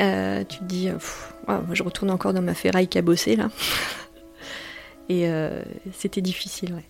Euh, 0.00 0.42
tu 0.48 0.58
te 0.58 0.64
dis, 0.64 0.88
Pff, 0.90 1.32
je 1.72 1.82
retourne 1.82 2.10
encore 2.10 2.32
dans 2.32 2.42
ma 2.42 2.54
ferraille 2.54 2.88
cabossée 2.88 3.36
là. 3.36 3.50
Et 5.08 5.28
euh, 5.28 5.62
c'était 5.92 6.20
difficile, 6.20 6.72
ouais. 6.72 6.84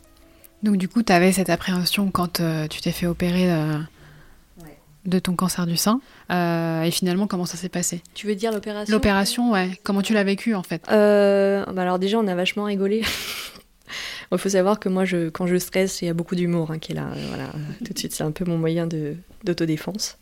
Donc 0.63 0.77
du 0.77 0.89
coup, 0.89 1.03
tu 1.03 1.11
avais 1.13 1.33
cette 1.33 1.49
appréhension 1.49 2.11
quand 2.11 2.41
euh, 2.41 2.69
tu 2.69 2.83
t'es 2.83 2.93
fait 2.93 3.07
opérer 3.07 3.51
euh, 3.51 3.79
de 5.07 5.19
ton 5.19 5.35
cancer 5.35 5.67
du 5.67 5.79
sein. 5.79 6.03
Euh, 6.31 6.83
et 6.83 6.91
finalement, 6.91 7.27
comment 7.27 7.47
ça 7.47 7.57
s'est 7.57 7.71
passé? 7.71 8.03
Tu 8.15 8.27
veux 8.27 8.35
dire 8.35 8.53
l'opération? 8.53 8.93
L'opération, 8.95 9.51
ouais. 9.53 9.71
Comment 9.85 10.03
tu 10.03 10.13
l'as 10.13 10.23
vécu 10.23 10.55
en 10.55 10.63
fait? 10.63 10.83
Euh, 10.93 11.65
bah 11.73 11.81
alors 11.83 11.99
déjà, 11.99 12.19
on 12.19 12.27
a 12.27 12.35
vachement 12.35 12.65
rigolé. 12.65 13.03
Il 14.33 14.39
faut 14.39 14.49
savoir 14.49 14.79
que 14.79 14.89
moi, 14.89 15.05
je, 15.05 15.29
quand 15.29 15.47
je 15.47 15.57
stresse, 15.57 16.03
il 16.03 16.07
y 16.07 16.09
a 16.09 16.15
beaucoup 16.15 16.37
d'humour 16.37 16.71
hein, 16.71 16.79
qui 16.79 16.93
est 16.93 16.95
là. 16.95 17.09
euh, 17.17 17.25
Voilà, 17.29 17.51
tout 17.85 17.93
de 17.93 17.99
suite, 17.99 18.13
c'est 18.13 18.23
un 18.23 18.31
peu 18.31 18.45
mon 18.45 18.59
moyen 18.59 18.89
d'autodéfense. 19.45 20.19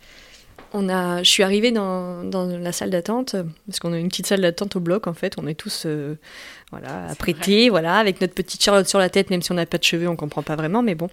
On 0.73 0.89
a, 0.89 1.23
je 1.23 1.29
suis 1.31 1.43
arrivée 1.43 1.73
dans, 1.73 2.25
dans 2.25 2.47
la 2.47 2.73
salle 2.73 2.91
d'attente, 2.91 3.37
parce 3.67 3.79
qu'on 3.81 3.93
a 3.93 3.99
une 3.99 4.09
petite 4.09 4.27
salle 4.27 4.41
d'attente 4.43 4.77
au 4.77 4.81
bloc, 4.81 5.07
en 5.07 5.15
fait. 5.15 5.35
On 5.39 5.47
est 5.47 5.55
tous 5.55 5.85
euh, 5.87 6.15
voilà, 6.71 7.07
apprêtés, 7.11 7.69
voilà, 7.71 7.97
avec 7.97 8.21
notre 8.21 8.35
petite 8.35 8.63
charlotte 8.63 8.87
sur 8.89 8.99
la 8.99 9.09
tête, 9.09 9.31
même 9.31 9.41
si 9.43 9.51
on 9.53 9.55
n'a 9.55 9.67
pas 9.67 9.79
de 9.79 9.85
cheveux, 9.85 10.09
on 10.09 10.17
comprend 10.17 10.43
pas 10.43 10.57
vraiment, 10.57 10.83
mais 10.83 10.95
bon. 10.95 11.09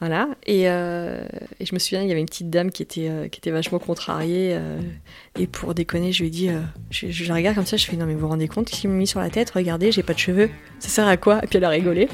Voilà. 0.00 0.28
Et, 0.46 0.68
euh, 0.68 1.24
et 1.58 1.66
je 1.66 1.74
me 1.74 1.80
souviens, 1.80 2.02
il 2.02 2.08
y 2.08 2.12
avait 2.12 2.20
une 2.20 2.26
petite 2.26 2.50
dame 2.50 2.70
qui 2.70 2.82
était, 2.82 3.08
euh, 3.10 3.28
qui 3.28 3.38
était 3.38 3.50
vachement 3.50 3.80
contrariée. 3.80 4.50
euh, 4.52 4.80
et 5.38 5.48
pour 5.48 5.74
déconner, 5.74 6.12
je 6.12 6.20
lui 6.20 6.28
ai 6.28 6.30
dit, 6.30 6.50
je, 6.90 7.28
la 7.28 7.34
regarde 7.34 7.56
comme 7.56 7.66
ça, 7.66 7.76
je 7.76 7.86
fais 7.86 7.96
non 7.96 8.06
mais 8.06 8.14
vous 8.14 8.20
vous 8.20 8.28
rendez 8.28 8.48
compte 8.48 8.66
qu'ils 8.66 8.90
m'ont 8.90 8.96
mis 8.96 9.06
sur 9.06 9.20
la 9.20 9.30
tête? 9.30 9.50
Regardez, 9.50 9.90
j'ai 9.90 10.02
pas 10.04 10.14
de 10.14 10.18
cheveux. 10.18 10.50
Ça 10.78 10.88
sert 10.88 11.08
à 11.08 11.16
quoi? 11.16 11.40
Et 11.42 11.46
puis 11.46 11.58
elle 11.58 11.64
a 11.64 11.68
rigolé. 11.68 12.08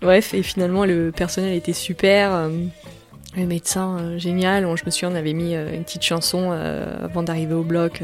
Bref, 0.00 0.32
et 0.32 0.42
finalement 0.42 0.84
le 0.84 1.12
personnel 1.12 1.54
était 1.54 1.72
super. 1.72 2.50
le 3.36 3.46
médecin 3.46 4.16
génial. 4.18 4.64
Je 4.76 4.84
me 4.84 4.90
souviens, 4.90 5.10
on 5.10 5.14
avait 5.14 5.34
mis 5.34 5.54
une 5.54 5.84
petite 5.84 6.02
chanson 6.02 6.52
avant 6.52 7.22
d'arriver 7.22 7.54
au 7.54 7.64
bloc, 7.64 8.02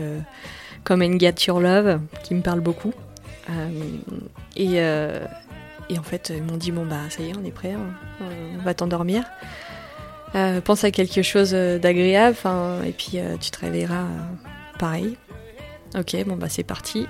comme 0.84 1.02
And 1.02 1.18
Get 1.18 1.34
Your 1.46 1.60
Love, 1.60 2.00
qui 2.22 2.34
me 2.34 2.42
parle 2.42 2.60
beaucoup. 2.60 2.92
Et, 4.56 4.80
et 5.88 5.98
en 5.98 6.02
fait, 6.02 6.32
ils 6.34 6.42
m'ont 6.42 6.56
dit 6.56 6.72
bon 6.72 6.86
bah 6.86 7.10
ça 7.10 7.22
y 7.22 7.30
est, 7.30 7.32
on 7.36 7.44
est 7.44 7.52
prêt, 7.52 7.74
on, 7.76 8.58
on 8.58 8.62
va 8.62 8.74
t'endormir. 8.74 9.24
Euh, 10.34 10.60
pense 10.62 10.84
à 10.84 10.90
quelque 10.90 11.22
chose 11.22 11.50
euh, 11.52 11.78
d'agréable, 11.78 12.36
et 12.86 12.92
puis 12.92 13.12
euh, 13.16 13.36
tu 13.38 13.50
te 13.50 13.60
réveilleras 13.60 14.04
euh, 14.04 14.48
pareil. 14.78 15.16
Ok, 15.94 16.16
bon 16.26 16.36
bah 16.36 16.48
c'est 16.48 16.62
parti. 16.62 17.06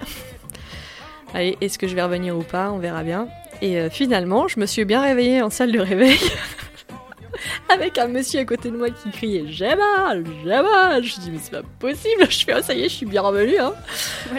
Allez, 1.34 1.56
est-ce 1.60 1.78
que 1.78 1.86
je 1.86 1.94
vais 1.94 2.02
revenir 2.02 2.36
ou 2.36 2.42
pas? 2.42 2.70
On 2.72 2.78
verra 2.78 3.04
bien. 3.04 3.28
Et 3.62 3.88
finalement, 3.90 4.48
je 4.48 4.58
me 4.58 4.66
suis 4.66 4.84
bien 4.84 5.00
réveillée 5.00 5.40
en 5.40 5.48
salle 5.48 5.70
de 5.70 5.78
réveil. 5.78 6.18
Avec 7.68 7.96
un 7.96 8.08
monsieur 8.08 8.40
à 8.40 8.44
côté 8.44 8.70
de 8.70 8.76
moi 8.76 8.88
qui 8.90 9.10
criait 9.10 9.46
Gemma, 9.50 10.14
Gemma 10.44 11.00
Je 11.00 11.20
dis 11.20 11.30
mais 11.30 11.38
c'est 11.40 11.52
pas 11.52 11.62
possible, 11.78 12.26
je 12.28 12.44
fais 12.44 12.54
oh, 12.58 12.62
ça 12.62 12.74
y 12.74 12.80
est, 12.80 12.88
je 12.88 12.94
suis 12.94 13.06
bien 13.06 13.22
revenue 13.22 13.58
hein. 13.58 13.72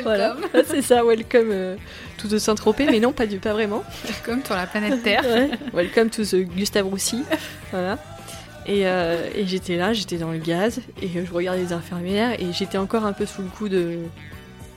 Voilà, 0.04 0.36
c'est 0.68 0.82
ça, 0.82 1.04
welcome 1.04 1.78
to 2.24 2.36
the 2.36 2.40
Saint-Tropez, 2.40 2.86
mais 2.88 3.00
non, 3.00 3.12
pas, 3.12 3.26
du, 3.28 3.38
pas 3.40 3.54
vraiment. 3.54 3.84
Comme 4.26 4.44
sur 4.44 4.56
la 4.56 4.66
planète 4.68 5.04
Terre. 5.04 5.24
Ouais. 5.26 5.50
Welcome 5.74 6.10
to 6.10 6.24
the 6.24 6.36
Gustave 6.38 6.88
Roussy. 6.88 7.24
Voilà. 7.72 7.98
Et, 8.66 8.88
euh, 8.88 9.30
et 9.36 9.46
j'étais 9.46 9.76
là, 9.78 9.94
j'étais 9.94 10.18
dans 10.18 10.32
le 10.32 10.38
gaz, 10.38 10.80
et 11.02 11.10
je 11.10 11.34
regardais 11.34 11.62
les 11.64 11.74
infirmières, 11.74 12.40
et 12.42 12.54
j'étais 12.54 12.78
encore 12.78 13.06
un 13.06 13.14
peu 13.14 13.26
sous 13.26 13.42
le 13.42 13.50
coup 13.50 13.68
de. 13.70 14.00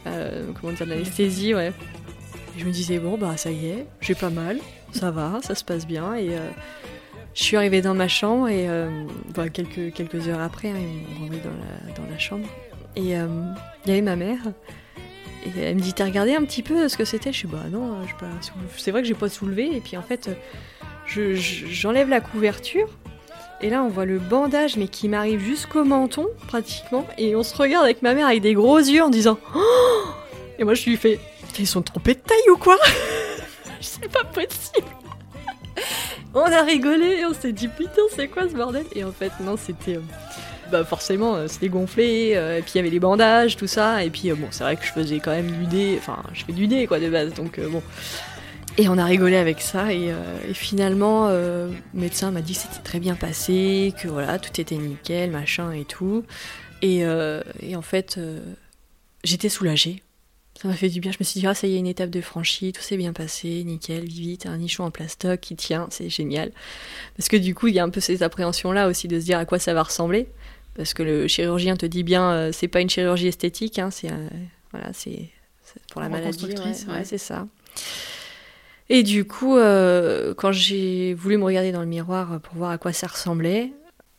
euh, 0.07 0.47
comment 0.61 0.73
dire, 0.73 0.87
de 0.87 0.91
l'anesthésie, 0.91 1.55
ouais. 1.55 1.73
Et 2.57 2.61
je 2.61 2.65
me 2.65 2.71
disais, 2.73 2.99
bon, 2.99 3.17
bah 3.17 3.37
ça 3.37 3.51
y 3.51 3.67
est, 3.69 3.87
j'ai 4.01 4.15
pas 4.15 4.31
mal, 4.31 4.59
ça 4.93 5.11
va, 5.11 5.39
ça 5.43 5.55
se 5.55 5.63
passe 5.65 5.87
bien, 5.87 6.15
et. 6.15 6.31
euh, 6.31 6.49
je 7.35 7.43
suis 7.43 7.57
arrivée 7.59 7.83
dans 7.83 7.93
ma 7.93 8.09
chambre 8.09 8.49
et 8.49 8.67
bah, 9.35 9.51
quelques, 9.51 9.93
quelques 9.93 10.27
heures 10.27 10.41
après, 10.41 10.69
hein, 10.71 10.77
ils 10.79 11.15
m'ont 11.17 11.21
renvoyée 11.21 11.43
dans 11.43 11.51
la, 11.51 11.95
dans 11.95 12.11
la 12.11 12.19
chambre. 12.19 12.47
Et 12.97 13.03
il 13.03 13.09
y 13.11 13.91
avait 13.91 14.01
ma 14.01 14.17
mère. 14.17 14.39
Et 15.47 15.61
elle 15.61 15.77
me 15.77 15.81
dit 15.81 15.93
T'as 15.95 16.05
regardé 16.05 16.35
un 16.35 16.45
petit 16.45 16.63
peu 16.63 16.89
ce 16.89 16.97
que 16.97 17.05
c'était? 17.05 17.33
Je 17.33 17.39
suis 17.39 17.49
Bah 17.49 17.65
non, 17.71 17.97
j'ai 18.07 18.15
pas 18.15 18.27
c'est 18.77 18.91
vrai 18.91 19.03
que 19.03 19.09
j'ai 19.09 19.15
pas 19.15 19.29
soulevé. 19.29 19.71
Et 19.75 19.81
puis 19.81 19.97
en 19.97 20.03
fait, 20.03 20.31
je- 21.07 21.35
je- 21.35 21.67
j'enlève 21.67 22.09
la 22.09 22.21
couverture 22.21 22.89
Et 23.63 23.71
là, 23.71 23.83
on 23.83 23.89
voit 23.89 24.05
le 24.05 24.19
bandage, 24.19 24.77
mais 24.77 24.87
qui 24.89 25.09
m'arrive 25.09 25.41
jusqu'au 25.41 25.85
menton, 25.85 26.27
pratiquement. 26.49 27.07
Et 27.17 27.35
on 27.37 27.43
se 27.43 27.57
regarde 27.57 27.85
avec 27.85 28.03
ma 28.03 28.13
mère 28.15 28.27
avec 28.27 28.43
des 28.43 28.53
gros 28.55 28.79
yeux 28.79 29.03
en 29.03 29.09
disant 29.09 29.39
Oh 29.55 29.61
Et 30.59 30.65
moi, 30.65 30.75
je 30.75 30.85
lui 30.91 30.97
fais 30.97 31.19
Ils 31.59 31.67
sont 31.67 31.83
trompés 31.83 32.15
de 32.15 32.21
taille 32.21 32.51
ou 32.53 32.57
quoi? 32.59 32.77
C'est 33.81 34.11
pas 34.11 34.25
possible 34.25 34.87
On 36.35 36.41
a 36.41 36.63
rigolé, 36.63 37.25
on 37.25 37.33
s'est 37.35 37.53
dit 37.53 37.69
Putain, 37.69 38.03
c'est 38.15 38.29
quoi 38.29 38.43
ce 38.49 38.55
bordel? 38.55 38.85
Et 38.95 39.05
en 39.05 39.13
fait, 39.13 39.33
non, 39.41 39.57
c'était. 39.57 39.97
euh, 39.97 40.01
bah 40.71 40.85
forcément 40.85 41.35
euh, 41.35 41.49
c'était 41.49 41.69
gonflé 41.69 42.33
euh, 42.35 42.59
et 42.59 42.63
puis 42.63 42.73
il 42.75 42.79
y 42.79 42.81
avait 42.81 42.91
les 42.91 43.01
bandages 43.01 43.57
tout 43.57 43.67
ça 43.67 44.05
et 44.05 44.11
puis 44.11 44.31
euh, 44.31 44.35
bon 44.35 44.49
c'est 44.51 44.65
vrai 44.65 44.77
que 44.77 44.85
je 44.85 44.93
faisais 44.93 45.21
quand 45.21 45.31
même 45.31 45.51
du 45.51 45.67
dé 45.67 45.97
enfin 45.99 46.23
je 46.33 46.45
fais 46.45 46.53
du 46.53 46.67
dé 46.67 46.87
quoi 46.87 46.99
de 47.01 47.09
base 47.09 47.35
donc 47.35 47.61
bon. 47.61 47.83
Et 48.79 48.91
on 48.91 48.99
a 48.99 49.07
rigolé 49.07 49.37
avec 49.37 49.63
ça 49.63 49.91
et, 49.91 50.13
finalement 50.53 51.31
le 51.31 51.71
médecin 51.95 52.31
m'a 52.31 52.43
dit 52.43 52.53
que 52.53 52.59
c'était 52.59 52.83
très 52.83 53.01
bien 53.01 53.15
passé 53.15 53.95
que 53.99 54.07
voilà 54.07 54.39
tout 54.39 54.61
était 54.61 54.77
nickel 54.77 55.31
machin 55.31 55.73
et 55.73 55.87
tout. 55.87 56.25
Et, 56.83 57.03
en 57.07 57.81
fait 57.81 58.21
j'étais 59.25 59.49
soulagée. 59.49 60.03
Ça 60.61 60.69
m'a 60.69 60.75
fait 60.75 60.89
du 60.89 61.01
bien. 61.01 61.11
Je 61.11 61.19
me 61.21 61.25
suis 61.25 61.41
dit 61.41 61.47
ah 61.47 61.55
ça 61.55 61.67
y 61.67 61.75
est 61.75 61.79
une 61.79 61.87
étape 61.87 62.11
de 62.11 62.21
franchie 62.21 62.73
tout 62.73 62.83
s'est 62.83 62.99
bien 62.99 63.15
passé 63.15 63.65
nickel 63.65 64.05
vite 64.05 64.45
un 64.45 64.59
nichon 64.59 64.85
en 64.85 64.91
plastoc 64.91 65.41
qui 65.41 65.57
tient 65.57 65.87
c'est 65.91 66.11
génial. 66.11 66.53
Parce 67.17 67.31
que 67.31 67.39
du 67.39 67.55
coup 67.55 67.69
il 67.69 67.75
y 67.75 67.79
a 67.79 67.83
un 67.83 67.89
peu 67.89 68.01
ces 68.01 68.23
appréhensions 68.23 68.73
là 68.73 68.89
aussi 68.89 69.09
de 69.09 69.19
se 69.19 69.25
dire 69.25 69.39
à 69.39 69.47
quoi 69.47 69.59
ça 69.59 69.73
va 69.73 69.85
ressembler 69.85 70.29
parce 70.77 70.95
que 70.95 71.03
le 71.03 71.27
chirurgien 71.27 71.77
te 71.77 71.87
dit 71.87 72.03
bien, 72.03 72.31
euh, 72.31 72.53
c'est 72.53 72.69
pas 72.69 72.81
une 72.81 72.91
chirurgie 72.91 73.29
esthétique, 73.29 73.79
hein, 73.79 73.91
c'est 73.91 74.11
euh, 74.11 74.29
voilà, 74.73 74.93
c'est 74.93 75.31
pour 75.91 76.01
la 76.01 76.09
maladie, 76.09 76.47
ouais, 76.47 76.55
ouais, 76.55 76.75
ouais. 76.89 77.05
c'est 77.05 77.19
ça. 77.19 77.47
Et 78.89 79.03
du 79.03 79.25
coup, 79.25 79.57
euh, 79.57 80.33
quand 80.35 80.53
j'ai 80.53 81.15
voulu 81.15 81.39
me 81.39 81.45
regarder 81.45 81.73
dans 81.73 81.81
le 81.81 81.87
miroir 81.87 82.41
pour 82.41 82.55
voir 82.55 82.71
à 82.71 82.79
quoi 82.79 82.93
ça 82.93 83.09
ressemblait, 83.09 83.73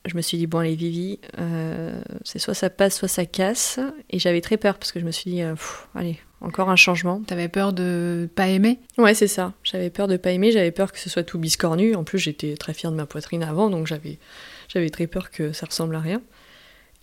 je 0.05 0.15
me 0.15 0.21
suis 0.21 0.37
dit 0.37 0.47
bon 0.47 0.59
allez 0.59 0.75
Vivi, 0.75 1.19
euh, 1.37 2.01
c'est 2.23 2.39
soit 2.39 2.53
ça 2.53 2.69
passe, 2.69 2.97
soit 2.97 3.07
ça 3.07 3.25
casse. 3.25 3.79
Et 4.09 4.19
j'avais 4.19 4.41
très 4.41 4.57
peur 4.57 4.77
parce 4.77 4.91
que 4.91 4.99
je 4.99 5.05
me 5.05 5.11
suis 5.11 5.31
dit 5.31 5.41
euh, 5.41 5.53
Pff, 5.53 5.87
allez 5.95 6.19
encore 6.41 6.69
un 6.69 6.75
changement. 6.75 7.21
T'avais 7.25 7.47
peur 7.47 7.73
de 7.73 8.29
pas 8.35 8.47
aimer? 8.47 8.79
Ouais, 8.97 9.13
c'est 9.13 9.27
ça. 9.27 9.53
J'avais 9.63 9.89
peur 9.89 10.07
de 10.07 10.17
pas 10.17 10.31
aimer, 10.31 10.51
j'avais 10.51 10.71
peur 10.71 10.91
que 10.91 10.99
ce 10.99 11.09
soit 11.09 11.23
tout 11.23 11.39
biscornu. 11.39 11.95
En 11.95 12.03
plus, 12.03 12.19
j'étais 12.19 12.55
très 12.57 12.73
fière 12.73 12.91
de 12.91 12.97
ma 12.97 13.05
poitrine 13.05 13.43
avant, 13.43 13.69
donc 13.69 13.87
j'avais, 13.87 14.19
j'avais 14.67 14.89
très 14.89 15.07
peur 15.07 15.31
que 15.31 15.51
ça 15.51 15.65
ressemble 15.65 15.95
à 15.95 15.99
rien. 15.99 16.21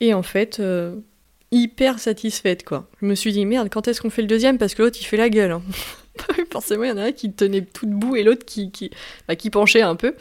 Et 0.01 0.15
en 0.15 0.23
fait, 0.23 0.61
euh, 0.61 0.97
hyper 1.51 1.99
satisfaite, 1.99 2.65
quoi. 2.65 2.89
Je 3.01 3.07
me 3.07 3.15
suis 3.15 3.33
dit, 3.33 3.47
merde, 3.47 3.69
quand 3.71 3.89
est-ce 3.89 4.01
qu'on 4.01 4.11
fait 4.11 4.23
le 4.23 4.29
deuxième? 4.29 4.59
Parce 4.59 4.75
que 4.75 4.83
l'autre, 4.83 4.99
il 5.01 5.05
fait 5.05 5.17
la 5.17 5.29
gueule. 5.29 5.53
hein. 5.53 5.63
Forcément, 6.53 6.85
il 6.85 6.89
y 6.91 6.93
en 6.93 6.99
a 6.99 7.05
un 7.05 7.13
qui 7.13 7.33
tenait 7.33 7.63
tout 7.63 7.87
debout 7.87 8.17
et 8.17 8.23
l'autre 8.23 8.45
qui, 8.45 8.71
qui, 8.71 8.91
bah, 9.29 9.37
qui 9.37 9.51
penchait 9.51 9.83
un 9.83 9.97
peu. 9.97 10.15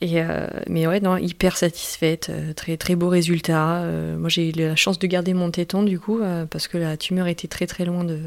Et 0.00 0.22
euh, 0.22 0.46
mais 0.68 0.86
ouais, 0.86 1.00
non, 1.00 1.16
hyper 1.16 1.56
satisfaite, 1.56 2.28
euh, 2.30 2.52
très 2.52 2.76
très 2.76 2.94
beau 2.94 3.08
résultat. 3.08 3.84
Moi, 4.16 4.28
j'ai 4.28 4.50
eu 4.50 4.52
la 4.52 4.76
chance 4.76 4.98
de 4.98 5.06
garder 5.06 5.34
mon 5.34 5.50
téton 5.50 5.82
du 5.82 5.98
coup, 5.98 6.20
parce 6.50 6.68
que 6.68 6.78
la 6.78 6.96
tumeur 6.96 7.26
était 7.26 7.48
très 7.48 7.66
très 7.66 7.84
loin 7.84 8.04
de, 8.04 8.20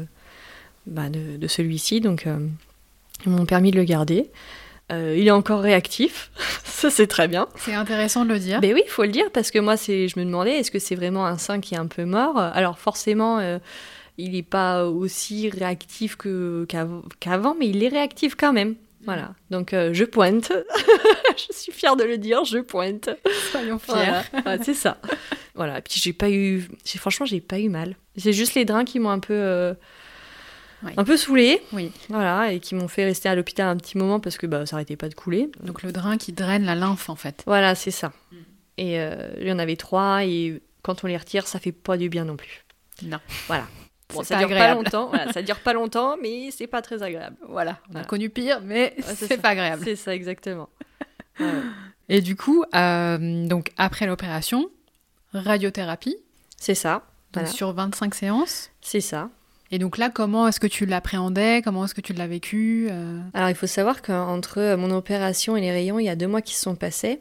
bah, 0.86 1.08
de, 1.08 1.38
de 1.38 1.46
celui-ci, 1.46 2.00
donc 2.00 2.26
ils 3.24 3.30
m'ont 3.32 3.46
permis 3.46 3.70
de 3.70 3.76
le 3.76 3.84
garder. 3.84 4.30
Euh, 4.92 5.16
il 5.18 5.26
est 5.26 5.30
encore 5.32 5.60
réactif, 5.60 6.30
ça 6.64 6.90
c'est 6.90 7.06
très 7.06 7.26
bien. 7.28 7.48
C'est 7.56 7.74
intéressant 7.74 8.24
de 8.24 8.30
le 8.32 8.38
dire. 8.38 8.60
Ben 8.60 8.74
oui, 8.74 8.82
il 8.84 8.90
faut 8.90 9.02
le 9.02 9.08
dire, 9.08 9.30
parce 9.32 9.50
que 9.50 9.58
moi, 9.58 9.76
c'est, 9.76 10.06
je 10.08 10.18
me 10.18 10.24
demandais, 10.24 10.58
est-ce 10.58 10.70
que 10.70 10.78
c'est 10.78 10.94
vraiment 10.94 11.26
un 11.26 11.38
sein 11.38 11.60
qui 11.60 11.74
est 11.74 11.78
un 11.78 11.86
peu 11.86 12.04
mort? 12.04 12.36
Alors 12.38 12.78
forcément, 12.78 13.38
euh, 13.38 13.58
il 14.18 14.32
n'est 14.32 14.42
pas 14.42 14.84
aussi 14.86 15.48
réactif 15.48 16.16
que, 16.16 16.66
qu'av- 16.68 17.02
qu'avant, 17.20 17.56
mais 17.58 17.68
il 17.68 17.82
est 17.82 17.88
réactif 17.88 18.34
quand 18.36 18.52
même. 18.52 18.74
Voilà, 19.04 19.34
donc 19.50 19.72
euh, 19.72 19.90
je 19.92 20.04
pointe. 20.04 20.52
je 21.36 21.52
suis 21.52 21.72
fière 21.72 21.96
de 21.96 22.04
le 22.04 22.18
dire, 22.18 22.44
je 22.44 22.58
pointe. 22.58 23.08
Soyons 23.50 23.78
fiers. 23.80 23.94
Voilà, 23.94 24.22
Ouais, 24.46 24.58
c'est 24.62 24.74
ça. 24.74 24.98
Voilà, 25.56 25.78
et 25.78 25.82
puis 25.82 26.00
j'ai 26.00 26.12
pas 26.12 26.30
eu, 26.30 26.68
j'ai, 26.84 26.98
franchement, 26.98 27.26
j'ai 27.26 27.40
pas 27.40 27.58
eu 27.58 27.68
mal. 27.68 27.96
C'est 28.16 28.32
juste 28.32 28.54
les 28.54 28.64
drains 28.64 28.84
qui 28.84 29.00
m'ont 29.00 29.10
un 29.10 29.18
peu, 29.18 29.74
Oui. 30.84 30.92
un 30.96 31.04
peu 31.04 31.16
saoulée. 31.16 31.62
Oui. 31.72 31.92
Voilà, 32.08 32.52
et 32.52 32.60
qui 32.60 32.74
m'ont 32.74 32.88
fait 32.88 33.04
rester 33.04 33.28
à 33.28 33.34
l'hôpital 33.34 33.68
un 33.68 33.76
petit 33.76 33.96
moment 33.98 34.18
parce 34.20 34.36
que 34.38 34.46
bah, 34.46 34.66
ça 34.66 34.76
arrêtait 34.76 34.96
pas 34.96 35.08
de 35.08 35.14
couler. 35.14 35.50
Donc 35.62 35.82
le 35.82 35.92
drain 35.92 36.16
qui 36.16 36.32
draine 36.32 36.64
la 36.64 36.74
lymphe 36.74 37.08
en 37.08 37.16
fait. 37.16 37.42
Voilà, 37.46 37.74
c'est 37.74 37.90
ça. 37.90 38.12
Et 38.78 38.98
euh, 39.00 39.32
il 39.40 39.46
y 39.46 39.52
en 39.52 39.58
avait 39.58 39.76
trois, 39.76 40.24
et 40.24 40.60
quand 40.82 41.04
on 41.04 41.06
les 41.06 41.16
retire, 41.16 41.46
ça 41.46 41.58
fait 41.60 41.72
pas 41.72 41.96
du 41.96 42.08
bien 42.08 42.24
non 42.24 42.36
plus. 42.36 42.64
Non. 43.02 43.18
Voilà. 43.46 43.66
Bon, 44.14 44.22
ça 44.22 44.34
pas 44.36 44.44
dure 44.44 44.58
pas 44.58 44.74
longtemps. 44.74 45.08
Voilà, 45.08 45.32
ça 45.32 45.40
dure 45.40 45.60
pas 45.60 45.72
longtemps, 45.72 46.16
mais 46.22 46.50
c'est 46.50 46.66
pas 46.66 46.82
très 46.82 47.02
agréable. 47.02 47.34
Voilà, 47.48 47.78
on 47.90 47.96
a 47.96 48.04
connu 48.04 48.28
pire, 48.28 48.60
mais 48.62 48.94
Ouais, 48.98 49.14
c'est 49.14 49.38
pas 49.40 49.48
agréable. 49.50 49.80
C'est 49.84 49.96
ça, 49.96 50.14
exactement. 50.14 50.68
Ouais. 51.40 51.46
Et 52.10 52.20
du 52.20 52.36
coup, 52.36 52.62
euh, 52.74 53.46
donc 53.46 53.72
après 53.78 54.04
l'opération, 54.06 54.68
radiothérapie, 55.32 56.16
C'est 56.58 56.74
ça. 56.74 57.04
donc 57.32 57.44
Voilà. 57.44 57.48
sur 57.48 57.72
25 57.72 58.14
séances. 58.14 58.70
C'est 58.82 59.00
ça. 59.00 59.30
Et 59.72 59.78
donc 59.78 59.96
là, 59.96 60.10
comment 60.10 60.46
est-ce 60.46 60.60
que 60.60 60.66
tu 60.66 60.84
l'appréhendais? 60.84 61.62
Comment 61.64 61.86
est-ce 61.86 61.94
que 61.94 62.02
tu 62.02 62.12
l'as 62.12 62.26
vécu 62.26 62.88
euh? 62.90 63.18
Alors, 63.32 63.48
il 63.48 63.56
faut 63.56 63.66
savoir 63.66 64.02
qu'entre 64.02 64.76
mon 64.76 64.90
opération 64.90 65.56
et 65.56 65.62
les 65.62 65.72
rayons, 65.72 65.98
il 65.98 66.04
y 66.04 66.10
a 66.10 66.16
deux 66.16 66.28
mois 66.28 66.42
qui 66.42 66.54
se 66.54 66.60
sont 66.60 66.74
passés. 66.76 67.20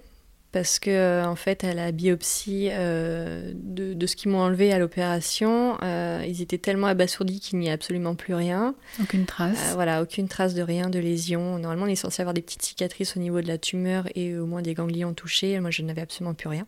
Parce 0.51 0.79
que, 0.79 0.89
euh, 0.89 1.25
en 1.25 1.37
fait, 1.37 1.63
à 1.63 1.73
la 1.73 1.93
biopsie 1.93 2.67
euh, 2.71 3.53
de, 3.55 3.93
de 3.93 4.05
ce 4.05 4.17
qu'ils 4.17 4.31
m'ont 4.31 4.41
enlevé 4.41 4.73
à 4.73 4.79
l'opération, 4.79 5.77
euh, 5.81 6.25
ils 6.27 6.41
étaient 6.41 6.57
tellement 6.57 6.87
abasourdis 6.87 7.39
qu'il 7.39 7.57
n'y 7.59 7.69
a 7.69 7.71
absolument 7.71 8.15
plus 8.15 8.33
rien. 8.33 8.75
Aucune 9.01 9.25
trace. 9.25 9.69
Euh, 9.69 9.75
voilà, 9.75 10.01
aucune 10.01 10.27
trace 10.27 10.53
de 10.53 10.61
rien, 10.61 10.89
de 10.89 10.99
lésion. 10.99 11.57
Normalement, 11.57 11.85
on 11.85 11.87
est 11.87 11.95
censé 11.95 12.21
avoir 12.21 12.33
des 12.33 12.41
petites 12.41 12.63
cicatrices 12.63 13.15
au 13.15 13.21
niveau 13.21 13.39
de 13.39 13.47
la 13.47 13.57
tumeur 13.57 14.09
et 14.13 14.37
au 14.37 14.45
moins 14.45 14.61
des 14.61 14.73
ganglions 14.73 15.13
touchés. 15.13 15.57
Moi, 15.61 15.71
je 15.71 15.83
n'avais 15.83 16.01
absolument 16.01 16.33
plus 16.33 16.49
rien. 16.49 16.67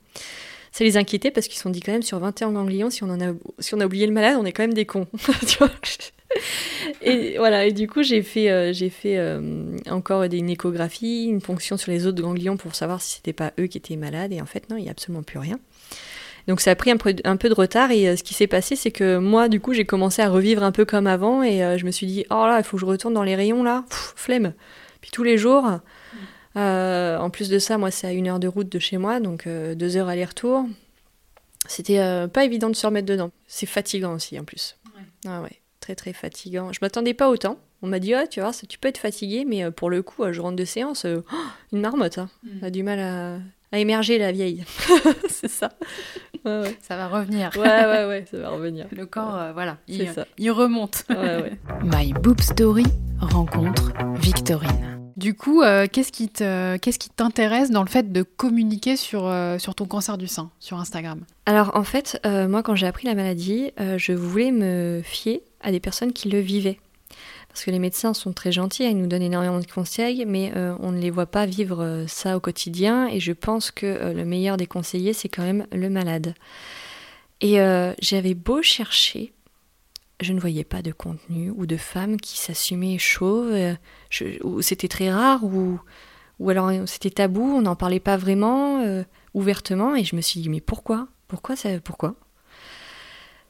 Ça 0.74 0.84
les 0.84 0.98
inquiétait 0.98 1.30
parce 1.30 1.48
qu'ils 1.48 1.58
se 1.58 1.62
sont 1.62 1.70
dit 1.70 1.82
quand 1.82 1.92
même 1.92 2.02
sur 2.02 2.18
21 2.18 2.52
ganglions, 2.52 2.90
si 2.90 3.04
on, 3.04 3.10
a, 3.12 3.34
si 3.60 3.76
on 3.76 3.80
a 3.80 3.86
oublié 3.86 4.08
le 4.08 4.12
malade, 4.12 4.38
on 4.40 4.46
est 4.46 4.52
quand 4.52 4.64
même 4.64 4.74
des 4.74 4.86
cons. 4.86 5.06
Et 7.04 7.38
voilà, 7.38 7.68
et 7.68 7.72
du 7.72 7.88
coup, 7.88 8.02
j'ai 8.02 8.24
fait, 8.24 8.50
euh, 8.50 8.74
fait 8.74 9.20
euh, 9.20 9.78
encore 9.88 10.24
une 10.24 10.50
échographie, 10.50 11.26
une 11.26 11.42
ponction 11.42 11.78
sur 11.78 11.92
les 11.92 12.08
autres 12.08 12.24
ganglions 12.24 12.58
pour 12.58 12.74
savoir 12.74 13.02
si 13.02 13.18
c'était 13.18 13.34
pas 13.34 13.54
eux 13.60 13.68
qui 13.68 13.78
étaient 13.78 13.98
malades. 13.98 14.34
Et 14.34 14.42
en 14.42 14.48
fait, 14.48 14.68
non, 14.72 14.78
il 14.78 14.82
n'y 14.82 14.88
a 14.88 14.92
absolument 14.92 15.22
plus 15.22 15.38
rien. 15.38 15.60
Donc 16.48 16.60
ça 16.60 16.72
a 16.72 16.76
pris 16.76 16.90
un 16.90 16.98
peu, 16.98 17.14
un 17.24 17.38
peu 17.38 17.50
de 17.50 17.54
retard 17.54 17.92
et 17.92 18.08
euh, 18.08 18.16
ce 18.16 18.24
qui 18.24 18.34
s'est 18.34 18.48
passé 18.48 18.76
c'est 18.76 18.92
que 18.92 19.18
moi 19.18 19.48
du 19.48 19.62
coup 19.62 19.72
j'ai 19.72 19.86
commencé 19.86 20.22
à 20.22 20.28
revivre 20.28 20.62
un 20.62 20.74
peu 20.74 20.84
comme 20.84 21.08
avant 21.08 21.42
et 21.42 21.78
je 21.78 21.86
me 21.86 21.92
suis 21.92 22.06
dit 22.06 22.26
oh 22.32 22.46
là 22.48 22.58
il 22.58 22.66
faut 22.66 22.76
que 22.76 22.82
je 22.82 22.86
retourne 22.86 23.14
dans 23.14 23.24
les 23.24 23.36
rayons 23.36 23.64
là, 23.64 23.86
Pff, 23.90 24.14
flemme. 24.18 24.54
Puis 25.00 25.10
tous 25.12 25.24
les 25.24 25.38
jours, 25.38 25.80
euh, 26.56 27.18
en 27.18 27.30
plus 27.30 27.50
de 27.50 27.60
ça 27.60 27.78
moi 27.78 27.90
c'est 27.92 28.08
à 28.08 28.12
une 28.12 28.28
heure 28.28 28.40
de 28.40 28.48
route 28.48 28.70
de 28.70 28.80
chez 28.80 28.98
moi 28.98 29.20
donc 29.20 29.48
euh, 29.48 29.76
deux 29.76 29.98
heures 29.98 30.08
aller-retour. 30.10 30.66
C'était 31.68 32.00
euh, 32.00 32.28
pas 32.28 32.44
évident 32.44 32.70
de 32.70 32.76
se 32.76 32.86
remettre 32.86 33.08
dedans. 33.08 33.32
C'est 33.48 33.66
fatigant 33.66 34.14
aussi 34.14 34.38
en 34.40 34.44
plus. 34.44 34.78
Ah 35.26 35.42
ouais, 35.42 35.62
très 35.80 35.96
très 35.96 36.12
fatigant. 36.14 36.74
Je 36.74 36.80
m'attendais 36.82 37.14
pas 37.14 37.30
autant. 37.30 37.58
On 37.82 37.88
m'a 37.88 38.00
dit, 38.00 38.14
ah, 38.14 38.28
tu 38.28 38.40
vois, 38.42 38.52
ça- 38.54 38.68
tu 38.68 38.78
peux 38.78 38.88
être 38.90 38.98
fatigué, 38.98 39.46
mais 39.46 39.70
pour 39.72 39.90
le 39.90 40.02
coup, 40.02 40.24
je 40.32 40.40
rentre 40.42 40.56
de 40.58 40.66
séance, 40.66 41.06
oh, 41.06 41.24
une 41.72 41.82
marmotte. 41.82 42.18
hein. 42.18 42.30
On 42.62 42.66
a 42.66 42.70
du 42.70 42.84
mal 42.84 43.00
à, 43.00 43.36
à 43.74 43.80
émerger 43.80 44.18
la 44.18 44.32
vieille. 44.34 44.64
c'est 45.30 45.50
ça. 45.50 45.70
Ouais, 46.46 46.60
ouais. 46.62 46.78
Ça 46.82 46.96
va 46.98 47.08
revenir. 47.08 47.52
Ouais, 47.56 47.62
ouais, 47.86 48.06
ouais, 48.08 48.26
ça 48.30 48.38
va 48.38 48.50
revenir. 48.50 48.88
Le 48.92 49.06
corps, 49.06 49.36
euh, 49.36 49.54
voilà, 49.54 49.78
il, 49.88 50.10
ça. 50.12 50.26
il 50.38 50.52
remonte. 50.52 51.04
Ouais. 51.10 51.54
My 51.84 52.12
Boob 52.14 52.40
Story 52.42 52.86
rencontre 53.20 53.92
Victorine. 54.16 55.03
Du 55.24 55.36
coup, 55.36 55.62
euh, 55.62 55.88
qu'est-ce 55.90 56.12
qui 56.12 56.28
t'intéresse 56.28 57.72
dans 57.72 57.82
le 57.82 57.88
fait 57.88 58.12
de 58.12 58.24
communiquer 58.24 58.98
sur, 58.98 59.26
euh, 59.26 59.58
ton 59.58 59.86
cancer 59.86 60.18
du 60.18 60.28
sein, 60.28 60.52
sur 60.60 60.82
Instagram? 60.82 61.22
Alors, 61.46 61.78
en 61.78 61.86
fait, 61.86 62.20
euh, 62.26 62.50
moi, 62.50 62.62
quand 62.62 62.76
j'ai 62.76 62.88
appris 62.88 63.08
la 63.08 63.16
maladie, 63.16 63.72
je 63.78 64.12
voulais 64.12 64.52
me 64.52 65.00
fier 65.02 65.42
à 65.62 65.72
des 65.72 65.80
personnes 65.80 66.12
qui 66.12 66.28
le 66.28 66.40
vivaient. 66.40 66.78
Parce 67.48 67.64
que 67.64 67.72
les 67.72 67.80
médecins 67.80 68.14
sont 68.14 68.34
très 68.34 68.52
gentils, 68.52 68.84
ils 68.84 68.98
nous 68.98 69.08
donnent 69.08 69.22
énormément 69.22 69.60
de 69.60 69.66
conseils, 69.66 70.26
mais 70.28 70.52
on 70.82 70.92
ne 70.92 71.00
les 71.00 71.10
voit 71.10 71.28
pas 71.28 71.46
vivre 71.46 72.04
ça 72.06 72.36
au 72.36 72.42
quotidien. 72.42 73.08
Et 73.08 73.22
je 73.22 73.32
pense 73.32 73.72
que 73.72 74.12
le 74.14 74.26
meilleur 74.26 74.58
des 74.58 74.68
conseillers, 74.68 75.14
c'est 75.14 75.30
quand 75.30 75.44
même 75.44 75.66
le 75.72 75.90
malade. 75.90 76.34
Et 77.40 77.60
j'avais 78.02 78.34
beau 78.34 78.62
chercher, 78.62 79.32
je 80.24 80.34
ne 80.34 80.40
voyais 80.40 80.64
pas 80.64 80.82
de 80.82 80.92
contenu 80.92 81.52
ou 81.52 81.66
de 81.66 81.78
femmes 81.78 82.20
qui 82.20 82.38
s'assumaient 82.40 82.98
chauves, 82.98 83.52
euh, 83.52 83.76
c'était 84.62 84.88
très 84.88 85.12
rare, 85.12 85.44
ou, 85.44 85.80
ou 86.40 86.50
alors 86.50 86.70
euh, 86.70 86.86
c'était 86.86 87.10
tabou, 87.10 87.44
on 87.44 87.62
n'en 87.62 87.76
parlait 87.76 88.00
pas 88.00 88.18
vraiment 88.18 88.82
euh, 88.82 89.04
ouvertement. 89.34 89.96
Et 89.96 90.04
je 90.04 90.16
me 90.16 90.22
suis 90.22 90.40
dit, 90.40 90.50
mais 90.50 90.62
pourquoi? 90.62 91.08
Pourquoi 91.28 91.56
ça 91.56 91.80
Pourquoi? 91.80 92.16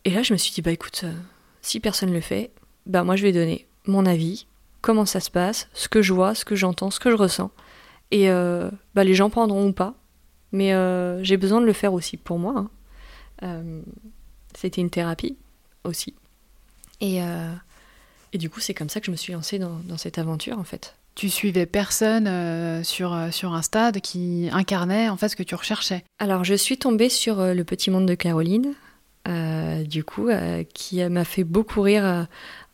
Et 0.05 0.09
là, 0.09 0.23
je 0.23 0.33
me 0.33 0.37
suis 0.37 0.51
dit, 0.51 0.61
bah 0.61 0.71
écoute, 0.71 1.05
si 1.61 1.79
personne 1.79 2.11
le 2.11 2.21
fait, 2.21 2.51
bah 2.85 3.03
moi 3.03 3.15
je 3.15 3.23
vais 3.23 3.31
donner 3.31 3.67
mon 3.85 4.05
avis, 4.05 4.47
comment 4.81 5.05
ça 5.05 5.19
se 5.21 5.31
passe, 5.31 5.69
ce 5.73 5.87
que 5.87 6.01
je 6.01 6.13
vois, 6.13 6.35
ce 6.35 6.43
que 6.43 6.55
j'entends, 6.55 6.91
ce 6.91 6.99
que 6.99 7.09
je 7.09 7.15
ressens. 7.15 7.51
Et 8.11 8.27
bah 8.27 9.03
les 9.03 9.13
gens 9.13 9.29
prendront 9.29 9.67
ou 9.69 9.73
pas, 9.73 9.95
mais 10.51 10.73
j'ai 11.23 11.37
besoin 11.37 11.61
de 11.61 11.65
le 11.65 11.73
faire 11.73 11.93
aussi 11.93 12.17
pour 12.17 12.37
moi. 12.37 12.69
hein. 13.41 13.61
C'était 14.55 14.81
une 14.81 14.89
thérapie 14.89 15.37
aussi. 15.83 16.13
Et, 17.03 17.21
euh, 17.21 17.51
et 18.31 18.37
du 18.39 18.49
coup, 18.49 18.59
c'est 18.61 18.73
comme 18.73 18.89
ça 18.89 18.99
que 18.99 19.05
je 19.07 19.11
me 19.11 19.15
suis 19.17 19.33
lancée 19.33 19.59
dans, 19.59 19.79
dans 19.83 19.97
cette 19.97 20.17
aventure 20.17 20.57
en 20.57 20.63
fait. 20.63 20.95
tu 21.15 21.29
suivais 21.29 21.65
personne 21.67 22.27
euh, 22.27 22.83
sur, 22.83 23.13
euh, 23.13 23.29
sur 23.29 23.53
un 23.53 23.61
stade 23.61 23.99
qui 24.01 24.49
incarnait 24.51 25.09
en 25.09 25.17
fait 25.17 25.29
ce 25.29 25.35
que 25.35 25.43
tu 25.43 25.53
recherchais. 25.55 26.03
Alors, 26.19 26.43
je 26.43 26.55
suis 26.55 26.77
tombée 26.77 27.09
sur 27.09 27.39
euh, 27.39 27.53
Le 27.53 27.63
Petit 27.63 27.91
Monde 27.91 28.07
de 28.07 28.15
Caroline, 28.15 28.73
euh, 29.27 29.83
du 29.83 30.03
coup, 30.03 30.29
euh, 30.29 30.63
qui 30.73 31.03
m'a 31.03 31.25
fait 31.25 31.43
beaucoup 31.43 31.81
rire 31.81 32.05
euh, 32.05 32.23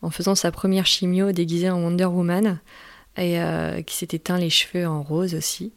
en 0.02 0.10
faisant 0.10 0.34
sa 0.34 0.50
première 0.50 0.86
chimio 0.86 1.32
déguisée 1.32 1.68
en 1.70 1.80
Wonder 1.82 2.06
Woman 2.06 2.58
et 3.16 3.40
euh, 3.40 3.82
qui 3.82 3.96
s'était 3.96 4.18
teint 4.20 4.38
les 4.38 4.50
cheveux 4.50 4.86
en 4.86 5.02
rose 5.02 5.34
aussi. 5.34 5.72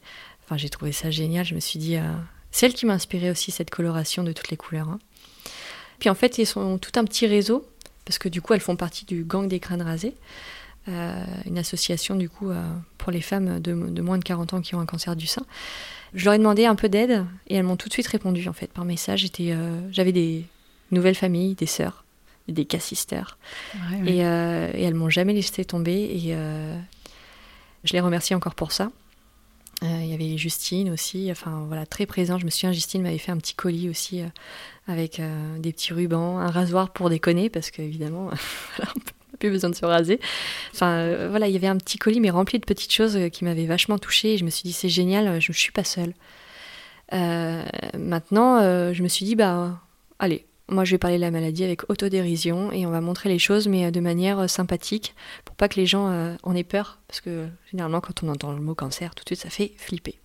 Enfin, 0.46 0.58
j'ai 0.58 0.70
trouvé 0.70 0.92
ça 0.92 1.10
génial. 1.12 1.46
Je 1.46 1.56
me 1.56 1.60
suis 1.60 1.80
dit, 1.80 1.98
euh, 1.98 2.02
c'est 2.52 2.68
elle 2.68 2.74
qui 2.74 2.86
m'a 2.86 2.94
inspiré 2.94 3.30
aussi 3.32 3.52
cette 3.52 3.72
coloration 3.72 4.24
de 4.24 4.32
toutes 4.32 4.50
les 4.52 4.58
couleurs. 4.58 4.88
hein. 4.90 5.00
Puis 6.00 6.10
en 6.10 6.16
fait, 6.16 6.38
ils 6.38 6.46
sont 6.46 6.78
tout 6.80 6.92
un 7.00 7.06
petit 7.06 7.28
réseau 7.28 7.66
parce 8.06 8.18
que 8.20 8.30
du 8.30 8.42
coup, 8.42 8.54
elles 8.54 8.60
font 8.60 8.76
partie 8.76 9.06
du 9.06 9.24
Gang 9.24 9.48
des 9.48 9.60
crânes 9.60 9.82
rasés, 9.82 10.16
euh, 10.90 11.24
une 11.46 11.58
association 11.58 12.16
du 12.16 12.30
coup 12.30 12.50
euh, 12.50 12.62
pour 12.98 13.12
les 13.12 13.22
femmes 13.22 13.60
de, 13.62 13.74
de 13.74 14.02
moins 14.02 14.18
de 14.18 14.24
40 14.24 14.54
ans 14.56 14.62
qui 14.62 14.76
ont 14.76 14.80
un 14.82 14.86
cancer 14.86 15.16
du 15.16 15.28
sein. 15.28 15.46
Je 16.14 16.26
leur 16.26 16.34
ai 16.34 16.38
demandé 16.38 16.66
un 16.66 16.76
peu 16.76 16.90
d'aide 16.90 17.26
et 17.48 17.56
elles 17.56 17.64
m'ont 17.64 17.78
tout 17.78 17.88
de 17.88 17.94
suite 17.94 18.08
répondu 18.08 18.48
en 18.50 18.54
fait 18.54 18.68
par 18.68 18.84
message. 18.86 19.22
J'étais, 19.22 19.52
euh, 19.54 19.80
j'avais 19.92 20.12
des 20.12 20.46
nouvelles 20.92 21.16
familles, 21.16 21.56
des 21.56 21.66
sœurs, 21.66 22.04
des 22.48 22.66
cas-sisters 22.66 23.38
Ouais, 23.92 24.02
ouais. 24.02 24.12
et, 24.12 24.18
et 24.20 24.84
elles 24.84 24.94
m'ont 24.94 25.10
jamais 25.10 25.34
laissé 25.34 25.64
tomber 25.66 25.94
et 25.94 26.36
je 27.86 27.94
les 27.94 28.00
remercie 28.00 28.36
encore 28.36 28.54
pour 28.56 28.72
ça. 28.72 28.92
Euh, 29.84 30.00
Il 30.02 30.10
y 30.10 30.14
avait 30.14 30.38
Justine 30.38 30.90
aussi, 30.92 31.30
enfin 31.32 31.66
voilà, 31.68 31.86
très 31.86 32.06
présent. 32.06 32.38
Je 32.40 32.46
me 32.46 32.50
souviens, 32.50 32.72
Justine 32.72 33.02
m'avait 33.02 33.18
fait 33.18 33.32
un 33.32 33.38
petit 33.38 33.54
colis 33.54 33.90
aussi 33.90 34.22
euh, 34.22 34.28
avec 34.88 35.20
euh, 35.20 35.58
des 35.60 35.74
petits 35.74 35.94
rubans, 35.94 36.38
un 36.38 36.50
rasoir 36.50 36.92
pour 36.92 37.10
déconner 37.10 37.50
parce 37.50 37.70
qu'évidemment, 37.72 38.28
on 38.80 38.84
n'a 38.86 39.38
plus 39.40 39.50
besoin 39.50 39.70
de 39.70 39.76
se 39.76 39.86
raser. 39.86 40.20
Enfin 40.74 41.28
voilà, 41.28 41.48
il 41.48 41.54
y 41.54 41.58
avait 41.58 41.68
un 41.68 41.78
petit 41.78 41.98
colis 41.98 42.22
mais 42.22 42.30
rempli 42.30 42.60
de 42.60 42.66
petites 42.66 42.94
choses 42.94 43.18
qui 43.32 43.44
m'avaient 43.44 43.66
vachement 43.66 43.98
touchée 43.98 44.36
et 44.36 44.38
je 44.38 44.46
me 44.46 44.50
suis 44.50 44.64
dit 44.64 44.74
c'est 44.74 44.90
génial, 44.90 45.42
je 45.42 45.52
ne 45.52 45.56
suis 45.56 45.72
pas 45.72 45.84
seule. 45.84 46.14
Maintenant, 47.12 48.62
je 48.94 49.04
me 49.04 49.08
suis 49.08 49.26
dit 49.26 49.36
bah 49.36 49.82
allez, 50.20 50.46
moi 50.74 50.84
je 50.86 50.92
vais 50.92 50.98
parler 50.98 51.16
de 51.18 51.22
la 51.22 51.32
maladie 51.32 51.64
avec 51.64 51.90
autodérision 51.90 52.72
et 52.72 52.86
on 52.86 52.90
va 52.92 53.00
montrer 53.02 53.30
les 53.30 53.40
choses 53.40 53.68
mais 53.68 53.86
euh, 53.86 53.92
de 53.92 54.00
manière 54.00 54.40
euh, 54.40 54.48
sympathique 54.48 55.16
pour 55.46 55.56
pas 55.56 55.70
que 55.70 55.76
les 55.80 55.86
gens 55.86 56.10
euh, 56.12 56.36
en 56.44 56.56
aient 56.56 56.64
peur 56.64 57.00
parce 57.08 57.22
que 57.22 57.48
généralement 57.72 58.02
quand 58.02 58.24
on 58.24 58.30
entend 58.30 58.52
le 58.52 58.62
mot 58.62 58.76
cancer 58.76 59.16
tout 59.16 59.24
de 59.24 59.30
suite 59.30 59.40
ça 59.42 59.50
fait 59.50 59.72
flipper. 59.78 60.20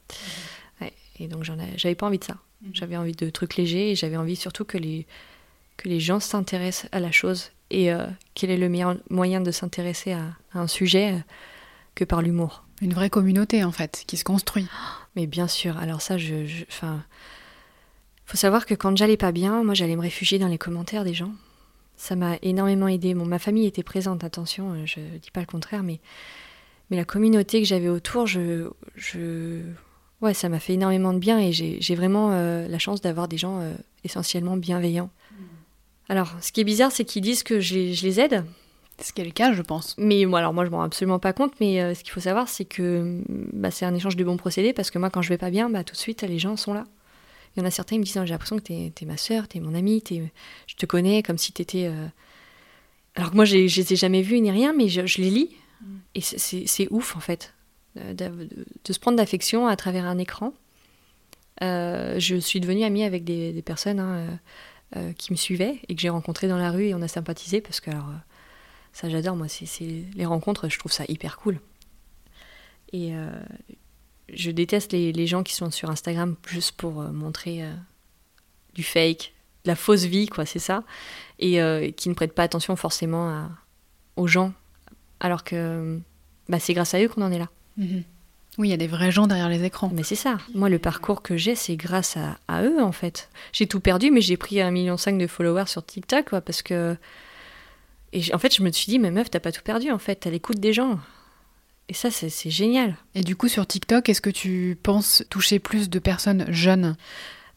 Ouais, 0.80 0.92
et 1.20 1.28
donc 1.28 1.44
j'avais 1.76 1.94
pas 1.94 2.06
envie 2.06 2.18
de 2.18 2.24
ça. 2.24 2.37
J'avais 2.72 2.96
envie 2.96 3.12
de 3.12 3.30
trucs 3.30 3.56
légers 3.56 3.92
et 3.92 3.94
j'avais 3.94 4.16
envie 4.16 4.34
surtout 4.37 4.64
que 4.64 4.78
les 4.78 5.06
que 5.76 5.88
les 5.88 6.00
gens 6.00 6.18
s'intéressent 6.18 6.88
à 6.90 6.98
la 6.98 7.12
chose 7.12 7.52
et 7.70 7.92
euh, 7.92 8.06
quel 8.34 8.50
est 8.50 8.56
le 8.56 8.68
meilleur 8.68 8.96
moyen 9.11 9.40
de 9.40 9.50
s'intéresser 9.52 10.12
à, 10.12 10.22
à 10.52 10.58
un 10.58 10.66
sujet 10.66 11.12
euh, 11.12 11.18
que 11.94 12.04
par 12.04 12.20
l'humour. 12.20 12.64
Une 12.80 12.94
vraie 12.94 13.11
communauté 13.11 13.62
en 13.62 13.70
fait 13.72 14.02
qui 14.06 14.16
se 14.16 14.24
construit. 14.24 14.66
Mais 15.14 15.26
bien 15.26 15.46
sûr, 15.48 15.76
alors 15.78 16.00
ça, 16.00 16.18
je, 16.18 16.46
je- 16.46 16.64
faut 18.30 18.36
savoir 18.36 18.66
que 18.66 18.74
quand 18.74 18.96
j'allais 18.96 19.16
pas 19.16 19.32
bien, 19.32 19.62
moi, 19.64 19.74
j'allais 19.74 19.96
me 19.96 20.02
réfugier 20.02 20.38
dans 20.38 20.48
les 20.48 20.58
commentaires 20.58 21.04
des 21.04 21.14
gens. 21.14 21.32
Ça 21.96 22.14
m'a 22.14 22.36
énormément 22.42 22.86
aidé. 22.86 23.14
Bon, 23.14 23.24
ma 23.24 23.38
famille 23.38 23.66
était 23.66 23.82
présente, 23.82 24.22
attention, 24.22 24.72
euh, 24.72 24.86
je 24.86 25.00
dis 25.20 25.30
pas 25.32 25.40
le 25.40 25.46
contraire, 25.46 25.82
mais 25.82 26.00
mais 26.90 26.96
la 26.96 27.04
communauté 27.04 27.60
que 27.60 27.66
j'avais 27.66 27.88
autour, 27.88 28.26
je, 28.26 28.70
je, 28.96 29.60
ouais, 30.22 30.34
ça 30.34 30.48
m'a 30.48 30.58
fait 30.58 30.74
énormément 30.74 31.12
de 31.12 31.18
bien 31.18 31.38
et 31.38 31.52
j'ai 31.52 31.94
vraiment 31.94 32.30
euh, 32.32 32.66
la 32.66 32.78
chance 32.78 33.00
d'avoir 33.00 33.28
des 33.28 33.36
gens 33.36 33.60
euh, 33.60 33.74
essentiellement 34.04 34.56
bienveillants. 34.56 35.10
Alors, 36.08 36.32
ce 36.40 36.52
qui 36.52 36.62
est 36.62 36.64
bizarre, 36.64 36.90
c'est 36.90 37.04
qu'ils 37.04 37.20
disent 37.22 37.42
que 37.42 37.60
je 37.60 37.74
les, 37.74 37.94
je 37.94 38.06
les 38.06 38.20
aide, 38.20 38.44
Ce 39.02 39.12
qui 39.12 39.20
est 39.20 39.24
le 39.24 39.30
cas, 39.30 39.52
je 39.52 39.60
pense. 39.60 39.94
mais 39.98 40.24
moi, 40.24 40.38
alors 40.38 40.54
moi, 40.54 40.64
je 40.64 40.70
m'en 40.70 40.78
rends 40.78 40.84
absolument 40.84 41.18
pas 41.18 41.34
compte. 41.34 41.52
Mais 41.60 41.82
euh, 41.82 41.94
ce 41.94 42.02
qu'il 42.02 42.12
faut 42.12 42.20
savoir, 42.20 42.48
c'est 42.48 42.64
que 42.64 43.22
bah, 43.52 43.70
c'est 43.70 43.84
un 43.84 43.94
échange 43.94 44.16
de 44.16 44.24
bons 44.24 44.38
procédés 44.38 44.72
parce 44.72 44.90
que 44.90 44.98
moi, 44.98 45.10
quand 45.10 45.20
je 45.20 45.28
vais 45.28 45.36
pas 45.36 45.50
bien, 45.50 45.68
bah, 45.68 45.84
tout 45.84 45.92
de 45.92 45.98
suite, 45.98 46.22
les 46.22 46.38
gens 46.38 46.56
sont 46.56 46.72
là. 46.72 46.84
Il 47.58 47.62
y 47.62 47.64
en 47.64 47.66
a 47.66 47.72
certains 47.72 47.96
qui 47.96 47.98
me 47.98 48.04
disent 48.04 48.16
Ah, 48.16 48.24
J'ai 48.24 48.32
l'impression 48.32 48.56
que 48.56 48.62
t'es 48.62 48.92
es 49.00 49.04
ma 49.04 49.16
sœur, 49.16 49.48
t'es 49.48 49.58
mon 49.58 49.74
amie, 49.74 50.00
je 50.08 50.74
te 50.76 50.86
connais 50.86 51.22
comme 51.24 51.38
si 51.38 51.50
t'étais. 51.52 51.86
euh, 51.88 52.06
Alors 53.16 53.30
que 53.30 53.34
moi, 53.36 53.44
je 53.44 53.56
les 53.56 53.92
ai 53.92 53.96
jamais 53.96 54.22
vus 54.22 54.40
ni 54.40 54.50
rien, 54.52 54.72
mais 54.72 54.88
je, 54.88 55.04
je 55.06 55.20
les 55.20 55.30
lis. 55.30 55.50
Et 56.14 56.20
c'est- 56.20 56.88
ouf, 56.90 57.16
en 57.16 57.20
fait, 57.20 57.52
de, 57.96 58.12
de- 58.12 58.48
de 58.84 58.92
se 58.92 58.98
prendre 59.00 59.16
d'affection 59.16 59.66
à 59.66 59.74
travers 59.76 60.04
un 60.06 60.18
écran. 60.18 60.52
Euh, 61.62 62.18
je 62.20 62.36
suis 62.36 62.60
devenue 62.60 62.84
amie 62.84 63.02
avec 63.02 63.24
des, 63.24 63.52
des 63.52 63.62
personnes 63.62 63.98
hein, 63.98 64.14
euh, 64.16 64.36
euh, 64.96 65.12
qui 65.14 65.32
me 65.32 65.36
suivaient 65.36 65.80
et 65.88 65.94
que 65.96 66.00
j'ai 66.00 66.08
rencontrées 66.08 66.46
dans 66.46 66.58
la 66.58 66.70
rue 66.70 66.86
et 66.86 66.94
on 66.94 67.02
a 67.02 67.08
sympathisé 67.08 67.60
parce 67.60 67.80
que, 67.80 67.90
alors, 67.90 68.08
ça, 68.92 69.08
j'adore, 69.08 69.34
moi. 69.34 69.48
C'est 69.48 69.66
c'est- 69.66 70.04
les 70.14 70.26
rencontres, 70.26 70.68
je 70.68 70.78
trouve 70.78 70.92
ça 70.92 71.04
hyper 71.08 71.36
cool. 71.38 71.58
Et 72.92 73.14
euh, 73.16 73.28
je 74.32 74.50
déteste 74.50 74.92
les, 74.92 75.12
les 75.12 75.26
gens 75.26 75.42
qui 75.42 75.54
sont 75.54 75.70
sur 75.70 75.90
Instagram 75.90 76.36
juste 76.48 76.72
pour 76.72 77.00
euh, 77.00 77.10
montrer 77.10 77.62
euh, 77.64 77.72
du 78.74 78.82
fake, 78.82 79.32
de 79.64 79.70
la 79.70 79.76
fausse 79.76 80.04
vie, 80.04 80.26
quoi, 80.28 80.44
c'est 80.46 80.58
ça. 80.58 80.84
Et 81.38 81.60
euh, 81.62 81.90
qui 81.90 82.08
ne 82.08 82.14
prêtent 82.14 82.34
pas 82.34 82.42
attention 82.44 82.76
forcément 82.76 83.28
à- 83.28 83.50
aux 84.16 84.26
gens. 84.26 84.52
Alors 85.20 85.44
que 85.44 85.98
bah, 86.48 86.58
c'est 86.60 86.74
grâce 86.74 86.94
à 86.94 87.00
eux 87.02 87.08
qu'on 87.08 87.22
en 87.22 87.32
est 87.32 87.38
là. 87.38 87.48
Mhm. 87.76 88.02
Oui, 88.58 88.68
il 88.68 88.70
y 88.72 88.74
a 88.74 88.78
des 88.78 88.88
vrais 88.88 89.12
gens 89.12 89.28
derrière 89.28 89.48
les 89.48 89.62
écrans. 89.62 89.88
Mais 89.94 90.02
c'est 90.02 90.16
ça. 90.16 90.38
Moi, 90.52 90.68
le 90.68 90.80
parcours 90.80 91.22
que 91.22 91.36
j'ai, 91.36 91.54
c'est 91.54 91.76
grâce 91.76 92.16
à, 92.16 92.38
à 92.48 92.64
eux, 92.64 92.82
en 92.82 92.90
fait. 92.90 93.30
J'ai 93.52 93.68
tout 93.68 93.78
perdu, 93.78 94.10
mais 94.10 94.20
j'ai 94.20 94.36
pris 94.36 94.56
1,5 94.56 94.70
million 94.72 94.96
de 94.96 95.26
followers 95.28 95.66
sur 95.68 95.86
TikTok, 95.86 96.30
quoi, 96.30 96.40
parce 96.40 96.62
que. 96.62 96.96
Et 98.12 98.22
en 98.34 98.38
fait, 98.38 98.52
je 98.54 98.62
me 98.62 98.72
suis 98.72 98.86
dit, 98.90 98.98
mais 98.98 99.12
meuf, 99.12 99.30
t'as 99.30 99.38
pas 99.38 99.52
tout 99.52 99.62
perdu, 99.62 99.92
en 99.92 99.98
fait. 99.98 100.16
T'as 100.16 100.30
l'écoute 100.30 100.58
des 100.58 100.72
gens. 100.72 100.98
Et 101.90 101.94
ça, 101.94 102.11
c'est 102.11 102.51
génial. 102.51 102.96
Et 103.14 103.22
du 103.22 103.35
coup, 103.35 103.48
sur 103.48 103.66
TikTok, 103.66 104.09
est-ce 104.11 104.20
que 104.20 104.29
tu 104.29 104.77
penses 104.83 105.24
toucher 105.31 105.59
plus 105.59 105.88
de 105.88 105.98
personnes 105.98 106.44
jeunes? 106.51 106.96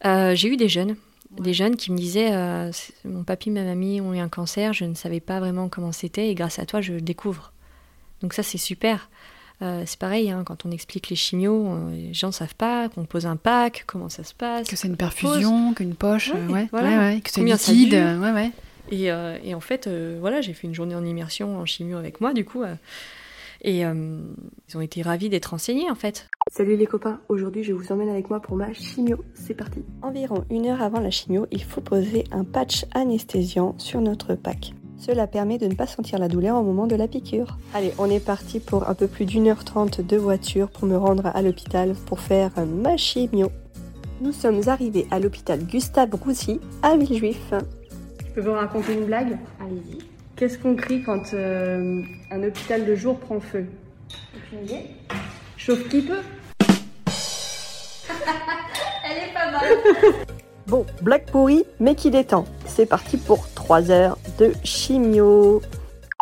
Euh, 0.06 0.36
j'ai 0.36 0.48
eu 0.48 0.56
des 0.58 0.70
jeunes. 0.70 0.96
Des 1.40 1.54
jeunes 1.54 1.76
qui 1.76 1.92
me 1.92 1.98
disaient 1.98 2.32
euh, 2.32 2.72
Mon 3.04 3.24
papy, 3.24 3.52
ma 3.52 3.64
mamie 3.64 4.00
ont 4.00 4.14
eu 4.14 4.20
un 4.20 4.30
cancer, 4.30 4.72
je 4.74 4.86
ne 4.86 4.96
savais 4.96 5.20
pas 5.20 5.40
vraiment 5.40 5.68
comment 5.68 5.92
c'était, 5.92 6.30
et 6.30 6.36
grâce 6.36 6.60
à 6.60 6.66
toi, 6.66 6.80
je 6.80 6.94
découvre. 6.94 7.52
Donc, 8.22 8.34
ça, 8.34 8.42
c'est 8.44 8.58
super. 8.58 9.10
Euh, 9.62 9.84
c'est 9.86 10.00
pareil, 10.00 10.32
hein, 10.32 10.44
quand 10.46 10.66
on 10.66 10.72
explique 10.72 11.10
les 11.10 11.16
chimios, 11.18 11.78
les 11.92 12.14
gens 12.14 12.28
ne 12.28 12.34
savent 12.34 12.56
pas 12.56 12.88
qu'on 12.90 13.04
pose 13.06 13.26
un 13.26 13.36
pack, 13.36 13.84
comment 13.86 14.10
ça 14.10 14.24
se 14.24 14.34
passe. 14.34 14.68
Que 14.68 14.78
c'est 14.78 14.88
une 14.88 14.98
perfusion, 14.98 15.74
qu'une 15.74 15.94
poche, 15.94 16.32
Ouais, 16.50 16.68
voilà. 16.72 17.20
que 17.20 17.30
c'est 17.30 17.44
liquide. 17.44 18.02
Et, 18.92 19.06
et 19.06 19.56
en 19.56 19.60
fait, 19.60 19.90
voilà, 20.20 20.40
j'ai 20.40 20.54
fait 20.54 20.68
une 20.68 20.74
journée 20.74 20.96
en 20.96 21.06
immersion 21.06 21.58
en 21.58 21.66
chimio 21.66 21.98
avec 21.98 22.22
moi, 22.22 22.34
du 22.34 22.46
coup. 22.46 22.64
Euh, 23.64 23.70
et 23.70 23.86
euh, 23.86 24.20
ils 24.70 24.78
ont 24.78 24.82
été 24.82 25.02
ravis 25.02 25.30
d'être 25.30 25.54
enseignés, 25.54 25.90
en 25.90 25.96
fait. 25.96 26.30
Salut 26.52 26.76
les 26.76 26.86
copains, 26.86 27.22
aujourd'hui 27.30 27.64
je 27.64 27.74
vous 27.74 27.92
emmène 27.92 28.10
avec 28.10 28.30
moi 28.30 28.40
pour 28.40 28.58
ma 28.58 28.74
chimio, 28.74 29.18
c'est 29.34 29.54
parti. 29.54 29.84
Environ 30.02 30.44
une 30.50 30.68
heure 30.68 30.82
avant 30.82 31.00
la 31.00 31.12
chimio, 31.12 31.48
il 31.52 31.64
faut 31.64 31.82
poser 31.82 32.26
un 32.32 32.44
patch 32.44 32.86
anesthésiant 32.94 33.76
sur 33.78 34.02
notre 34.02 34.36
pack. 34.36 34.74
Cela 34.98 35.26
permet 35.26 35.58
de 35.58 35.66
ne 35.66 35.74
pas 35.74 35.88
sentir 35.88 36.20
la 36.20 36.28
douleur 36.28 36.58
au 36.58 36.64
moment 36.64 36.86
de 36.86 36.96
la 36.96 37.08
piqûre. 37.08 37.58
Allez, 37.74 37.92
on 37.98 38.10
est 38.10 38.24
parti 38.24 38.60
pour 38.60 38.88
un 38.88 38.94
peu 38.94 39.08
plus 39.08 39.26
d'une 39.26 39.48
heure 39.48 39.64
trente 39.64 40.00
de 40.00 40.18
voiture 40.18 40.70
pour 40.70 40.88
me 40.88 40.96
rendre 40.96 41.26
à 41.34 41.42
l'hôpital 41.42 41.96
pour 42.06 42.20
faire 42.20 42.52
ma 42.68 42.98
chimio. 42.98 43.52
Nous 44.22 44.32
sommes 44.32 44.62
arrivés 44.68 45.08
à 45.10 45.20
l'hôpital 45.20 45.66
Gustave 45.66 46.14
Roussy 46.14 46.60
à 46.84 46.96
Villejuif. 46.96 47.54
Je 48.20 48.34
peux 48.36 48.42
vous 48.42 48.52
raconter 48.52 48.94
une 48.94 49.06
blague? 49.06 49.40
Allez-y. 49.60 50.21
Qu'est-ce 50.42 50.58
qu'on 50.58 50.76
crie 50.76 51.04
quand 51.04 51.36
euh, 51.36 52.02
un 52.32 52.42
hôpital 52.44 52.84
de 52.84 52.96
jour 52.96 53.20
prend 53.20 53.40
feu? 53.40 53.68
Chauffe 55.56 55.88
qui 55.88 56.02
peut 56.02 56.18
Bon, 60.66 60.84
blague 61.04 61.30
pourrie, 61.30 61.64
mais 61.80 61.94
qui 61.94 62.10
détend. 62.10 62.46
C'est 62.66 62.88
parti 62.88 63.18
pour 63.18 63.48
3 63.54 63.92
heures 63.92 64.18
de 64.40 64.52
chimio. 64.64 65.62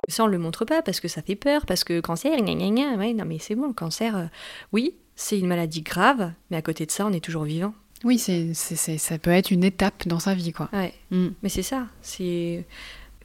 Ça, 0.09 0.25
on 0.25 0.27
le 0.27 0.37
montre 0.37 0.65
pas 0.65 0.81
parce 0.81 0.99
que 0.99 1.07
ça 1.07 1.21
fait 1.21 1.37
peur, 1.37 1.65
parce 1.65 1.85
que 1.85 2.01
cancer, 2.01 2.35
gna 2.41 2.55
gna 2.55 2.69
gna. 2.71 2.97
Ouais, 2.97 3.13
non, 3.13 3.23
mais 3.23 3.37
c'est 3.39 3.55
bon, 3.55 3.67
le 3.67 3.73
cancer, 3.73 4.17
euh, 4.17 4.25
oui, 4.73 4.95
c'est 5.15 5.39
une 5.39 5.47
maladie 5.47 5.81
grave, 5.81 6.33
mais 6.51 6.57
à 6.57 6.61
côté 6.61 6.85
de 6.85 6.91
ça, 6.91 7.05
on 7.05 7.13
est 7.13 7.23
toujours 7.23 7.43
vivant. 7.45 7.73
Oui, 8.03 8.19
c'est, 8.19 8.53
c'est, 8.53 8.75
c'est- 8.75 8.97
ça 8.97 9.17
peut 9.17 9.31
être 9.31 9.49
une 9.51 9.63
étape 9.63 10.05
dans 10.09 10.19
sa 10.19 10.33
vie, 10.33 10.51
quoi. 10.51 10.67
Ouais, 10.73 10.93
Mm. 11.11 11.27
mais 11.41 11.47
c'est 11.49 11.63
ça. 11.63 11.85
C'est. 12.01 12.65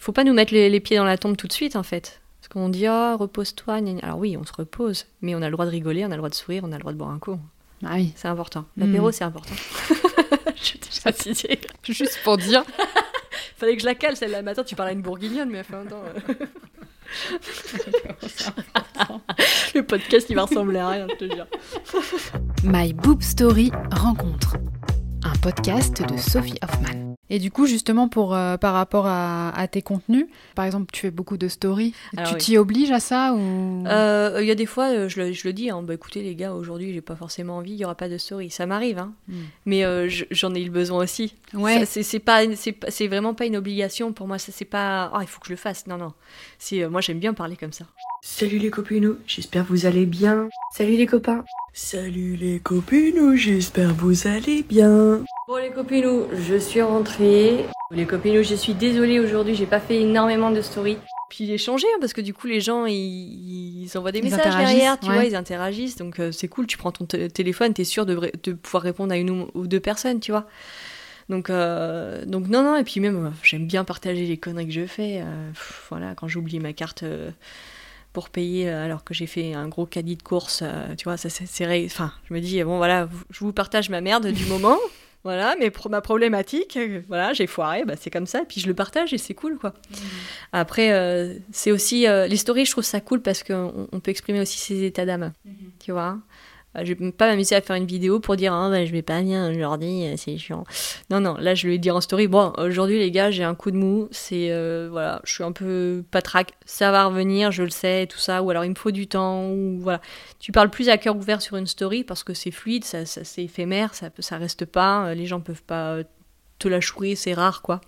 Faut 0.04 0.12
pas 0.12 0.24
nous 0.24 0.34
mettre 0.34 0.52
les, 0.52 0.68
les 0.68 0.80
pieds 0.80 0.98
dans 0.98 1.04
la 1.04 1.16
tombe 1.16 1.34
tout 1.34 1.46
de 1.46 1.52
suite, 1.54 1.76
en 1.76 1.82
fait. 1.82 2.20
Parce 2.38 2.48
qu'on 2.52 2.68
dit, 2.68 2.86
oh, 2.86 3.16
repose-toi. 3.16 3.80
Alors 4.02 4.18
oui, 4.18 4.36
on 4.36 4.44
se 4.44 4.52
repose, 4.52 5.06
mais 5.22 5.34
on 5.34 5.40
a 5.40 5.46
le 5.46 5.52
droit 5.52 5.64
de 5.64 5.70
rigoler, 5.70 6.02
on 6.04 6.08
a 6.08 6.10
le 6.10 6.18
droit 6.18 6.28
de 6.28 6.34
sourire, 6.34 6.60
on 6.62 6.72
a 6.72 6.74
le 6.74 6.80
droit 6.80 6.92
de 6.92 6.98
boire 6.98 7.08
un 7.08 7.18
coup. 7.18 7.38
Ah 7.82 7.94
oui. 7.94 8.12
C'est 8.14 8.28
important. 8.28 8.66
L'apéro, 8.76 9.08
Mm. 9.08 9.12
c'est 9.12 9.24
important. 9.24 9.54
Je 10.62 10.72
t'ai 10.76 11.00
précisé. 11.10 11.58
Juste 11.84 12.20
pour 12.22 12.36
dire. 12.36 12.64
Fallait 13.56 13.76
que 13.76 13.80
je 13.80 13.86
la 13.86 13.94
cale 13.94 14.14
celle-là. 14.14 14.42
Mais 14.42 14.50
attends, 14.50 14.64
tu 14.64 14.76
parles 14.76 14.90
à 14.90 14.92
une 14.92 15.00
bourguignonne, 15.00 15.48
mais 15.48 15.60
enfin, 15.60 15.84
attends. 15.86 16.02
euh. 16.36 16.46
Le 19.74 19.86
podcast, 19.86 20.26
il 20.28 20.36
va 20.36 20.42
ressembler 20.42 20.80
à 20.80 20.88
rien, 20.90 21.06
je 21.08 21.26
te 21.26 21.34
jure. 21.34 21.46
My 22.62 22.92
Boob 22.92 23.22
Story 23.22 23.72
Rencontre. 23.90 24.58
Un 25.22 25.32
podcast 25.40 26.02
de 26.06 26.18
Sophie 26.18 26.58
Hoffman. 26.62 27.13
Et 27.34 27.40
du 27.40 27.50
coup, 27.50 27.66
justement, 27.66 28.06
pour, 28.06 28.32
euh, 28.32 28.56
par 28.56 28.74
rapport 28.74 29.08
à, 29.08 29.50
à 29.58 29.66
tes 29.66 29.82
contenus, 29.82 30.26
par 30.54 30.66
exemple, 30.66 30.86
tu 30.92 31.00
fais 31.00 31.10
beaucoup 31.10 31.36
de 31.36 31.48
stories. 31.48 31.92
Alors 32.16 32.28
tu 32.28 32.34
oui. 32.34 32.40
t'y 32.40 32.58
obliges 32.58 32.92
à 32.92 33.00
ça 33.00 33.34
ou... 33.34 33.84
Euh, 33.88 34.38
Il 34.40 34.46
y 34.46 34.52
a 34.52 34.54
des 34.54 34.66
fois, 34.66 34.90
euh, 34.92 35.08
je 35.08 35.20
le, 35.20 35.32
je 35.32 35.48
le 35.48 35.52
dis, 35.52 35.68
hein, 35.68 35.82
bah 35.82 35.94
écoutez 35.94 36.22
les 36.22 36.36
gars, 36.36 36.54
aujourd'hui 36.54 36.94
j'ai 36.94 37.00
pas 37.00 37.16
forcément 37.16 37.56
envie, 37.56 37.72
il 37.72 37.78
y 37.78 37.84
aura 37.84 37.96
pas 37.96 38.08
de 38.08 38.18
story. 38.18 38.50
Ça 38.50 38.66
m'arrive, 38.66 38.98
hein. 38.98 39.12
Mm. 39.26 39.34
mais 39.66 39.84
euh, 39.84 40.08
je- 40.08 40.26
j'en 40.30 40.54
ai 40.54 40.60
eu 40.60 40.66
le 40.66 40.70
besoin 40.70 41.02
aussi. 41.02 41.34
Ouais. 41.54 41.84
C'est 41.86 42.18
pas, 42.20 42.42
vraiment 43.08 43.34
pas 43.34 43.46
une 43.46 43.56
obligation 43.56 44.12
pour 44.12 44.28
moi. 44.28 44.38
Ça 44.38 44.52
c'est 44.52 44.64
pas, 44.64 45.10
ah 45.12 45.18
il 45.22 45.26
faut 45.26 45.40
que 45.40 45.46
je 45.48 45.52
le 45.54 45.56
fasse. 45.56 45.88
Non 45.88 45.96
non. 45.98 46.12
C'est, 46.60 46.84
euh, 46.84 46.88
moi 46.88 47.00
j'aime 47.00 47.18
bien 47.18 47.34
parler 47.34 47.56
comme 47.56 47.72
ça. 47.72 47.84
Salut 48.22 48.58
les 48.58 48.70
copinous, 48.70 49.16
j'espère 49.26 49.64
vous 49.64 49.86
allez 49.86 50.06
bien. 50.06 50.48
Salut 50.72 50.96
les 50.96 51.06
copains 51.06 51.44
Salut 51.76 52.36
les 52.36 52.60
copinous, 52.60 53.34
j'espère 53.34 53.94
vous 53.94 54.28
allez 54.28 54.62
bien. 54.62 55.24
Bon 55.48 55.56
les 55.56 55.70
copinous, 55.72 56.26
je 56.32 56.54
suis 56.56 56.80
rentrée. 56.80 57.64
Les 57.90 58.06
copinous, 58.06 58.44
je 58.44 58.54
suis 58.54 58.74
désolée 58.74 59.18
aujourd'hui, 59.18 59.56
j'ai 59.56 59.66
pas 59.66 59.80
fait 59.80 60.00
énormément 60.02 60.52
de 60.52 60.60
stories. 60.62 60.98
Puis 61.28 61.46
j'ai 61.46 61.58
changé 61.58 61.88
hein, 61.92 61.96
parce 61.98 62.12
que 62.12 62.20
du 62.20 62.32
coup 62.32 62.46
les 62.46 62.60
gens 62.60 62.86
ils, 62.86 63.82
ils 63.82 63.98
envoient 63.98 64.12
des 64.12 64.20
Ils 64.20 64.24
messages 64.26 64.56
derrière, 64.56 65.00
tu 65.00 65.08
ouais. 65.08 65.14
vois, 65.14 65.24
ils 65.24 65.34
interagissent. 65.34 65.96
Donc 65.96 66.20
euh, 66.20 66.30
c'est 66.30 66.46
cool, 66.46 66.68
tu 66.68 66.78
prends 66.78 66.92
ton 66.92 67.06
téléphone, 67.06 67.74
t'es 67.74 67.82
sûr 67.82 68.06
de, 68.06 68.14
pouvoir 68.52 68.84
répondre 68.84 69.12
à 69.12 69.16
une 69.16 69.30
ou- 69.30 69.50
ou 69.54 69.66
deux 69.66 69.80
personnes, 69.80 70.20
tu 70.20 70.30
vois. 70.30 70.46
Donc, 71.28 71.50
euh, 71.50 72.24
donc 72.24 72.46
non, 72.48 72.62
non, 72.62 72.76
et 72.76 72.84
puis 72.84 73.00
même, 73.00 73.26
euh, 73.26 73.30
j'aime 73.42 73.66
bien 73.66 73.82
partager 73.82 74.26
les 74.26 74.36
conneries 74.36 74.66
que 74.68 74.72
je 74.72 74.86
fais. 74.86 75.22
euh, 75.22 75.50
pff, 75.50 75.86
voilà, 75.90 76.14
quand 76.14 76.28
j'ai 76.28 76.38
oublié 76.38 76.60
ma 76.60 76.72
carte 76.72 77.02
euh, 77.02 77.30
pour 78.14 78.30
payer 78.30 78.70
euh, 78.70 78.84
alors 78.84 79.04
que 79.04 79.12
j'ai 79.12 79.26
fait 79.26 79.52
un 79.52 79.68
gros 79.68 79.84
caddie 79.84 80.16
de 80.16 80.22
course, 80.22 80.60
euh, 80.62 80.94
tu 80.96 81.04
vois, 81.04 81.18
ça 81.18 81.28
c'est... 81.28 81.84
Enfin, 81.84 82.12
je 82.30 82.32
me 82.32 82.40
dis, 82.40 82.62
bon 82.62 82.78
voilà, 82.78 83.08
je 83.30 83.40
vous 83.40 83.52
partage 83.52 83.90
ma 83.90 84.00
merde 84.00 84.28
du 84.28 84.46
moment. 84.46 84.78
Voilà, 85.24 85.56
mais 85.58 85.70
pour 85.70 85.88
ma 85.88 86.02
problématique, 86.02 86.76
euh, 86.76 87.00
voilà, 87.08 87.32
j'ai 87.32 87.46
foiré, 87.46 87.86
bah, 87.86 87.94
c'est 87.98 88.10
comme 88.10 88.26
ça, 88.26 88.42
et 88.42 88.44
puis 88.44 88.60
je 88.60 88.66
le 88.66 88.74
partage 88.74 89.14
et 89.14 89.16
c'est 89.16 89.32
cool, 89.32 89.56
quoi. 89.56 89.72
Après, 90.52 90.92
euh, 90.92 91.38
c'est 91.50 91.72
aussi... 91.72 92.06
euh, 92.06 92.26
les 92.26 92.36
stories, 92.36 92.66
je 92.66 92.72
trouve 92.72 92.84
ça 92.84 93.00
cool 93.00 93.22
parce 93.22 93.42
qu'on 93.42 93.88
on 93.90 94.00
peut 94.00 94.10
exprimer 94.10 94.42
aussi 94.42 94.58
ses 94.58 94.84
états 94.84 95.06
d'âme, 95.06 95.32
tu 95.82 95.92
vois. 95.92 96.18
Euh, 96.76 96.84
Je 96.84 96.92
vais 96.94 97.12
pas 97.12 97.28
m'amuser 97.28 97.54
à 97.54 97.60
faire 97.60 97.76
une 97.76 97.86
vidéo 97.86 98.20
pour 98.20 98.36
dire 98.36 98.52
ah, 98.52 98.68
bah, 98.70 98.84
je 98.84 98.92
vais 98.92 99.02
pas 99.02 99.20
bien 99.22 99.50
aujourd'hui, 99.50 100.06
euh, 100.06 100.14
c'est 100.16 100.36
chiant. 100.38 100.64
Non, 101.10 101.20
non, 101.20 101.36
là 101.38 101.54
je 101.54 101.68
ai 101.68 101.78
dit 101.78 101.90
en 101.90 102.00
story 102.00 102.26
bon, 102.28 102.52
aujourd'hui 102.58 102.98
les 102.98 103.10
gars, 103.10 103.30
j'ai 103.30 103.44
un 103.44 103.54
coup 103.54 103.70
de 103.70 103.76
mou, 103.76 104.08
c'est 104.10 104.50
euh, 104.50 104.88
voilà, 104.90 105.20
je 105.24 105.32
suis 105.32 105.44
un 105.44 105.52
peu 105.52 106.02
patraque, 106.10 106.52
ça 106.66 106.90
va 106.90 107.04
revenir, 107.06 107.52
je 107.52 107.62
le 107.62 107.70
sais, 107.70 108.06
tout 108.06 108.18
ça, 108.18 108.42
ou 108.42 108.50
alors 108.50 108.64
il 108.64 108.70
me 108.70 108.74
faut 108.74 108.90
du 108.90 109.06
temps, 109.06 109.48
ou 109.50 109.78
voilà. 109.80 110.00
Tu 110.40 110.50
parles 110.52 110.70
plus 110.70 110.88
à 110.88 110.98
cœur 110.98 111.16
ouvert 111.16 111.40
sur 111.42 111.56
une 111.56 111.66
story 111.66 112.04
parce 112.04 112.24
que 112.24 112.34
c'est 112.34 112.50
fluide, 112.50 112.84
ça, 112.84 113.06
ça- 113.06 113.24
c'est 113.24 113.44
éphémère, 113.44 113.94
ça, 113.94 114.10
ça 114.18 114.36
reste 114.38 114.64
pas, 114.64 115.14
les 115.14 115.26
gens 115.26 115.40
peuvent 115.40 115.62
pas 115.62 115.98
te 116.58 116.68
la 116.68 116.80
chourer, 116.80 117.14
c'est 117.14 117.34
rare 117.34 117.62
quoi. 117.62 117.80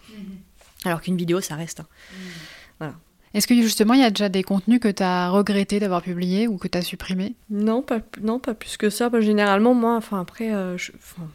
Alors 0.84 1.00
qu'une 1.00 1.16
vidéo, 1.16 1.40
ça 1.40 1.54
reste. 1.56 1.80
hein. 1.80 1.86
Est-ce 3.36 3.46
que 3.46 3.54
justement, 3.54 3.92
il 3.92 4.00
y 4.00 4.04
a 4.04 4.08
déjà 4.10 4.30
des 4.30 4.42
contenus 4.42 4.80
que 4.80 4.88
tu 4.88 5.02
as 5.02 5.28
regretté 5.28 5.78
d'avoir 5.78 6.00
publiés 6.00 6.48
ou 6.48 6.56
que 6.56 6.68
tu 6.68 6.78
as 6.78 6.82
supprimés? 6.82 7.34
Non, 7.50 7.82
pas, 7.82 8.00
non, 8.22 8.38
pas 8.38 8.54
plus 8.54 8.78
que 8.78 8.88
ça. 8.88 9.10
Bah, 9.10 9.20
généralement, 9.20 9.74
moi, 9.74 9.94
enfin 9.96 10.18
après, 10.20 10.54
euh, 10.54 10.78
je- 10.78 10.92
enfin, 10.96 11.28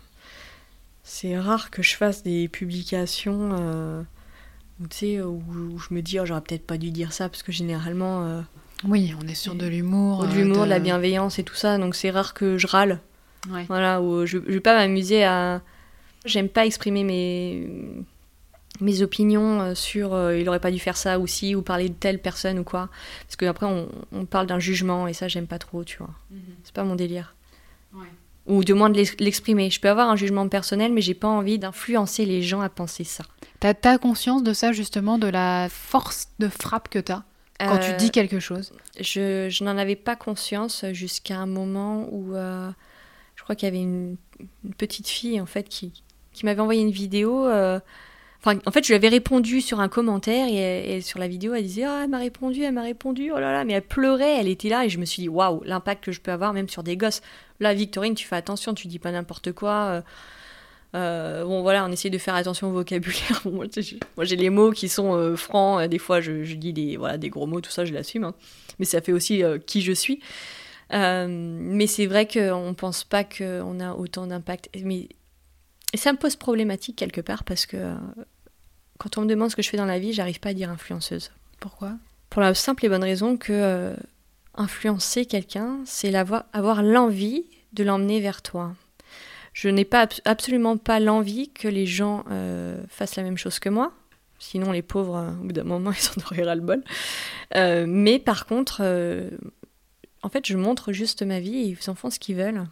c'est 1.04 1.38
rare 1.38 1.70
que 1.70 1.84
je 1.84 1.96
fasse 1.96 2.24
des 2.24 2.48
publications 2.48 3.56
euh, 3.60 4.02
où, 4.82 4.88
tu 4.88 4.98
sais, 4.98 5.22
où, 5.22 5.44
où 5.74 5.78
je 5.78 5.94
me 5.94 6.02
dis, 6.02 6.20
oh, 6.20 6.26
j'aurais 6.26 6.42
peut-être 6.42 6.66
pas 6.66 6.78
dû 6.80 6.90
dire 6.90 7.14
ça, 7.14 7.30
parce 7.30 7.44
que 7.44 7.52
généralement, 7.52 8.26
euh, 8.26 8.42
Oui, 8.88 9.14
on 9.24 9.28
est 9.28 9.36
sur 9.36 9.54
de 9.54 9.68
l'humour. 9.68 10.24
de 10.26 10.32
euh, 10.32 10.36
l'humour, 10.36 10.62
de 10.62 10.64
de 10.66 10.70
la 10.70 10.80
bienveillance 10.80 11.38
et 11.38 11.44
tout 11.44 11.54
ça, 11.56 11.78
donc 11.78 11.94
c'est 11.96 12.10
rare 12.10 12.34
que 12.34 12.58
je 12.58 12.66
râle. 12.66 13.00
Ouais. 13.52 13.66
Voilà, 13.68 14.02
où 14.02 14.26
je, 14.26 14.40
je 14.48 14.54
vais 14.54 14.60
pas 14.60 14.76
m'amuser 14.76 15.24
à. 15.24 15.62
J'aime 16.26 16.50
pas 16.50 16.66
exprimer 16.66 17.04
mes 17.04 17.68
mes 18.82 19.02
opinions 19.02 19.62
euh, 19.62 19.76
sur 19.76 20.14
euh, 20.14 20.38
il 20.38 20.48
aurait 20.50 20.60
pas 20.60 20.72
dû 20.72 20.80
faire 20.80 20.98
ça 20.98 21.20
ou 21.20 21.28
si 21.28 21.56
ou 21.56 21.62
parler 21.62 21.90
de 21.90 21.94
telle 21.94 22.20
personne 22.20 22.60
ou 22.60 22.64
quoi. 22.64 22.90
Parce 23.26 23.36
que 23.36 23.46
après 23.46 23.66
on, 23.68 23.90
on 24.12 24.26
parle 24.26 24.48
d'un 24.48 24.60
jugement 24.60 25.08
et 25.08 25.14
ça 25.14 25.28
j'aime 25.28 25.48
pas 25.48 25.60
trop 25.60 25.84
tu 25.84 25.98
vois. 26.00 26.10
C'est 26.64 26.74
pas 26.74 26.84
mon 26.84 26.96
délire. 26.96 27.36
Ouais. 27.94 28.08
ou 28.48 28.64
du 28.64 28.74
moins 28.74 28.90
de 28.90 28.98
l'ex- 28.98 29.16
l'exprimer. 29.20 29.70
Je 29.70 29.80
peux 29.80 29.90
avoir 29.90 30.10
un 30.10 30.16
jugement 30.16 30.48
personnel 30.48 30.92
mais 30.92 31.02
j'ai 31.02 31.14
pas 31.14 31.28
envie 31.28 31.60
d'influencer 31.60 32.26
les 32.26 32.42
gens 32.42 32.62
à 32.62 32.70
penser 32.70 33.04
ça. 33.04 33.24
T'as 33.60 33.74
as 33.84 33.98
conscience 34.00 34.42
de 34.44 34.54
ça, 34.54 34.72
justement, 34.72 35.18
de 35.20 35.28
la 35.28 35.68
force 35.70 36.30
de 36.40 36.48
frappe 36.48 36.90
que 36.90 36.98
tu 37.00 37.12
as 37.12 37.24
quand 37.60 37.78
tu 37.78 37.92
Euh, 37.92 37.98
dis 37.98 38.10
quelque 38.10 38.40
chose? 38.40 38.74
je, 39.00 39.48
je 39.50 39.64
n'en 39.64 39.78
avais 39.78 39.96
pas 39.96 40.16
conscience 40.16 40.84
jusqu'à 40.94 41.38
un 41.38 41.46
moment 41.46 42.08
où 42.12 42.34
euh, 42.36 42.72
je 43.36 43.44
crois 43.44 43.56
qu'il 43.56 43.68
y 43.68 43.72
avait 43.72 43.82
une, 43.84 44.16
une 44.64 44.74
petite 44.74 45.08
fille 45.08 45.40
en 45.40 45.46
fait 45.46 45.70
qui, 45.70 46.02
qui 46.34 46.46
m'avait 46.46 46.62
envoyé 46.62 46.82
une 46.82 46.90
vidéo. 46.92 47.46
En 48.46 48.72
fait, 48.72 48.84
je 48.84 48.88
lui 48.88 48.96
avais 48.96 49.10
répondu 49.10 49.62
sur 49.62 49.80
un 49.80 49.88
commentaire 49.88 50.48
et, 50.50 51.02
sur 51.02 51.20
la 51.20 51.28
vidéo, 51.28 51.54
elle 51.54 51.64
disait 51.64 51.84
Ah, 51.84 52.02
elle 52.04 52.10
m'a 52.10 52.18
répondu, 52.18 52.64
elle 52.64 52.74
m'a 52.74 52.82
répondu, 52.82 53.32
oh 53.32 53.40
là 53.40 53.52
là, 53.52 53.64
mais 53.66 53.74
elle 53.74 53.84
pleurait, 53.84 54.40
elle 54.40 54.48
était 54.48 54.70
là 54.70 54.86
et 54.86 54.90
je 54.90 54.98
me 54.98 55.06
suis 55.06 55.22
dit 55.22 55.30
Waouh, 55.30 55.62
l'impact 55.64 56.04
que 56.04 56.12
je 56.12 56.22
peux 56.22 56.32
avoir 56.32 56.54
même 56.54 56.68
sur 56.68 56.82
des 56.82 56.98
gosses. 56.98 57.22
Là, 57.60 57.74
Victorine, 57.76 58.16
tu 58.16 58.26
fais 58.26 58.36
attention, 58.36 58.74
tu 58.74 58.88
dis 58.88 58.98
pas 58.98 59.12
n'importe 59.12 59.52
quoi. 59.52 59.72
euh, 59.74 60.02
euh, 60.94 61.46
bon 61.46 61.62
voilà, 61.62 61.86
on 61.86 61.92
essaye 61.92 62.10
de 62.10 62.18
faire 62.18 62.34
attention 62.34 62.70
au 62.70 62.72
vocabulaire. 62.72 63.42
Moi, 63.46 63.68
j'ai 64.26 64.36
les 64.36 64.50
mots 64.50 64.72
qui 64.72 64.90
sont 64.90 65.16
euh, 65.16 65.36
francs. 65.36 65.88
Des 65.88 66.00
fois, 66.00 66.20
je, 66.20 66.54
dis 66.56 66.74
des, 66.74 66.98
voilà, 66.98 67.18
des 67.18 67.30
gros 67.30 67.46
mots, 67.46 67.62
tout 67.62 67.72
ça, 67.72 67.86
je 67.86 67.94
l'assume. 67.94 68.24
hein. 68.24 68.34
Mais 68.80 68.86
ça 68.86 69.02
fait 69.02 69.12
aussi 69.14 69.44
qui 69.68 69.82
je 69.82 69.92
suis. 69.92 70.20
Mais 70.92 71.88
c'est 71.88 72.08
vrai 72.08 72.28
qu'on 72.28 72.70
ne 72.70 72.74
pense 72.74 73.04
pas 73.04 73.24
qu'on 73.24 73.80
a 73.80 73.94
autant 73.94 74.26
d'impact. 74.26 74.70
Mais 74.84 75.08
ça 75.94 76.12
me 76.12 76.18
pose 76.18 76.36
problématique 76.36 76.96
quelque 76.96 77.22
part 77.22 77.44
parce 77.44 77.66
que 77.66 77.78
quand 79.02 79.18
on 79.18 79.22
me 79.22 79.26
demande 79.26 79.50
ce 79.50 79.56
que 79.56 79.64
je 79.64 79.70
fais 79.70 79.78
dans 79.78 79.86
la 79.86 79.98
vie, 79.98 80.14
j'arrive 80.14 80.40
pas 80.40 80.50
à 80.50 80.54
dire 80.54 80.70
influenceuse. 80.70 81.32
Pourquoi? 81.60 81.94
Pour 82.30 82.40
la 82.42 82.54
simple 82.54 82.86
et 82.86 82.90
bonne 82.90 83.04
raison 83.04 83.36
que 83.36 83.52
euh, 83.52 83.96
influencer 84.54 85.26
quelqu'un, 85.26 85.80
c'est 85.86 86.14
avoir 86.14 86.84
l'envie 86.84 87.46
de 87.74 87.84
l'emmener 87.84 88.22
vers 88.22 88.44
toi. 88.44 88.76
Je 89.54 89.70
n'ai 89.70 89.86
pas 89.86 90.02
abs- 90.06 90.22
absolument 90.26 90.78
pas 90.78 91.00
l'envie 91.00 91.50
que 91.50 91.68
les 91.68 91.88
gens 91.88 92.24
euh, 92.30 92.80
fassent 92.90 93.16
la 93.16 93.24
même 93.24 93.40
chose 93.40 93.58
que 93.58 93.70
moi. 93.70 93.92
Sinon, 94.38 94.72
les 94.72 94.84
pauvres, 94.84 95.16
euh, 95.18 95.32
au 95.32 95.46
bout 95.46 95.52
d'un 95.54 95.64
moment, 95.64 95.92
ils 96.00 96.10
en 96.20 96.24
auraient 96.26 96.44
ras 96.44 96.56
le 96.56 96.62
bol. 96.62 96.84
Euh, 97.56 97.86
mais 97.88 98.20
par 98.20 98.46
contre, 98.46 98.82
en 100.22 100.30
fait, 100.30 100.46
je 100.46 100.58
montre 100.58 100.94
juste 100.94 101.24
ma 101.24 101.40
vie 101.40 101.56
et 101.58 101.64
ils 101.64 101.90
en 101.90 101.96
font 101.96 102.12
ce 102.12 102.20
qu'ils 102.20 102.36
veulent. 102.36 102.66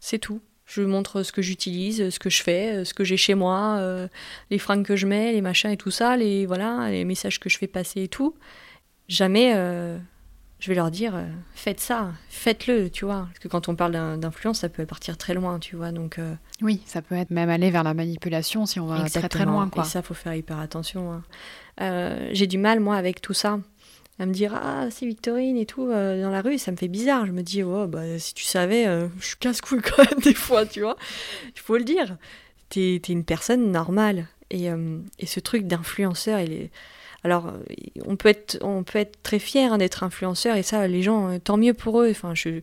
C'est 0.00 0.18
tout. 0.18 0.40
Je 0.74 0.82
montre 0.82 1.22
ce 1.22 1.32
que 1.32 1.42
j'utilise, 1.42 2.08
ce 2.08 2.18
que 2.18 2.30
je 2.30 2.42
fais, 2.42 2.84
ce 2.84 2.94
que 2.94 3.04
j'ai 3.04 3.18
chez 3.18 3.34
moi, 3.34 3.76
euh, 3.78 4.08
les 4.50 4.58
fringues 4.58 4.86
que 4.86 4.96
je 4.96 5.06
mets, 5.06 5.32
les 5.32 5.42
machins 5.42 5.70
et 5.70 5.76
tout 5.76 5.90
ça, 5.90 6.16
les 6.16 6.46
voilà, 6.46 6.88
les 6.90 7.04
messages 7.04 7.38
que 7.40 7.50
je 7.50 7.58
fais 7.58 7.66
passer 7.66 8.02
et 8.04 8.08
tout. 8.08 8.34
Jamais 9.08 9.52
euh, 9.54 9.98
je 10.60 10.68
vais 10.68 10.74
leur 10.74 10.90
dire 10.90 11.14
euh, 11.16 11.26
faites 11.54 11.80
ça, 11.80 12.12
faites-le, 12.28 12.88
tu 12.88 13.04
vois. 13.04 13.26
Parce 13.26 13.40
que 13.40 13.48
quand 13.48 13.68
on 13.68 13.74
parle 13.74 14.18
d'influence, 14.18 14.60
ça 14.60 14.68
peut 14.68 14.86
partir 14.86 15.18
très 15.18 15.34
loin, 15.34 15.58
tu 15.58 15.76
vois. 15.76 15.92
Donc 15.92 16.18
euh, 16.18 16.34
Oui, 16.62 16.80
ça 16.86 17.02
peut 17.02 17.16
être 17.16 17.30
même 17.30 17.50
aller 17.50 17.70
vers 17.70 17.82
la 17.82 17.92
manipulation 17.94 18.64
si 18.64 18.80
on 18.80 18.86
va 18.86 19.04
très 19.10 19.28
très 19.28 19.44
loin. 19.44 19.68
Quoi. 19.68 19.82
Et 19.82 19.86
ça, 19.86 20.00
faut 20.02 20.14
faire 20.14 20.34
hyper 20.34 20.58
attention. 20.58 21.12
hein. 21.12 21.22
Euh, 21.80 22.30
j'ai 22.32 22.46
du 22.46 22.58
mal, 22.58 22.80
moi, 22.80 22.96
avec 22.96 23.20
tout 23.20 23.34
ça. 23.34 23.58
À 24.18 24.26
me 24.26 24.32
dire, 24.32 24.54
ah, 24.54 24.88
c'est 24.90 25.06
Victorine 25.06 25.56
et 25.56 25.64
tout, 25.64 25.88
euh, 25.88 26.22
dans 26.22 26.30
la 26.30 26.42
rue, 26.42 26.58
ça 26.58 26.70
me 26.70 26.76
fait 26.76 26.88
bizarre. 26.88 27.26
Je 27.26 27.32
me 27.32 27.42
dis, 27.42 27.62
oh, 27.62 27.86
bah, 27.86 28.18
si 28.18 28.34
tu 28.34 28.44
savais, 28.44 28.86
euh, 28.86 29.08
je 29.18 29.26
suis 29.26 29.36
casse-couille 29.36 29.80
quand 29.80 29.98
même, 30.10 30.20
des 30.20 30.34
fois, 30.34 30.66
tu 30.66 30.80
vois. 30.82 30.96
Il 31.54 31.60
faut 31.60 31.76
le 31.76 31.84
dire. 31.84 32.16
T'es 32.68 32.96
es 32.96 33.08
une 33.08 33.24
personne 33.24 33.72
normale. 33.72 34.28
Et, 34.50 34.70
euh, 34.70 34.98
et 35.18 35.26
ce 35.26 35.40
truc 35.40 35.66
d'influenceur, 35.66 36.40
il 36.40 36.52
est. 36.52 36.70
Alors, 37.24 37.52
on 38.04 38.16
peut 38.16 38.28
être, 38.28 38.58
on 38.62 38.82
peut 38.82 38.98
être 38.98 39.22
très 39.22 39.38
fier 39.38 39.72
hein, 39.72 39.78
d'être 39.78 40.02
influenceur, 40.02 40.56
et 40.56 40.64
ça, 40.64 40.88
les 40.88 41.02
gens, 41.02 41.38
tant 41.38 41.56
mieux 41.56 41.72
pour 41.72 42.02
eux. 42.02 42.10
Enfin, 42.10 42.34
je... 42.34 42.60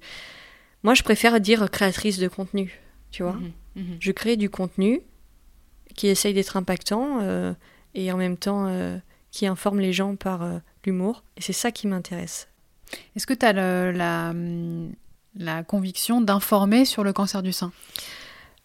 Moi, 0.83 0.93
je 0.93 1.03
préfère 1.03 1.39
dire 1.39 1.71
créatrice 1.71 2.19
de 2.19 2.27
contenu, 2.27 2.79
tu 3.09 3.23
vois. 3.23 3.33
Mhm, 3.33 3.51
mhm. 3.77 3.97
Je 4.01 4.11
crée 4.11 4.35
du 4.35 4.49
contenu 4.49 5.01
qui 5.95 6.07
essaye 6.07 6.33
d'être 6.33 6.57
impactant 6.57 7.21
et 7.95 8.11
en 8.11 8.17
même 8.17 8.37
temps 8.37 8.67
qui 9.31 9.47
informe 9.47 9.79
les 9.79 9.93
gens 9.93 10.15
par 10.15 10.41
euh, 10.43 10.57
l'humour. 10.85 11.23
Et 11.37 11.41
c'est 11.41 11.53
ça 11.53 11.71
qui 11.71 11.87
m'intéresse. 11.87 12.47
Est-ce 13.15 13.27
que 13.27 13.33
tu 13.33 13.45
as 13.45 13.53
la, 13.53 14.29
hum, 14.31 14.91
la 15.35 15.63
conviction 15.63 16.21
d'informer 16.21 16.85
sur 16.85 17.03
le 17.03 17.13
cancer 17.13 17.43
du 17.43 17.51
sein? 17.53 17.71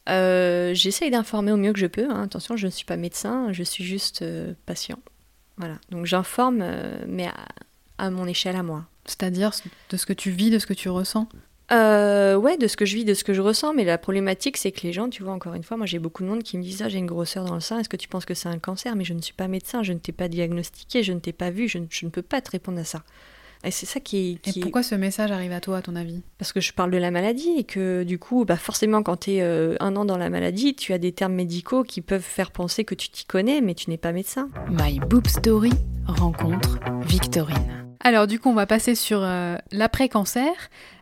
Euh, 0.08 0.74
J'essaye 0.74 1.10
d'informer 1.10 1.52
au 1.52 1.56
mieux 1.56 1.72
que 1.72 1.78
je 1.78 1.86
peux. 1.86 2.10
hein. 2.10 2.22
Attention, 2.24 2.56
je 2.56 2.66
ne 2.66 2.70
suis 2.70 2.84
pas 2.84 2.96
médecin, 2.96 3.52
je 3.52 3.62
suis 3.62 3.84
juste 3.84 4.22
euh, 4.22 4.54
patient. 4.66 4.98
Voilà. 5.56 5.76
Donc 5.90 6.06
j'informe, 6.06 6.60
euh, 6.62 7.04
mais 7.06 7.26
à, 7.26 7.34
à 7.98 8.10
mon 8.10 8.26
échelle 8.26 8.56
à 8.56 8.62
moi. 8.62 8.84
C'est-à-dire 9.06 9.52
de 9.90 9.96
ce 9.96 10.06
que 10.06 10.12
tu 10.12 10.30
vis, 10.30 10.50
de 10.50 10.58
ce 10.58 10.66
que 10.66 10.74
tu 10.74 10.88
ressens? 10.88 11.28
Euh, 11.72 12.36
ouais, 12.36 12.58
de 12.58 12.66
ce 12.66 12.76
que 12.76 12.84
je 12.84 12.94
vis, 12.94 13.04
de 13.04 13.14
ce 13.14 13.24
que 13.24 13.32
je 13.32 13.40
ressens, 13.40 13.72
mais 13.74 13.84
la 13.84 13.96
problématique, 13.98 14.56
c'est 14.58 14.70
que 14.70 14.82
les 14.82 14.92
gens, 14.92 15.08
tu 15.08 15.22
vois, 15.22 15.32
encore 15.32 15.54
une 15.54 15.62
fois, 15.62 15.76
moi 15.78 15.86
j'ai 15.86 15.98
beaucoup 15.98 16.22
de 16.22 16.28
monde 16.28 16.42
qui 16.42 16.58
me 16.58 16.62
disent 16.62 16.82
Ah, 16.82 16.88
j'ai 16.90 16.98
une 16.98 17.06
grosseur 17.06 17.44
dans 17.46 17.54
le 17.54 17.60
sein, 17.60 17.78
est-ce 17.78 17.88
que 17.88 17.96
tu 17.96 18.06
penses 18.08 18.26
que 18.26 18.34
c'est 18.34 18.48
un 18.50 18.58
cancer? 18.58 18.94
Mais 18.96 19.04
je 19.04 19.14
ne 19.14 19.22
suis 19.22 19.32
pas 19.34 19.48
médecin, 19.48 19.82
je 19.82 19.92
ne 19.94 19.98
t'ai 19.98 20.12
pas 20.12 20.28
diagnostiqué, 20.28 21.02
je 21.02 21.12
ne 21.12 21.20
t'ai 21.20 21.32
pas 21.32 21.50
vu, 21.50 21.66
je 21.68 21.78
ne, 21.78 21.86
je 21.88 22.04
ne 22.04 22.10
peux 22.10 22.22
pas 22.22 22.40
te 22.42 22.50
répondre 22.50 22.78
à 22.78 22.84
ça. 22.84 23.02
Et 23.66 23.70
c'est 23.70 23.86
ça 23.86 23.98
qui, 23.98 24.32
Et 24.44 24.50
qui 24.50 24.58
est- 24.58 24.62
pourquoi 24.62 24.82
ce 24.82 24.94
message 24.94 25.32
arrive 25.32 25.52
à 25.52 25.60
toi, 25.62 25.78
à 25.78 25.82
ton 25.82 25.96
avis? 25.96 26.20
Parce 26.36 26.52
que 26.52 26.60
je 26.60 26.74
parle 26.74 26.90
de 26.90 26.98
la 26.98 27.10
maladie 27.10 27.54
et 27.56 27.64
que 27.64 28.02
du 28.02 28.18
coup, 28.18 28.44
bah 28.44 28.56
forcément, 28.58 29.02
quand 29.02 29.16
tu 29.20 29.30
es 29.36 29.40
un 29.80 29.96
an 29.96 30.04
dans 30.04 30.18
la 30.18 30.28
maladie, 30.28 30.74
tu 30.74 30.92
as 30.92 30.98
des 30.98 31.12
termes 31.12 31.32
médicaux 31.32 31.82
qui 31.82 32.02
peuvent 32.02 32.20
faire 32.20 32.50
penser 32.50 32.84
que 32.84 32.94
tu 32.94 33.08
t'y 33.08 33.24
connais, 33.24 33.62
mais 33.62 33.72
tu 33.74 33.88
n'es 33.88 33.96
pas 33.96 34.12
médecin. 34.12 34.50
My 34.68 35.00
Boob 35.00 35.26
Story 35.28 35.70
rencontre 36.06 36.78
Victorine. 37.06 37.83
Alors 38.00 38.26
du 38.26 38.38
coup, 38.38 38.50
on 38.50 38.54
va 38.54 38.66
passer 38.66 38.94
sur 38.94 39.22
euh, 39.22 39.56
l'après-cancer. 39.72 40.52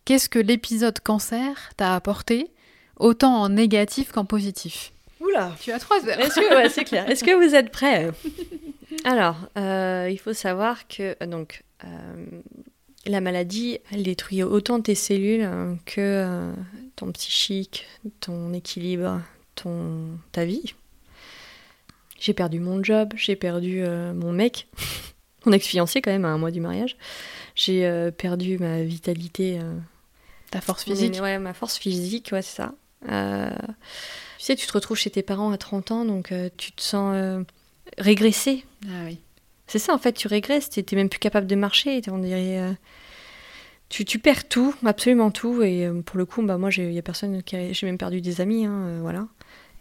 Qu'est-ce 0.04 0.28
que 0.28 0.38
l'épisode 0.38 0.98
cancer 1.00 1.70
t'a 1.76 1.94
apporté, 1.94 2.50
autant 2.96 3.34
en 3.34 3.48
négatif 3.48 4.12
qu'en 4.12 4.24
positif? 4.24 4.92
Oula 5.20 5.52
Tu 5.60 5.72
as 5.72 5.78
trois 5.78 6.04
heures. 6.08 6.18
Est-ce 6.18 6.34
que, 6.34 6.54
ouais, 6.56 6.68
c'est 6.68 6.84
clair. 6.84 7.08
Est-ce 7.08 7.24
que 7.24 7.30
vous 7.30 7.54
êtes 7.54 7.70
prêts? 7.70 8.10
Alors, 9.04 9.36
euh, 9.56 10.08
il 10.10 10.18
faut 10.18 10.32
savoir 10.32 10.86
que 10.88 11.16
donc 11.24 11.62
euh, 11.84 12.24
la 13.06 13.20
maladie, 13.20 13.78
elle 13.90 14.02
détruit 14.02 14.42
autant 14.42 14.80
tes 14.80 14.94
cellules 14.94 15.42
hein, 15.42 15.78
que 15.86 16.52
ton 16.96 17.10
psychique, 17.12 17.86
ton 18.20 18.52
équilibre, 18.52 19.20
ton 19.54 20.18
ta 20.32 20.44
vie. 20.44 20.74
J'ai 22.20 22.34
perdu 22.34 22.60
mon 22.60 22.82
job, 22.84 23.12
j'ai 23.16 23.34
perdu 23.34 23.82
mon 24.14 24.32
mec, 24.32 24.68
mon 25.46 25.52
ex-fiancé 25.52 26.00
quand 26.02 26.10
même 26.10 26.24
à 26.24 26.28
un 26.28 26.38
mois 26.38 26.50
du 26.50 26.60
mariage. 26.60 26.96
J'ai 27.54 27.86
euh, 27.86 28.10
perdu 28.10 28.58
ma 28.58 28.82
vitalité 28.82 29.58
euh, 29.60 29.74
Ta 30.50 30.60
force 30.60 30.84
physique 30.84 31.18
Ouais, 31.20 31.38
ma 31.38 31.54
force 31.54 31.78
physique, 31.78 32.30
ouais, 32.32 32.42
c'est 32.42 32.56
ça. 32.56 32.74
Euh, 33.10 33.50
tu 34.38 34.44
sais, 34.44 34.56
tu 34.56 34.66
te 34.66 34.72
retrouves 34.72 34.96
chez 34.96 35.10
tes 35.10 35.22
parents 35.22 35.50
à 35.52 35.58
30 35.58 35.90
ans, 35.90 36.04
donc 36.04 36.32
tu 36.56 36.72
te 36.72 36.82
sens 36.82 37.44
régressé. 37.98 38.64
Ah 38.86 39.04
oui. 39.06 39.18
C'est 39.66 39.78
ça, 39.78 39.94
en 39.94 39.98
fait, 39.98 40.12
tu 40.12 40.28
régresses, 40.28 40.68
t'es 40.70 40.82
t'es 40.82 40.96
même 40.96 41.08
plus 41.08 41.18
capable 41.20 41.46
de 41.46 41.54
marcher, 41.56 42.00
on 42.10 42.18
dirait... 42.18 42.74
tu, 43.88 44.04
tu 44.04 44.18
perds 44.18 44.48
tout, 44.48 44.74
absolument 44.84 45.30
tout, 45.30 45.62
et 45.62 45.88
pour 46.04 46.18
le 46.18 46.26
coup, 46.26 46.42
bah, 46.42 46.58
moi, 46.58 46.70
il 46.76 46.88
n'y 46.90 46.98
a 46.98 47.02
personne 47.02 47.42
qui... 47.42 47.56
a- 47.56 47.72
J'ai 47.72 47.86
même 47.86 47.98
perdu 47.98 48.20
des 48.20 48.40
amis, 48.40 48.66
hein, 48.66 48.98
voilà. 49.00 49.26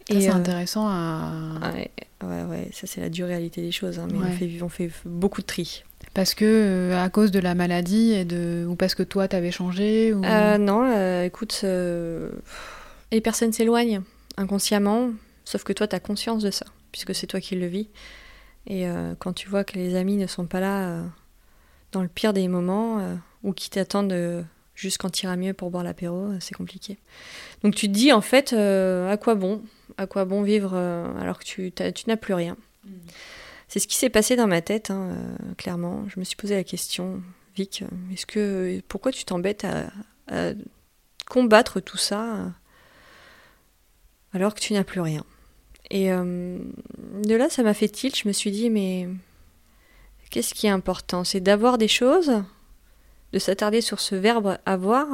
C'est 0.10 0.30
euh, 0.30 0.34
intéressant 0.34 0.88
à... 0.88 1.72
Ouais, 1.74 1.92
ouais, 2.24 2.44
ouais, 2.44 2.70
ça 2.74 2.88
c'est 2.88 3.02
la 3.02 3.10
dure 3.10 3.28
réalité 3.28 3.62
des 3.62 3.72
choses, 3.72 4.00
hein, 4.00 4.08
mais 4.12 4.18
Ouais. 4.20 4.26
on, 4.28 4.32
fait, 4.32 4.62
on 4.64 4.70
fait 4.70 4.92
beaucoup 5.06 5.42
de 5.42 5.46
tri. 5.46 5.84
Parce 6.14 6.34
que 6.34 6.46
euh, 6.46 7.04
à 7.04 7.10
cause 7.10 7.32
de 7.32 7.40
la 7.40 7.56
maladie 7.56 8.12
et 8.12 8.26
de 8.26 8.66
ou 8.68 8.76
parce 8.76 8.96
que 8.96 9.04
toi 9.04 9.28
t'avais 9.28 9.52
changé 9.52 10.14
ou... 10.14 10.24
Euh, 10.26 10.58
non, 10.58 11.24
écoute, 11.24 11.64
les 11.64 13.22
personnes 13.22 13.54
s'éloignent 13.54 14.02
inconsciemment, 14.38 15.12
sauf 15.46 15.64
que 15.64 15.74
toi, 15.74 15.88
tu 15.88 15.96
as 15.96 16.00
conscience 16.00 16.44
de 16.44 16.52
ça, 16.52 16.66
puisque 16.92 17.14
c'est 17.14 17.28
toi 17.28 17.40
qui 17.40 17.56
le 17.56 17.68
vis. 17.68 17.90
Et 18.68 18.86
quand 19.20 19.34
tu 19.34 19.50
vois 19.50 19.64
que 19.64 19.76
les 19.76 19.96
amis 19.96 20.18
ne 20.18 20.28
sont 20.28 20.46
pas 20.46 20.60
là 20.60 21.04
dans 21.92 22.02
le 22.02 22.08
pire 22.08 22.34
des 22.34 22.48
moments, 22.48 23.00
ou 23.44 23.54
qui 23.54 23.70
t'attendent 23.70 24.46
juste 24.76 24.98
quand 24.98 25.24
mieux 25.38 25.54
pour 25.54 25.72
boire 25.72 25.84
l'apéro, 25.84 26.32
euh, 26.32 26.38
c'est 26.40 26.56
compliqué. 26.56 26.98
Donc 27.64 27.76
tu 27.76 27.88
te 27.88 27.94
dis, 27.94 28.12
en 28.12 28.22
fait, 28.22 28.54
euh, 28.54 29.12
à 29.12 29.18
quoi 29.18 29.36
bon? 29.36 29.62
À 29.98 30.08
quoi 30.08 30.26
bon 30.26 30.42
vivre 30.42 30.72
euh, 30.74 31.14
alors 31.20 31.40
que 31.40 31.44
tu, 31.44 31.74
n'as 32.08 32.18
plus 32.18 32.34
rien? 32.34 32.58
C'est 33.68 33.80
ce 33.80 33.88
qui 33.88 33.96
s'est 33.96 34.10
passé 34.10 34.36
dans 34.36 34.48
ma 34.48 34.62
tête, 34.62 34.92
hein, 34.92 35.12
euh, 35.12 35.54
clairement. 35.56 36.06
Je 36.10 36.20
me 36.20 36.26
suis 36.26 36.36
posé 36.36 36.56
la 36.56 36.64
question, 36.64 37.22
Vic, 37.56 37.84
est-ce 38.12 38.26
que 38.26 38.82
pourquoi 38.88 39.12
tu 39.12 39.24
t'embêtes 39.24 39.66
à, 39.66 39.92
à 40.28 40.54
combattre 41.30 41.80
tout 41.80 41.98
ça 41.98 42.52
alors 44.34 44.54
que 44.56 44.60
tu 44.60 44.74
n'as 44.74 44.84
plus 44.84 45.02
rien? 45.02 45.24
Et 45.90 46.08
de 46.08 47.36
là, 47.36 47.50
ça 47.50 47.64
m'a 47.64 47.74
fait 47.74 47.90
tilt. 47.90 48.18
Je 48.18 48.26
me 48.26 48.34
suis 48.34 48.52
dit, 48.52 48.70
mais 48.70 49.10
qu'est-ce 50.30 50.54
qui 50.54 50.68
est 50.68 50.72
important? 50.72 51.26
C'est 51.26 51.42
d'avoir 51.42 51.78
des 51.78 51.90
choses, 51.90 52.32
de 53.34 53.40
s'attarder 53.40 53.82
sur 53.82 54.00
ce 54.00 54.16
verbe 54.16 54.58
avoir, 54.66 55.08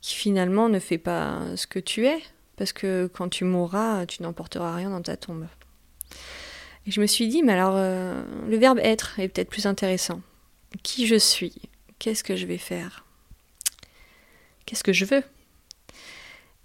qui 0.00 0.14
finalement 0.14 0.68
ne 0.68 0.78
fait 0.78 0.98
pas 0.98 1.40
ce 1.56 1.66
que 1.66 1.78
tu 1.78 2.06
es, 2.06 2.18
parce 2.56 2.72
que 2.72 3.10
quand 3.12 3.28
tu 3.28 3.44
mourras, 3.44 4.06
tu 4.06 4.22
n'emporteras 4.22 4.74
rien 4.74 4.90
dans 4.90 5.02
ta 5.02 5.16
tombe. 5.16 5.46
Et 6.86 6.90
je 6.90 7.00
me 7.00 7.06
suis 7.06 7.28
dit, 7.28 7.42
mais 7.42 7.52
alors, 7.52 7.74
euh, 7.76 8.22
le 8.48 8.56
verbe 8.56 8.78
être 8.78 9.18
est 9.18 9.28
peut-être 9.28 9.50
plus 9.50 9.66
intéressant. 9.66 10.20
Qui 10.82 11.06
je 11.06 11.16
suis? 11.16 11.54
Qu'est-ce 11.98 12.24
que 12.24 12.36
je 12.36 12.46
vais 12.46 12.58
faire? 12.58 13.04
Qu'est-ce 14.64 14.84
que 14.84 14.92
je 14.92 15.04
veux? 15.04 15.22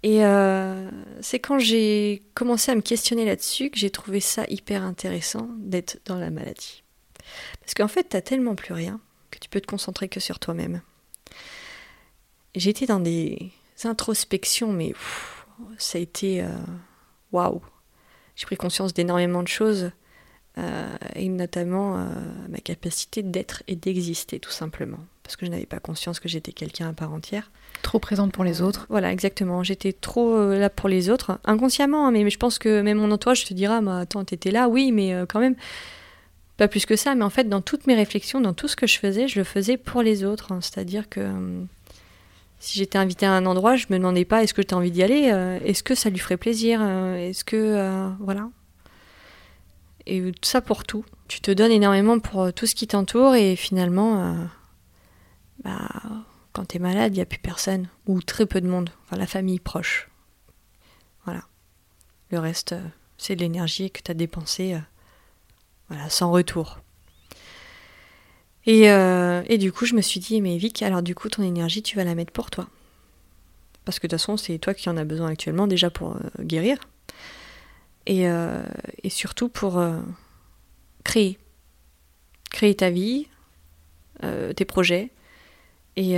Et 0.02 0.24
euh, 0.24 0.88
c'est 1.20 1.40
quand 1.40 1.58
j'ai 1.58 2.22
commencé 2.34 2.70
à 2.70 2.74
me 2.74 2.80
questionner 2.80 3.24
là-dessus 3.24 3.70
que 3.70 3.78
j'ai 3.78 3.90
trouvé 3.90 4.20
ça 4.20 4.44
hyper 4.48 4.82
intéressant 4.82 5.48
d'être 5.58 5.98
dans 6.04 6.18
la 6.18 6.30
maladie. 6.30 6.82
Parce 7.60 7.74
qu'en 7.74 7.88
fait, 7.88 8.04
t'as 8.04 8.20
tellement 8.20 8.54
plus 8.54 8.72
rien 8.72 9.00
que 9.36 9.40
tu 9.40 9.50
peux 9.50 9.60
te 9.60 9.66
concentrer 9.66 10.08
que 10.08 10.18
sur 10.18 10.38
toi-même. 10.38 10.80
Été 12.54 12.86
dans 12.86 13.00
des 13.00 13.52
introspections, 13.84 14.72
mais 14.72 14.88
pff, 14.88 15.46
ça 15.76 15.98
a 15.98 16.00
été 16.00 16.42
euh, 16.42 16.48
waouh. 17.30 17.60
J'ai 18.34 18.46
pris 18.46 18.56
conscience 18.56 18.94
d'énormément 18.94 19.42
de 19.42 19.48
choses, 19.48 19.90
euh, 20.58 20.96
et 21.14 21.28
notamment 21.28 21.98
euh, 21.98 22.06
ma 22.48 22.58
capacité 22.58 23.22
d'être 23.22 23.62
et 23.68 23.76
d'exister, 23.76 24.40
tout 24.40 24.50
simplement. 24.50 24.98
Parce 25.22 25.36
que 25.36 25.44
je 25.44 25.50
n'avais 25.50 25.66
pas 25.66 25.80
conscience 25.80 26.18
que 26.18 26.28
j'étais 26.28 26.52
quelqu'un 26.52 26.88
à 26.88 26.92
part 26.94 27.12
entière. 27.12 27.50
Trop 27.82 27.98
présente 27.98 28.32
pour 28.32 28.44
les 28.44 28.62
autres. 28.62 28.86
Voilà, 28.88 29.12
exactement. 29.12 29.62
J'étais 29.62 29.92
trop 29.92 30.50
là 30.50 30.70
pour 30.70 30.88
les 30.88 31.10
autres, 31.10 31.38
inconsciemment, 31.44 32.06
hein, 32.06 32.10
mais, 32.10 32.24
mais 32.24 32.30
je 32.30 32.38
pense 32.38 32.58
que 32.58 32.80
même 32.80 32.98
mon 32.98 33.10
entourage 33.10 33.44
te 33.44 33.52
dira, 33.52 33.82
bah, 33.82 33.98
attends, 33.98 34.24
t'étais 34.24 34.50
là, 34.50 34.68
oui, 34.68 34.92
mais 34.92 35.14
quand 35.28 35.40
même, 35.40 35.56
pas 36.56 36.68
plus 36.68 36.86
que 36.86 36.96
ça. 36.96 37.14
Mais 37.14 37.24
en 37.24 37.30
fait, 37.30 37.48
dans 37.48 37.60
toutes 37.60 37.86
mes 37.86 37.94
réflexions, 37.94 38.40
dans 38.40 38.54
tout 38.54 38.68
ce 38.68 38.76
que 38.76 38.86
je 38.86 38.98
faisais, 38.98 39.28
je 39.28 39.38
le 39.38 39.44
faisais 39.44 39.76
pour 39.76 40.02
les 40.02 40.24
autres. 40.24 40.52
hein. 40.52 40.60
C'est-à-dire 40.60 41.08
que 41.08 41.20
euh, 41.20 41.64
si 42.58 42.78
j'étais 42.78 42.98
invitée 42.98 43.26
à 43.26 43.32
un 43.32 43.46
endroit, 43.46 43.76
je 43.76 43.86
me 43.90 43.98
demandais 43.98 44.24
pas, 44.24 44.42
est-ce 44.42 44.54
que 44.54 44.62
tu 44.62 44.74
as 44.74 44.76
envie 44.76 44.90
d'y 44.90 45.02
aller 45.02 45.30
euh, 45.32 45.58
Est-ce 45.64 45.82
que 45.82 45.94
ça 45.94 46.10
lui 46.10 46.18
ferait 46.18 46.36
plaisir 46.36 46.80
euh, 46.82 47.16
Est-ce 47.16 47.44
que... 47.44 47.56
euh, 47.56 48.08
voilà. 48.20 48.48
Et 50.06 50.32
ça 50.42 50.60
pour 50.60 50.84
tout. 50.84 51.04
Tu 51.28 51.40
te 51.40 51.50
donnes 51.50 51.72
énormément 51.72 52.18
pour 52.20 52.52
tout 52.52 52.66
ce 52.66 52.74
qui 52.74 52.86
t'entoure 52.86 53.34
et 53.34 53.56
finalement... 53.56 54.36
bah, 55.64 55.88
quand 56.52 56.64
t'es 56.64 56.78
malade, 56.78 57.12
il 57.12 57.16
n'y 57.16 57.22
a 57.22 57.26
plus 57.26 57.38
personne, 57.38 57.88
ou 58.06 58.22
très 58.22 58.46
peu 58.46 58.62
de 58.62 58.66
monde, 58.66 58.88
enfin 59.04 59.16
la 59.16 59.26
famille 59.26 59.60
proche. 59.60 60.08
Voilà. 61.26 61.42
Le 62.30 62.38
reste, 62.38 62.74
c'est 63.18 63.36
de 63.36 63.40
l'énergie 63.40 63.90
que 63.90 64.00
tu 64.00 64.10
as 64.10 64.14
dépensée 64.14 64.78
voilà, 65.88 66.08
sans 66.10 66.30
retour. 66.30 66.80
Et, 68.64 68.90
euh, 68.90 69.42
et 69.46 69.58
du 69.58 69.72
coup, 69.72 69.86
je 69.86 69.94
me 69.94 70.00
suis 70.00 70.20
dit, 70.20 70.40
mais 70.40 70.56
Vic, 70.56 70.82
alors 70.82 71.02
du 71.02 71.14
coup, 71.14 71.28
ton 71.28 71.42
énergie, 71.42 71.82
tu 71.82 71.96
vas 71.96 72.04
la 72.04 72.14
mettre 72.14 72.32
pour 72.32 72.50
toi. 72.50 72.66
Parce 73.84 73.98
que 73.98 74.06
de 74.06 74.10
toute 74.10 74.20
façon, 74.20 74.36
c'est 74.36 74.58
toi 74.58 74.74
qui 74.74 74.88
en 74.88 74.96
as 74.96 75.04
besoin 75.04 75.28
actuellement, 75.28 75.66
déjà 75.66 75.90
pour 75.90 76.16
euh, 76.16 76.42
guérir, 76.42 76.78
et, 78.06 78.28
euh, 78.28 78.62
et 79.04 79.10
surtout 79.10 79.48
pour 79.48 79.80
créer. 81.04 81.38
Créer 82.50 82.74
ta 82.74 82.90
vie, 82.90 83.28
tes 84.20 84.64
projets, 84.64 85.10
et, 85.96 86.14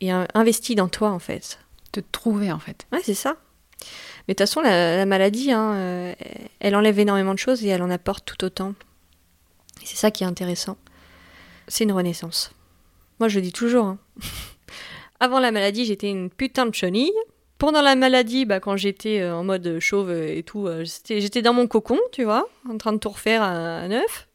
et 0.00 0.10
investis 0.10 0.76
dans 0.76 0.88
toi, 0.88 1.10
en 1.10 1.18
fait. 1.18 1.58
Te 1.92 2.00
trouver 2.00 2.52
en 2.52 2.58
fait. 2.58 2.86
Ouais, 2.92 3.00
c'est 3.02 3.14
ça. 3.14 3.36
Mais 4.26 4.34
de 4.34 4.38
toute 4.38 4.48
façon, 4.48 4.60
la, 4.60 4.96
la 4.96 5.06
maladie, 5.06 5.52
hein, 5.52 5.74
euh, 5.74 6.14
elle 6.60 6.74
enlève 6.74 6.98
énormément 6.98 7.34
de 7.34 7.38
choses 7.38 7.64
et 7.64 7.68
elle 7.68 7.82
en 7.82 7.90
apporte 7.90 8.24
tout 8.24 8.44
autant. 8.44 8.74
C'est 9.84 9.96
ça 9.96 10.10
qui 10.10 10.24
est 10.24 10.26
intéressant. 10.26 10.76
C'est 11.68 11.84
une 11.84 11.92
renaissance. 11.92 12.52
Moi, 13.20 13.28
je 13.28 13.36
le 13.36 13.42
dis 13.42 13.52
toujours. 13.52 13.86
hein. 13.86 13.98
Avant 15.20 15.38
la 15.38 15.50
maladie, 15.50 15.84
j'étais 15.84 16.10
une 16.10 16.28
putain 16.28 16.66
de 16.66 16.74
chenille. 16.74 17.12
Pendant 17.58 17.80
la 17.80 17.94
maladie, 17.94 18.44
bah, 18.44 18.60
quand 18.60 18.76
j'étais 18.76 19.20
euh, 19.20 19.34
en 19.34 19.44
mode 19.44 19.78
chauve 19.80 20.10
et 20.12 20.42
tout, 20.42 20.66
euh, 20.66 20.84
j'étais 21.08 21.40
dans 21.40 21.54
mon 21.54 21.66
cocon, 21.66 21.98
tu 22.12 22.24
vois, 22.24 22.48
en 22.68 22.76
train 22.76 22.92
de 22.92 22.98
tout 22.98 23.08
refaire 23.08 23.42
à, 23.42 23.88
neuf. 23.88 24.28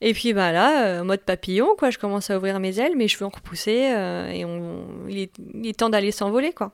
Et 0.00 0.14
puis 0.14 0.32
bah 0.32 0.50
là, 0.50 1.00
en 1.00 1.04
mode 1.04 1.20
papillon, 1.20 1.76
quoi, 1.78 1.90
je 1.90 1.98
commence 1.98 2.28
à 2.30 2.36
ouvrir 2.36 2.58
mes 2.58 2.80
ailes, 2.80 2.96
mes 2.96 3.06
cheveux 3.06 3.24
ont 3.24 3.30
repoussé 3.30 3.92
euh, 3.92 4.28
et 4.30 4.44
il, 5.08 5.68
est, 5.68 5.78
temps 5.78 5.90
d'aller 5.90 6.10
s'envoler, 6.10 6.52
quoi. 6.52 6.72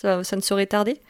Ça, 0.00 0.22
ça 0.22 0.36
ne 0.36 0.40
saurait 0.40 0.66
tarder. 0.66 1.00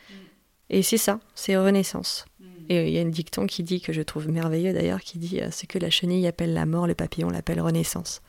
Et 0.71 0.83
c'est 0.83 0.99
ça, 0.99 1.21
c'est 1.35 1.57
renaissance. 1.57 2.25
Et 2.68 2.87
il 2.87 2.95
y 2.95 2.99
a 2.99 3.01
une 3.01 3.11
dicton 3.11 3.47
qui 3.47 3.64
dit, 3.64 3.81
que 3.81 3.93
je 3.93 4.01
trouve 4.01 4.29
merveilleux 4.29 4.73
d'ailleurs, 4.73 5.01
qui 5.01 5.18
dit 5.18 5.41
euh, 5.41 5.51
ce 5.51 5.66
que 5.66 5.79
la 5.79 5.91
chenille 5.91 6.27
appelle 6.29 6.55
la 6.55 6.66
mort, 6.66 6.87
le 6.87 6.95
papillon 6.95 7.29
l'appelle 7.29 7.61
renaissance. 7.61 8.23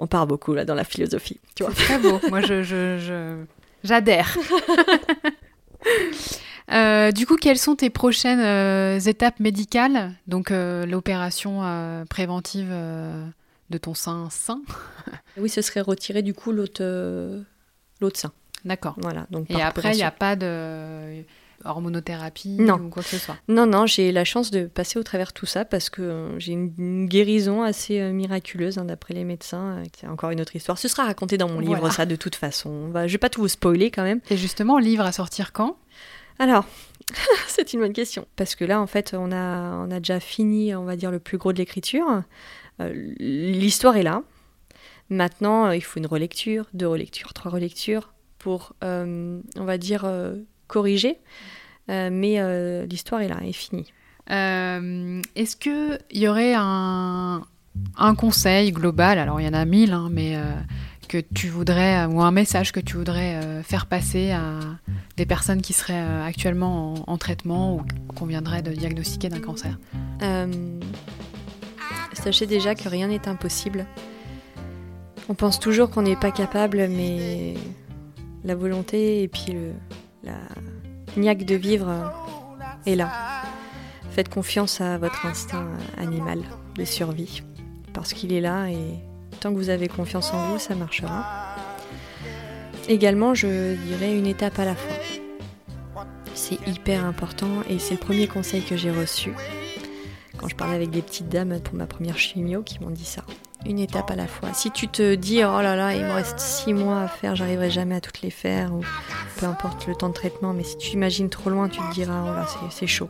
On 0.00 0.08
part 0.08 0.26
beaucoup 0.26 0.54
là 0.54 0.64
dans 0.64 0.74
la 0.74 0.82
philosophie, 0.82 1.38
tu 1.54 1.62
vois. 1.62 1.72
Très 1.72 1.98
beau. 1.98 2.20
Moi, 2.28 2.40
je, 2.40 3.44
j'adhère. 3.84 4.36
Euh, 6.70 7.10
du 7.10 7.26
coup, 7.26 7.36
quelles 7.36 7.58
sont 7.58 7.74
tes 7.74 7.90
prochaines 7.90 8.40
euh, 8.40 8.98
étapes 8.98 9.40
médicales? 9.40 10.12
Donc, 10.26 10.50
euh, 10.50 10.86
l'opération 10.86 11.60
euh, 11.64 12.04
préventive 12.04 12.68
euh, 12.70 13.26
de 13.68 13.78
ton 13.78 13.94
sein 13.94 14.28
sain. 14.30 14.62
Oui, 15.36 15.50
ce 15.50 15.60
serait 15.60 15.80
retirer 15.80 16.22
du 16.22 16.34
coup 16.34 16.52
l'autre 16.52 16.80
euh, 16.80 17.42
l'autre 18.00 18.18
sein. 18.18 18.32
D'accord. 18.64 18.94
Voilà. 18.98 19.26
Donc 19.30 19.50
Et 19.50 19.60
après, 19.60 19.92
il 19.92 19.96
n'y 19.96 20.02
a 20.02 20.10
pas 20.10 20.36
de. 20.36 21.22
hormonothérapie 21.64 22.56
Non. 22.60 22.74
ou 22.76 22.88
quoi 22.88 23.02
que 23.02 23.08
ce 23.08 23.18
soit? 23.18 23.36
Non, 23.48 23.66
non, 23.66 23.86
j'ai 23.86 24.12
la 24.12 24.24
chance 24.24 24.50
de 24.50 24.66
passer 24.66 24.98
au 24.98 25.02
travers 25.02 25.28
de 25.28 25.32
tout 25.32 25.46
ça 25.46 25.64
parce 25.64 25.90
que 25.90 26.02
euh, 26.02 26.38
j'ai 26.38 26.52
une, 26.52 26.72
une 26.78 27.06
guérison 27.06 27.62
assez 27.62 28.00
euh, 28.00 28.12
miraculeuse 28.12 28.78
hein, 28.78 28.84
d'après 28.84 29.14
les 29.14 29.24
médecins. 29.24 29.78
euh, 29.78 29.84
C'est 29.98 30.06
encore 30.08 30.30
une 30.30 30.40
autre 30.40 30.54
histoire. 30.56 30.78
Ce 30.78 30.88
sera 30.88 31.04
raconté 31.04 31.38
dans 31.38 31.48
mon 31.48 31.60
livre, 31.60 31.76
Voilà. 31.78 31.94
ça, 31.94 32.06
de 32.06 32.16
toute 32.16 32.34
façon. 32.36 32.70
On 32.70 32.88
va- 32.90 33.06
je 33.06 33.12
vais 33.12 33.18
pas 33.18 33.30
tout 33.30 33.40
vous 33.40 33.48
spoiler 33.48 33.90
quand 33.90 34.02
même. 34.02 34.20
Et 34.30 34.36
justement, 34.36 34.78
livre 34.78 35.04
à 35.04 35.12
sortir 35.12 35.52
quand? 35.52 35.76
Alors, 36.38 36.64
c'est 37.48 37.72
une 37.72 37.80
bonne 37.80 37.92
question. 37.92 38.26
Parce 38.36 38.54
que 38.54 38.64
là, 38.64 38.80
en 38.80 38.86
fait, 38.86 39.14
on 39.16 39.30
a, 39.32 39.76
on 39.86 39.90
a 39.90 39.98
déjà 39.98 40.18
fini, 40.20 40.74
on 40.74 40.84
va 40.84 40.96
dire, 40.96 41.10
le 41.10 41.18
plus 41.20 41.38
gros 41.38 41.52
de 41.52 41.58
l'écriture. 41.58 42.22
Euh, 42.80 42.92
L'histoire 43.18 43.96
est 43.96 44.02
là. 44.02 44.22
Maintenant, 45.10 45.66
euh, 45.66 45.76
il 45.76 45.82
faut 45.82 45.98
une 46.00 46.06
relecture, 46.06 46.66
deux 46.74 46.88
relectures, 46.88 47.34
trois 47.34 47.50
relectures 47.50 48.12
pour, 48.42 48.74
euh, 48.82 49.40
on 49.56 49.64
va 49.64 49.78
dire, 49.78 50.02
euh, 50.04 50.34
corriger. 50.66 51.18
Euh, 51.88 52.10
mais 52.12 52.38
l'histoire 52.86 53.22
est 53.22 53.28
là, 53.28 53.38
est 53.42 53.52
finie. 53.52 53.92
Est-ce 54.28 55.56
qu'il 55.56 55.98
y 56.12 56.28
aurait 56.28 56.54
un, 56.56 57.42
un 57.96 58.14
conseil 58.14 58.72
global, 58.72 59.18
alors 59.18 59.40
il 59.40 59.46
y 59.46 59.48
en 59.48 59.54
a 59.54 59.64
mille, 59.64 59.92
hein, 59.92 60.08
mais 60.10 60.36
que 61.08 61.18
tu 61.18 61.48
voudrais, 61.48 62.06
ou 62.06 62.22
un 62.22 62.30
message 62.30 62.72
que 62.72 62.80
tu 62.80 62.96
voudrais 62.96 63.62
faire 63.62 63.86
passer 63.86 64.30
à 64.30 64.60
des 65.16 65.26
personnes 65.26 65.60
qui 65.60 65.72
seraient 65.72 66.22
actuellement 66.24 66.94
en, 66.94 67.12
en 67.12 67.18
traitement 67.18 67.76
ou 67.76 67.82
qu'on 68.14 68.26
viendrait 68.26 68.62
de 68.62 68.72
diagnostiquer 68.72 69.28
d'un 69.28 69.40
cancer? 69.40 69.78
Euh, 70.22 70.46
sachez 72.12 72.46
déjà 72.46 72.74
que 72.74 72.88
rien 72.88 73.08
n'est 73.08 73.28
impossible. 73.28 73.86
On 75.28 75.34
pense 75.34 75.58
toujours 75.58 75.90
qu'on 75.90 76.02
n'est 76.02 76.16
pas 76.16 76.30
capable, 76.30 76.88
mais 76.88 77.54
la 78.44 78.54
volonté 78.54 79.22
et 79.22 79.28
puis 79.28 79.52
le, 79.52 79.72
la 80.24 80.38
niaque 81.16 81.44
de 81.44 81.54
vivre 81.54 82.12
est 82.86 82.94
là. 82.94 83.10
Faites 84.10 84.28
confiance 84.28 84.80
à 84.80 84.98
votre 84.98 85.26
instinct 85.26 85.68
animal 85.96 86.40
de 86.76 86.84
survie, 86.84 87.42
parce 87.92 88.12
qu'il 88.12 88.32
est 88.32 88.40
là 88.40 88.68
et 88.68 88.98
tant 89.40 89.50
que 89.50 89.56
vous 89.56 89.70
avez 89.70 89.88
confiance 89.88 90.32
en 90.32 90.48
vous, 90.48 90.58
ça 90.58 90.74
marchera. 90.74 91.56
Également, 92.88 93.34
je 93.34 93.74
dirais 93.74 94.16
une 94.16 94.26
étape 94.26 94.58
à 94.58 94.64
la 94.64 94.74
fois. 94.74 94.96
C'est 96.34 96.66
hyper 96.66 97.04
important 97.04 97.62
et 97.68 97.78
c'est 97.78 97.94
le 97.94 98.00
premier 98.00 98.26
conseil 98.26 98.62
que 98.62 98.76
j'ai 98.76 98.90
reçu 98.90 99.32
quand 100.42 100.48
je 100.48 100.56
parlais 100.56 100.74
avec 100.74 100.90
des 100.90 101.02
petites 101.02 101.28
dames 101.28 101.60
pour 101.60 101.76
ma 101.76 101.86
première 101.86 102.18
chimio 102.18 102.62
qui 102.62 102.80
m'ont 102.80 102.90
dit 102.90 103.04
ça. 103.04 103.22
Une 103.64 103.78
étape 103.78 104.10
à 104.10 104.16
la 104.16 104.26
fois. 104.26 104.52
Si 104.54 104.70
tu 104.72 104.88
te 104.88 105.14
dis 105.14 105.44
oh 105.44 105.60
là 105.62 105.76
là, 105.76 105.94
il 105.94 106.02
me 106.04 106.10
reste 106.12 106.38
six 106.40 106.74
mois 106.74 107.02
à 107.02 107.08
faire, 107.08 107.36
j'arriverai 107.36 107.70
jamais 107.70 107.94
à 107.94 108.00
toutes 108.00 108.20
les 108.22 108.30
faire, 108.30 108.74
ou 108.74 108.80
peu 109.38 109.46
importe 109.46 109.86
le 109.86 109.94
temps 109.94 110.08
de 110.08 110.14
traitement, 110.14 110.52
mais 110.52 110.64
si 110.64 110.76
tu 110.78 110.90
imagines 110.90 111.28
trop 111.30 111.48
loin, 111.48 111.68
tu 111.68 111.78
te 111.78 111.92
diras 111.94 112.22
oh 112.24 112.34
là, 112.34 112.46
c'est- 112.70 112.86
chaud. 112.88 113.08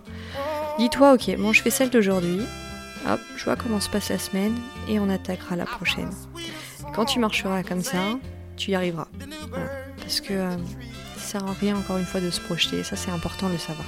Dis-toi 0.79 1.15
ok, 1.15 1.37
bon, 1.39 1.53
je 1.55 1.63
fais 1.63 1.71
celle 1.71 1.89
d'aujourd'hui, 1.89 2.41
hop, 3.11 3.21
je 3.37 3.45
vois 3.45 3.57
comment 3.57 3.81
se 3.81 3.89
passe 3.89 4.11
la 4.11 4.19
semaine 4.19 4.55
et 4.89 4.99
on 5.01 5.09
attaquera 5.09 5.57
la 5.57 5.65
prochaine. 5.65 6.11
Quand 6.95 7.07
tu 7.07 7.19
marcheras 7.19 7.63
comme 7.63 7.83
ça, 7.83 8.19
tu 8.57 8.73
y 8.73 8.75
arriveras. 8.75 9.09
Parce 9.99 10.21
que 10.21 10.35
euh, 10.35 10.51
ça 11.17 11.39
sert 11.41 11.47
à 11.47 11.53
rien 11.55 11.77
encore 11.79 11.97
une 11.97 12.05
fois 12.05 12.21
de 12.21 12.31
se 12.31 12.41
projeter, 12.41 12.83
ça 12.85 12.97
c'est 12.97 13.11
important 13.11 13.47
de 13.49 13.53
le 13.55 13.59
savoir. 13.59 13.87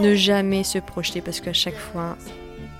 Ne 0.00 0.14
jamais 0.16 0.64
se 0.64 0.78
projeter 0.78 1.20
parce 1.20 1.40
qu'à 1.40 1.52
chaque 1.52 1.76
fois, 1.78 2.16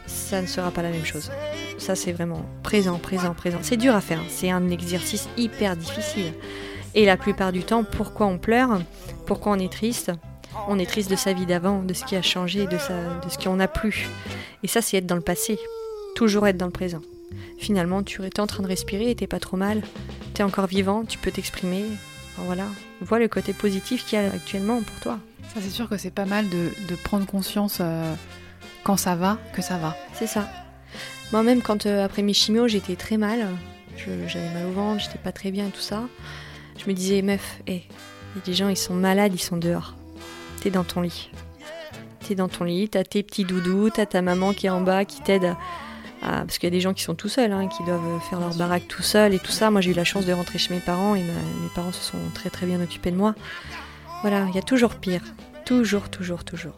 ça 0.09 0.42
ne 0.42 0.46
sera 0.46 0.70
pas 0.70 0.82
la 0.82 0.90
même 0.90 1.04
chose. 1.04 1.30
Ça, 1.78 1.94
c'est 1.94 2.12
vraiment 2.12 2.44
présent, 2.62 2.98
présent, 2.98 3.34
présent. 3.34 3.59
C'est 3.62 3.76
dur 3.76 3.94
à 3.94 4.00
faire. 4.00 4.20
C'est 4.28 4.50
un 4.50 4.70
exercice 4.70 5.28
hyper 5.36 5.76
difficile. 5.76 6.32
Et 6.94 7.04
la 7.04 7.16
plupart 7.16 7.52
du 7.52 7.62
temps, 7.62 7.84
pourquoi 7.84 8.26
on 8.26 8.38
pleure? 8.38 8.80
Pourquoi 9.26 9.52
on 9.52 9.59
est 9.59 9.72
triste? 9.72 10.11
On 10.66 10.78
est 10.78 10.86
triste 10.86 11.11
de 11.11 11.16
sa 11.16 11.32
vie 11.32 11.46
d'avant, 11.46 11.82
de 11.82 11.94
ce 11.94 12.04
qui 12.04 12.16
a 12.16 12.22
changé, 12.22 12.66
de, 12.66 12.78
sa, 12.78 12.94
de 13.20 13.28
ce 13.28 13.38
qu'on 13.38 13.56
n'a 13.56 13.68
plus. 13.68 14.09
Et 14.62 14.68
ça, 14.68 14.82
c'est 14.82 14.96
être 14.96 15.06
dans 15.06 15.14
le 15.14 15.20
passé. 15.20 15.59
Toujours 16.16 16.46
être 16.48 16.56
dans 16.56 16.66
le 16.66 16.72
présent. 16.72 17.02
Finalement, 17.59 18.02
tu 18.02 18.24
étais 18.24 18.40
en 18.40 18.46
train 18.46 18.62
de 18.62 18.68
respirer 18.68 19.14
t'es 19.14 19.26
pas 19.26 19.38
trop 19.38 19.56
mal. 19.56 19.82
T'es 20.34 20.42
encore 20.42 20.66
vivant, 20.66 21.04
tu 21.04 21.18
peux 21.18 21.30
t'exprimer. 21.30 21.84
Voilà. 22.38 22.64
Vois 23.00 23.18
le 23.18 23.28
côté 23.28 23.52
positif 23.52 24.04
qu'il 24.04 24.18
y 24.18 24.22
a 24.22 24.32
actuellement 24.32 24.80
pour 24.82 25.00
toi. 25.00 25.18
Ça, 25.54 25.61
c'est 25.61 25.70
sûr 25.70 25.88
que 25.88 25.96
c'est 25.96 26.11
pas 26.11 26.24
mal 26.24 26.48
de, 26.48 26.70
de 26.88 26.94
prendre 26.96 27.26
conscience 27.26 27.78
euh, 27.80 28.14
quand 28.89 28.97
ça 28.97 29.16
va, 29.16 29.36
que 29.53 29.61
ça 29.61 29.76
va. 29.76 29.95
C'est 30.14 30.26
ça. 30.26 30.49
Moi-même, 31.30 31.61
quand 31.61 31.84
euh, 31.84 32.07
après 32.07 32.22
mes 32.22 32.32
chimios, 32.32 32.68
j'étais 32.68 32.97
très 32.97 33.18
mal, 33.18 33.47
j'avais 33.99 34.49
mal 34.55 34.64
au 34.64 34.72
ventre, 34.72 35.03
j'étais 35.03 35.18
pas 35.18 35.30
très 35.30 35.51
bien 35.51 35.68
tout 35.68 35.82
ça, 35.82 36.05
je 36.78 36.89
me 36.89 36.95
disais, 36.95 37.20
meuf, 37.20 37.59
hé, 37.66 37.82
il 37.86 38.39
y 38.39 38.43
a 38.43 38.47
des 38.47 38.55
gens, 38.55 38.70
ils 38.70 38.78
sont 38.78 38.95
malades, 38.95 39.34
ils 39.34 39.43
sont 39.43 39.59
dehors. 39.59 39.95
T'es 40.62 40.70
dans 40.70 40.84
ton 40.84 41.03
lit. 41.03 41.30
T'es 42.26 42.34
dans 42.34 42.49
ton 42.49 42.64
lit, 42.64 42.89
t'as 42.89 43.05
tes 43.05 43.22
petits 43.22 43.45
doudous, 43.45 43.91
t'as 43.91 44.07
ta 44.07 44.22
maman 44.22 44.55
qui 44.55 44.68
est 44.68 44.70
en 44.70 44.80
bas, 44.80 45.05
qui 45.05 45.20
t'aide 45.20 45.55
Parce 46.22 46.57
qu'il 46.57 46.68
y 46.68 46.72
a 46.72 46.74
des 46.74 46.80
gens 46.80 46.95
qui 46.95 47.03
sont 47.03 47.14
tout 47.14 47.28
seuls, 47.28 47.53
hein, 47.53 47.68
qui 47.68 47.84
doivent 47.84 48.22
faire 48.30 48.41
leur 48.41 48.55
baraque 48.55 48.89
tout 48.89 49.03
seuls 49.03 49.34
et 49.34 49.39
tout 49.39 49.53
ça. 49.53 49.70
Moi, 49.70 49.82
j'ai 49.82 49.91
eu 49.91 49.95
la 49.95 50.05
chance 50.05 50.24
de 50.24 50.32
rentrer 50.32 50.59
chez 50.59 50.72
mes 50.72 50.80
parents 50.80 51.14
et 51.14 51.20
mes 51.20 51.68
parents 51.74 51.93
se 51.93 52.03
sont 52.03 52.18
très 52.32 52.49
très 52.49 52.64
bien 52.64 52.80
occupés 52.80 53.11
de 53.11 53.16
moi. 53.16 53.34
Voilà, 54.22 54.47
il 54.49 54.55
y 54.55 54.59
a 54.59 54.62
toujours 54.62 54.95
pire. 54.95 55.20
Toujours, 55.66 56.09
toujours, 56.09 56.43
toujours 56.43 56.72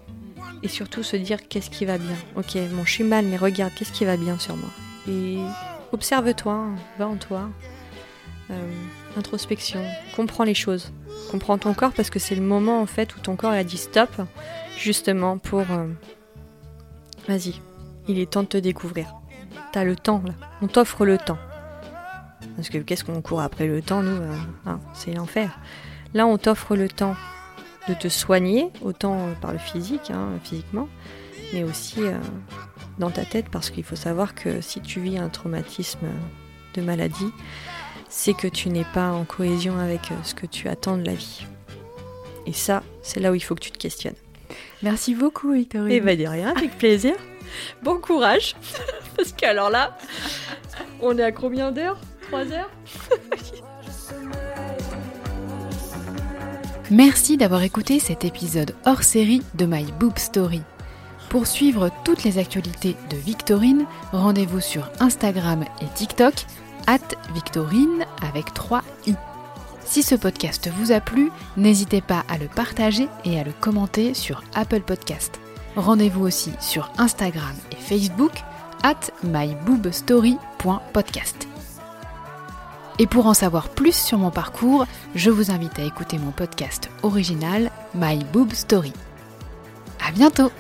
et 0.63 0.69
surtout 0.69 1.03
se 1.03 1.17
dire 1.17 1.49
qu'est-ce 1.49 1.71
qui 1.71 1.85
va 1.85 1.99
bien. 1.99 2.17
Ok, 2.37 2.57
bon, 2.73 2.85
je 2.85 2.91
suis 2.91 3.05
mal, 3.05 3.25
mais 3.27 3.37
regarde, 3.37 3.73
qu'est-ce 3.75 3.93
qui 3.93 4.05
va 4.05 4.17
bien 4.17 4.39
sur 4.39 4.57
moi. 4.57 4.71
Et 5.09 5.39
observe-toi, 5.93 6.67
va 6.99 7.09
en 7.09 7.17
toi. 7.17 7.49
Euh, 8.51 8.73
introspection, 9.17 9.83
comprends 10.17 10.45
les 10.45 10.55
choses. 10.55 10.93
Comprends 11.31 11.59
ton 11.59 11.73
corps 11.73 11.93
parce 11.93 12.11
que 12.11 12.19
c'est 12.19 12.35
le 12.35 12.43
moment 12.43 12.81
en 12.81 12.87
fait 12.87 13.15
où 13.15 13.21
ton 13.21 13.37
corps 13.37 13.53
a 13.53 13.63
dit 13.63 13.77
stop, 13.79 14.11
justement 14.77 15.39
pour. 15.39 15.71
euh, 15.71 15.87
Vas-y, 17.29 17.61
il 18.09 18.19
est 18.19 18.31
temps 18.31 18.43
de 18.43 18.49
te 18.49 18.57
découvrir. 18.57 19.15
T'as 19.73 19.85
le 19.85 19.95
temps 19.95 20.23
là, 20.27 20.33
on 20.63 20.67
t'offre 20.67 21.05
le 21.07 21.17
temps. 21.17 21.39
Parce 22.57 22.69
que 22.71 22.79
qu'est-ce 22.79 23.05
qu'on 23.05 23.23
court 23.23 23.41
après 23.41 23.67
le 23.67 23.83
temps, 23.83 24.03
nous 24.03 24.21
euh, 24.21 24.37
hein, 24.67 24.81
C'est 24.95 25.13
l'enfer. 25.13 25.61
Là, 26.13 26.27
on 26.27 26.39
t'offre 26.39 26.75
le 26.75 26.89
temps 26.89 27.15
de 27.89 27.95
te 27.95 28.09
soigner, 28.09 28.71
autant 28.83 29.19
euh, 29.19 29.33
par 29.41 29.53
le 29.53 29.59
physique, 29.59 30.11
hein, 30.11 30.29
physiquement, 30.45 30.89
mais 31.53 31.65
aussi 31.65 32.03
euh, 32.03 32.19
dans 32.99 33.11
ta 33.11 33.25
tête, 33.25 33.47
parce 33.51 33.71
qu'il 33.71 33.85
faut 33.85 33.97
savoir 33.97 34.35
que 34.35 34.61
si 34.61 34.81
tu 34.81 35.01
vis 35.01 35.19
un 35.19 35.29
traumatisme 35.29 36.07
de 36.75 36.83
maladie, 36.83 37.33
c'est 38.09 38.35
que 38.35 38.49
tu 38.49 38.69
n'es 38.69 38.85
pas 38.93 39.11
en 39.11 39.25
cohésion 39.25 39.79
avec 39.79 40.11
euh, 40.11 40.17
ce 40.25 40.35
que 40.35 40.47
tu 40.47 40.69
attends 40.69 40.97
de 40.97 41.05
la 41.05 41.15
vie. 41.15 41.47
Et 42.47 42.53
ça, 42.53 42.83
c'est 43.03 43.21
là 43.21 43.31
où 43.31 43.35
il 43.35 43.41
faut 43.41 43.55
que 43.55 43.61
tu 43.61 43.71
te 43.71 43.79
questionnes. 43.79 44.15
Merci 44.83 45.15
beaucoup, 45.15 45.53
Victorine. 45.53 45.93
Et 45.93 46.01
bah 46.01 46.17
de 46.17 46.27
rien, 46.27 46.55
avec 46.55 46.77
plaisir. 46.77 47.15
Bon 47.83 47.99
courage, 47.99 48.55
parce 49.17 49.33
qu'alors 49.33 49.71
là, 49.71 49.97
on 51.01 51.19
est 51.19 51.23
à 51.25 51.33
combien 51.33 51.73
d'heures? 51.73 51.99
Trois 52.29 52.47
heures? 52.53 52.71
Merci 56.91 57.37
d'avoir 57.37 57.63
écouté 57.63 58.01
cet 58.01 58.25
épisode 58.25 58.75
hors 58.85 59.05
série 59.05 59.43
de 59.55 59.65
My 59.65 59.85
Boob 60.01 60.19
Story. 60.19 60.63
Pour 61.29 61.47
suivre 61.47 61.89
toutes 62.05 62.25
les 62.25 62.39
actualités 62.39 62.97
de 63.11 63.17
Victorine, 63.17 63.87
rendez-vous 64.13 64.59
sur 64.59 64.91
Instagram 64.99 65.65
et 65.81 65.87
TikTok, 65.95 66.35
at 66.89 66.99
Victorine 67.33 68.05
avec 68.29 68.53
3 68.55 68.83
i. 69.07 69.15
Si 69.85 70.03
ce 70.03 70.17
podcast 70.17 70.69
vous 70.79 70.91
a 70.91 70.99
plu, 70.99 71.31
n'hésitez 71.57 72.01
pas 72.01 72.25
à 72.29 72.39
le 72.39 72.49
partager 72.49 73.07
et 73.25 73.39
à 73.39 73.45
le 73.45 73.53
commenter 73.53 74.13
sur 74.13 74.43
Apple 74.55 74.81
Podcast. 74.81 75.39
Rendez-vous 75.77 76.27
aussi 76.27 76.51
sur 76.61 76.91
Instagram 76.99 77.55
et 77.71 77.77
Facebook, 77.77 78.33
at 78.83 79.13
myboobstory.podcast. 79.23 81.50
Et 83.01 83.07
pour 83.07 83.25
en 83.25 83.33
savoir 83.33 83.71
plus 83.71 83.97
sur 83.97 84.19
mon 84.19 84.31
parcours, 84.31 84.85
je 85.15 85.31
vous 85.31 85.51
invite 85.51 85.79
à 85.79 85.85
écouter 85.85 86.19
mon 86.19 86.33
podcast 86.33 86.91
original 87.03 87.71
My 87.95 88.19
Boob 88.31 88.53
Story. 88.53 88.93
À 90.07 90.13
bientôt! 90.13 90.53